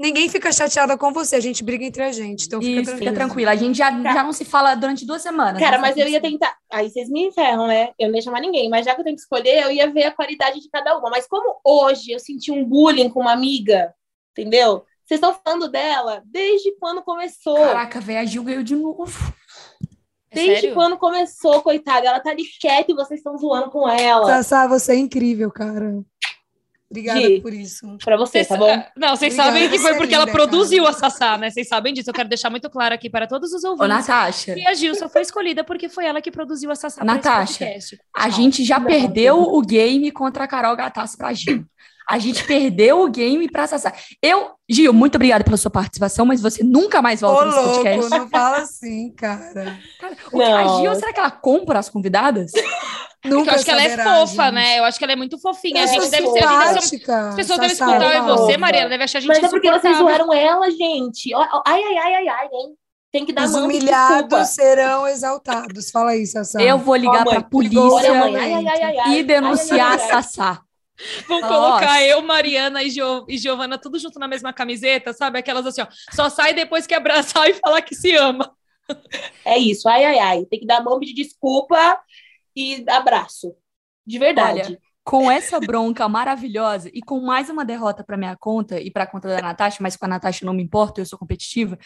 Ninguém 0.00 0.30
fica 0.30 0.50
chateada 0.50 0.96
com 0.96 1.12
você, 1.12 1.36
a 1.36 1.40
gente 1.40 1.62
briga 1.62 1.84
entre 1.84 2.02
a 2.02 2.10
gente. 2.10 2.46
Então 2.46 2.58
fica 2.58 2.80
Isso, 2.80 2.84
tranquilo. 2.84 3.10
fica 3.10 3.20
tranquila. 3.20 3.50
A 3.50 3.56
gente 3.56 3.76
já, 3.76 3.90
já 3.90 4.24
não 4.24 4.32
se 4.32 4.46
fala 4.46 4.74
durante 4.74 5.04
duas 5.04 5.20
semanas. 5.20 5.60
Cara, 5.60 5.76
né? 5.76 5.82
mas 5.82 5.94
eu 5.98 6.08
ia 6.08 6.18
tentar. 6.18 6.56
Aí 6.72 6.88
vocês 6.88 7.10
me 7.10 7.26
enferram, 7.26 7.66
né? 7.66 7.90
Eu 7.98 8.08
não 8.08 8.16
ia 8.16 8.22
chamar 8.22 8.40
ninguém, 8.40 8.70
mas 8.70 8.86
já 8.86 8.94
que 8.94 9.02
eu 9.02 9.04
tenho 9.04 9.14
que 9.14 9.20
escolher, 9.20 9.62
eu 9.62 9.70
ia 9.70 9.92
ver 9.92 10.04
a 10.04 10.10
qualidade 10.10 10.58
de 10.58 10.70
cada 10.70 10.96
uma. 10.96 11.10
Mas 11.10 11.26
como 11.28 11.60
hoje 11.62 12.12
eu 12.12 12.18
senti 12.18 12.50
um 12.50 12.64
bullying 12.64 13.10
com 13.10 13.20
uma 13.20 13.32
amiga, 13.32 13.92
entendeu? 14.32 14.86
Vocês 15.04 15.20
estão 15.20 15.38
falando 15.44 15.68
dela 15.68 16.22
desde 16.24 16.72
quando 16.78 17.02
começou. 17.02 17.56
Caraca, 17.56 18.00
velho, 18.00 18.20
a 18.20 18.24
Gil 18.24 18.42
ganhou 18.42 18.62
de 18.62 18.76
novo. 18.76 19.34
É 20.30 20.34
desde 20.34 20.60
sério? 20.60 20.74
quando 20.74 20.96
começou, 20.96 21.60
coitada. 21.60 22.06
Ela 22.06 22.20
tá 22.20 22.30
ali 22.30 22.44
quieta 22.58 22.90
e 22.90 22.94
vocês 22.94 23.20
estão 23.20 23.36
zoando 23.36 23.70
com 23.70 23.86
ela. 23.86 24.24
Sassá, 24.24 24.66
você 24.66 24.92
é 24.92 24.96
incrível, 24.96 25.50
cara. 25.50 26.02
Obrigada 26.90 27.20
Gi. 27.20 27.40
por 27.40 27.52
isso. 27.54 27.96
Pra 28.04 28.16
você, 28.16 28.42
Vocês, 28.44 28.48
tá 28.48 28.56
bom? 28.56 28.82
Não, 28.96 29.14
vocês 29.14 29.32
Obrigada, 29.34 29.52
sabem 29.58 29.70
que 29.70 29.78
foi 29.78 29.94
porque 29.96 30.12
ela 30.14 30.24
linda, 30.24 30.36
produziu 30.36 30.82
cara. 30.84 30.96
a 30.96 30.98
Sassá, 30.98 31.38
né? 31.38 31.48
Vocês 31.50 31.68
sabem 31.68 31.94
disso. 31.94 32.10
Eu 32.10 32.14
quero 32.14 32.28
deixar 32.28 32.50
muito 32.50 32.68
claro 32.68 32.92
aqui 32.94 33.08
para 33.08 33.28
todos 33.28 33.52
os 33.52 33.62
Ô, 33.62 33.70
ouvintes. 33.70 33.88
Natasha, 34.08 34.58
E 34.58 34.66
a 34.66 34.74
Gil 34.74 34.94
só 34.96 35.08
foi 35.08 35.22
escolhida 35.22 35.62
porque 35.62 35.88
foi 35.88 36.04
ela 36.06 36.20
que 36.20 36.32
produziu 36.32 36.70
a 36.70 36.74
Sassá 36.74 37.04
para 37.04 37.14
Natasha, 37.14 37.66
a 38.16 38.28
gente 38.28 38.64
já 38.64 38.80
perdeu 38.80 39.40
o 39.40 39.62
game 39.62 40.10
contra 40.10 40.44
a 40.44 40.48
Carol 40.48 40.74
Gattas 40.74 41.14
pra 41.14 41.32
Gil. 41.32 41.64
A 42.08 42.18
gente 42.18 42.42
perdeu 42.42 43.02
o 43.02 43.08
game 43.08 43.48
pra 43.48 43.68
Sassá. 43.68 43.92
Eu, 44.20 44.50
Gil, 44.68 44.92
muito 44.92 45.14
obrigada 45.14 45.44
pela 45.44 45.56
sua 45.56 45.70
participação, 45.70 46.26
mas 46.26 46.42
você 46.42 46.64
nunca 46.64 47.00
mais 47.00 47.22
Ô, 47.22 47.28
volta 47.28 47.44
nesse 47.46 47.58
louco, 47.60 47.74
podcast. 47.84 48.10
não 48.10 48.28
fala 48.28 48.56
assim, 48.58 49.12
cara. 49.14 49.78
O 50.32 50.38
que- 50.38 50.42
A 50.42 50.64
Não. 50.64 50.80
Gil, 50.80 50.94
será 50.96 51.12
que 51.12 51.20
ela 51.20 51.30
compra 51.30 51.78
as 51.78 51.88
convidadas? 51.88 52.50
Nunca 53.24 53.50
eu 53.50 53.54
acho 53.54 53.64
que 53.64 53.70
ela 53.70 53.82
é 53.82 53.98
fofa, 53.98 54.44
gente. 54.44 54.54
né? 54.54 54.78
Eu 54.78 54.84
acho 54.84 54.98
que 54.98 55.04
ela 55.04 55.12
é 55.12 55.16
muito 55.16 55.38
fofinha. 55.38 55.80
Eu 55.80 55.84
a 55.84 55.86
gente 55.86 56.10
deve 56.10 56.26
ser. 56.28 56.44
A, 56.44 56.50
gente 56.50 56.58
deve 56.58 56.80
ser- 56.80 56.88
simpática, 56.88 57.28
as 57.28 57.34
pessoas 57.34 57.58
devem 57.58 57.72
escutar 57.74 58.02
ela 58.02 58.14
é 58.14 58.20
você. 58.22 58.56
Mariana, 58.56 58.88
deve 58.88 59.04
achar 59.04 59.18
a 59.18 59.20
gente 59.20 59.28
Mas 59.28 59.42
é 59.44 59.48
porque 59.48 59.70
vocês 59.70 59.98
zoaram 59.98 60.32
ela, 60.32 60.70
gente. 60.70 61.34
Ai, 61.34 61.48
ai, 61.66 61.82
ai, 61.98 62.14
ai, 62.14 62.28
ai, 62.28 62.46
hein? 62.52 62.74
Tem 63.12 63.26
que 63.26 63.32
dar 63.32 63.44
Os 63.44 63.52
mão 63.52 63.64
humilhados 63.64 64.48
serão 64.48 65.06
exaltados. 65.06 65.90
Fala 65.90 66.12
aí, 66.12 66.24
Sassá. 66.26 66.62
Eu 66.62 66.78
vou 66.78 66.94
ligar 66.94 67.22
Ó, 67.22 67.24
mãe, 67.24 67.40
pra 67.40 67.42
polícia. 67.42 68.12
Ai, 68.12 68.54
ai, 68.54 68.98
ai, 69.00 69.18
e 69.18 69.22
denunciar 69.24 69.92
Ai, 69.92 69.98
ai, 69.98 70.00
ai, 70.04 70.10
a 70.10 70.16
ai. 70.16 70.22
Sassá. 70.22 70.62
Vão 71.26 71.40
Nossa. 71.40 71.52
colocar 71.54 72.02
eu, 72.02 72.22
Mariana 72.22 72.82
e, 72.82 72.90
jo 72.90 73.24
e 73.28 73.38
Giovana 73.38 73.78
tudo 73.78 73.98
junto 73.98 74.18
na 74.18 74.28
mesma 74.28 74.52
camiseta, 74.52 75.12
sabe? 75.12 75.38
Aquelas 75.38 75.66
assim, 75.66 75.80
ó. 75.80 75.86
Só 76.14 76.28
sai 76.28 76.52
depois 76.52 76.86
que 76.86 76.94
abraçar 76.94 77.48
e 77.48 77.54
falar 77.54 77.80
que 77.82 77.94
se 77.94 78.14
ama. 78.14 78.52
É 79.44 79.56
isso, 79.56 79.88
ai, 79.88 80.04
ai, 80.04 80.18
ai. 80.18 80.44
Tem 80.44 80.60
que 80.60 80.66
dar 80.66 80.82
mão 80.82 80.98
de 81.00 81.14
desculpa 81.14 81.98
e 82.60 82.84
abraço. 82.88 83.54
De 84.06 84.18
verdade. 84.18 84.60
Olha, 84.60 84.78
com 85.04 85.30
essa 85.30 85.58
bronca 85.58 86.08
maravilhosa 86.08 86.90
e 86.92 87.00
com 87.00 87.20
mais 87.20 87.48
uma 87.48 87.64
derrota 87.64 88.04
para 88.04 88.16
minha 88.16 88.36
conta 88.36 88.80
e 88.80 88.90
para 88.90 89.04
a 89.04 89.06
conta 89.06 89.28
da 89.28 89.40
Natasha, 89.40 89.78
mas 89.80 89.96
com 89.96 90.04
a 90.04 90.08
Natasha 90.08 90.44
não 90.44 90.52
me 90.52 90.62
importa, 90.62 91.00
eu 91.00 91.06
sou 91.06 91.18
competitiva. 91.18 91.78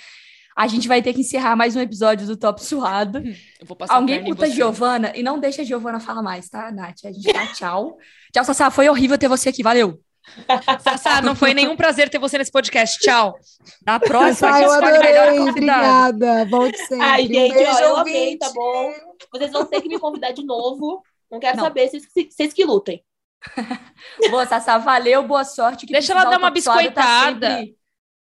A 0.56 0.68
gente 0.68 0.86
vai 0.86 1.02
ter 1.02 1.12
que 1.12 1.20
encerrar 1.20 1.56
mais 1.56 1.74
um 1.74 1.80
episódio 1.80 2.26
do 2.26 2.36
Top 2.36 2.62
Suado. 2.62 3.18
Eu 3.18 3.66
vou 3.66 3.76
passar 3.76 3.94
Alguém 3.94 4.16
perna 4.16 4.28
em 4.28 4.30
muta 4.30 4.44
a 4.44 4.48
você. 4.48 4.54
Giovana 4.54 5.12
e 5.16 5.22
não 5.22 5.38
deixa 5.40 5.62
a 5.62 5.64
Giovana 5.64 5.98
falar 5.98 6.22
mais, 6.22 6.48
tá, 6.48 6.70
Nath? 6.70 7.04
A 7.04 7.12
gente 7.12 7.32
dá 7.32 7.46
tchau. 7.48 7.98
tchau, 8.32 8.44
Sassá. 8.44 8.70
Foi 8.70 8.88
horrível 8.88 9.18
ter 9.18 9.26
você 9.26 9.48
aqui. 9.48 9.64
Valeu. 9.64 10.03
Sassá, 10.80 11.20
não 11.22 11.36
foi 11.36 11.52
nenhum 11.54 11.76
prazer 11.76 12.08
ter 12.08 12.18
você 12.18 12.38
nesse 12.38 12.50
podcast. 12.50 12.98
Tchau. 12.98 13.38
Na 13.86 14.00
próxima, 14.00 14.48
Ai, 14.50 14.62
a 14.62 14.66
eu 14.66 14.70
gente 14.70 14.82
escolhe 14.84 14.98
melhor 14.98 15.28
adorei. 15.28 15.48
Obrigada. 15.50 16.44
Volte 16.46 16.78
sempre. 16.78 17.00
Ai, 17.04 17.22
Um 17.24 17.26
gente, 17.28 17.54
beijo, 17.54 17.70
ó, 17.72 17.78
eu 17.80 17.96
amei, 17.98 18.38
tá 18.38 18.50
bom? 18.50 18.92
Vocês 19.32 19.52
vão 19.52 19.64
ter 19.66 19.80
que 19.82 19.88
me 19.88 19.98
convidar 19.98 20.32
de 20.32 20.44
novo. 20.44 21.02
Não 21.30 21.38
quero 21.38 21.56
Não. 21.56 21.64
saber, 21.64 21.88
vocês, 21.88 22.06
vocês 22.30 22.52
que 22.52 22.64
lutem. 22.64 23.02
Boa, 24.30 24.46
Sassá. 24.46 24.78
Valeu, 24.78 25.22
boa 25.22 25.44
sorte. 25.44 25.86
Que 25.86 25.92
Deixa 25.92 26.12
ela 26.12 26.24
dar 26.24 26.38
uma 26.38 26.48
tá 26.48 26.50
biscoitada. 26.50 27.50
sempre- 27.56 27.76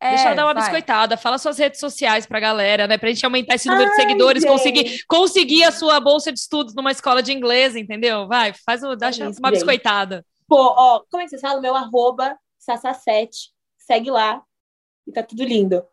Deixa 0.02 0.24
É, 0.24 0.26
ela 0.28 0.36
dar 0.36 0.46
uma 0.46 0.54
vai. 0.54 0.64
biscoitada. 0.64 1.16
Fala 1.16 1.38
suas 1.38 1.58
redes 1.58 1.80
sociais 1.80 2.26
pra 2.26 2.40
galera, 2.40 2.86
né? 2.86 2.98
Pra 2.98 3.10
gente 3.10 3.26
aumentar 3.26 3.56
esse 3.56 3.68
número 3.70 3.86
de 3.90 3.96
Ai, 3.96 4.02
seguidores, 4.02 4.44
gente. 4.44 4.52
conseguir, 4.52 4.98
conseguir 5.08 5.64
a 5.64 5.72
sua 5.72 6.00
bolsa 6.02 6.32
de 6.34 6.40
estudos 6.40 6.76
numa 6.76 6.92
escola 6.92 7.24
de 7.24 7.32
inglês, 7.32 7.76
entendeu? 7.78 8.28
Vai, 8.28 8.54
faz 8.66 8.84
o, 8.84 8.94
dá 8.96 9.08
É 9.08 9.10
isso, 9.12 9.22
uma 9.22 9.30
gente. 9.30 9.52
biscoitada. 9.52 10.24
Pô, 10.48 10.58
ó, 10.58 11.04
como 11.10 11.22
é 11.22 11.26
que 11.26 11.30
vocês 11.30 11.42
falam? 11.42 11.62
Meu 11.62 11.76
arroba, 11.76 12.38
Sassa7. 12.60 13.30
Segue 13.78 14.12
lá. 14.12 14.42
E 15.08 15.12
tá 15.12 15.24
tudo 15.24 15.44
lindo. 15.44 15.84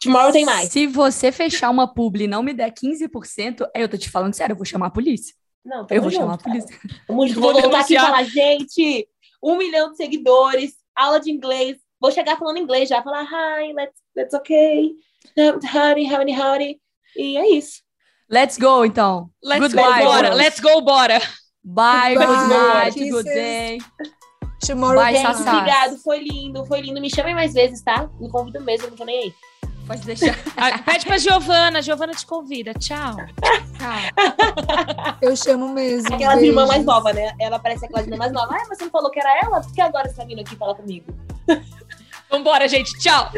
Tomorrow 0.00 0.32
tem 0.32 0.44
mais. 0.44 0.70
Se 0.70 0.86
você 0.86 1.32
fechar 1.32 1.70
uma 1.70 1.92
publi 1.92 2.24
e 2.24 2.28
não 2.28 2.42
me 2.42 2.52
der 2.52 2.72
15%, 2.72 3.68
aí 3.74 3.82
eu 3.82 3.88
tô 3.88 3.96
te 3.96 4.10
falando 4.10 4.34
sério, 4.34 4.52
eu 4.52 4.56
vou 4.56 4.64
chamar 4.64 4.86
a 4.86 4.90
polícia. 4.90 5.34
Não, 5.64 5.86
Eu 5.90 6.00
vou 6.00 6.10
junto, 6.10 6.22
chamar 6.22 6.34
a 6.34 6.38
polícia. 6.38 6.78
Junto. 7.08 7.34
Vou 7.40 7.52
voltar 7.52 7.80
aqui 7.80 7.94
e 7.94 7.98
falar, 7.98 8.22
gente, 8.24 9.08
um 9.42 9.58
milhão 9.58 9.90
de 9.90 9.96
seguidores, 9.96 10.74
aula 10.94 11.20
de 11.20 11.30
inglês. 11.30 11.76
Vou 12.00 12.10
chegar 12.10 12.38
falando 12.38 12.58
inglês 12.58 12.88
já, 12.88 13.02
falar 13.02 13.24
hi, 13.24 13.72
let's, 13.74 14.00
let's 14.16 14.34
okay. 14.34 14.94
Howdy, 15.36 16.06
howdy, 16.10 16.32
howdy. 16.32 16.80
E 17.16 17.36
é 17.36 17.50
isso. 17.50 17.82
Let's 18.30 18.56
go, 18.56 18.84
então. 18.84 19.30
Let's 19.42 19.60
Goodbye, 19.60 20.04
go, 20.04 20.10
bora. 20.10 20.34
Let's 20.34 20.60
go, 20.60 20.80
bora. 20.80 21.20
Bye, 21.64 22.14
Bye, 22.16 22.26
good 22.26 22.48
night, 22.48 23.10
good 23.10 23.24
day. 23.24 23.78
Tomorrow 24.60 24.96
Bye, 24.96 25.14
Gente, 25.14 25.26
Sassá. 25.26 25.44
mais. 25.44 25.58
obrigado, 25.58 25.98
foi 25.98 26.18
lindo, 26.20 26.64
foi 26.66 26.80
lindo. 26.80 27.00
Me 27.00 27.10
chamem 27.14 27.34
mais 27.34 27.52
vezes, 27.52 27.82
tá? 27.82 28.08
Me 28.20 28.28
convidam 28.30 28.62
mesmo, 28.62 28.86
eu 28.86 28.90
não 28.90 28.96
tô 28.96 29.04
nem 29.04 29.22
aí. 29.24 29.34
Pode 29.86 30.02
deixar. 30.02 30.36
Ah, 30.56 30.78
Pede 30.80 31.06
pra 31.06 31.16
Giovana. 31.18 31.80
Giovana 31.80 32.12
te 32.12 32.26
convida. 32.26 32.74
Tchau. 32.74 33.16
Tchau. 33.78 35.16
Eu 35.22 35.34
chamo 35.36 35.68
mesmo. 35.72 36.14
Aquela 36.14 36.40
irmã 36.42 36.62
mais 36.66 36.80
Beijos. 36.80 36.86
nova, 36.86 37.12
né? 37.12 37.32
Ela 37.38 37.58
parece 37.58 37.84
aquela 37.86 38.02
irmã 38.02 38.16
mais 38.16 38.32
nova. 38.32 38.52
Ah, 38.54 38.64
mas 38.68 38.76
você 38.76 38.84
não 38.84 38.90
falou 38.90 39.10
que 39.10 39.18
era 39.20 39.38
ela? 39.42 39.60
Por 39.60 39.72
que 39.72 39.80
agora 39.80 40.08
você 40.08 40.16
tá 40.16 40.24
vindo 40.24 40.40
aqui 40.40 40.56
falar 40.56 40.74
comigo? 40.74 41.06
Vambora, 42.30 42.68
gente. 42.68 42.90
Tchau. 42.98 43.30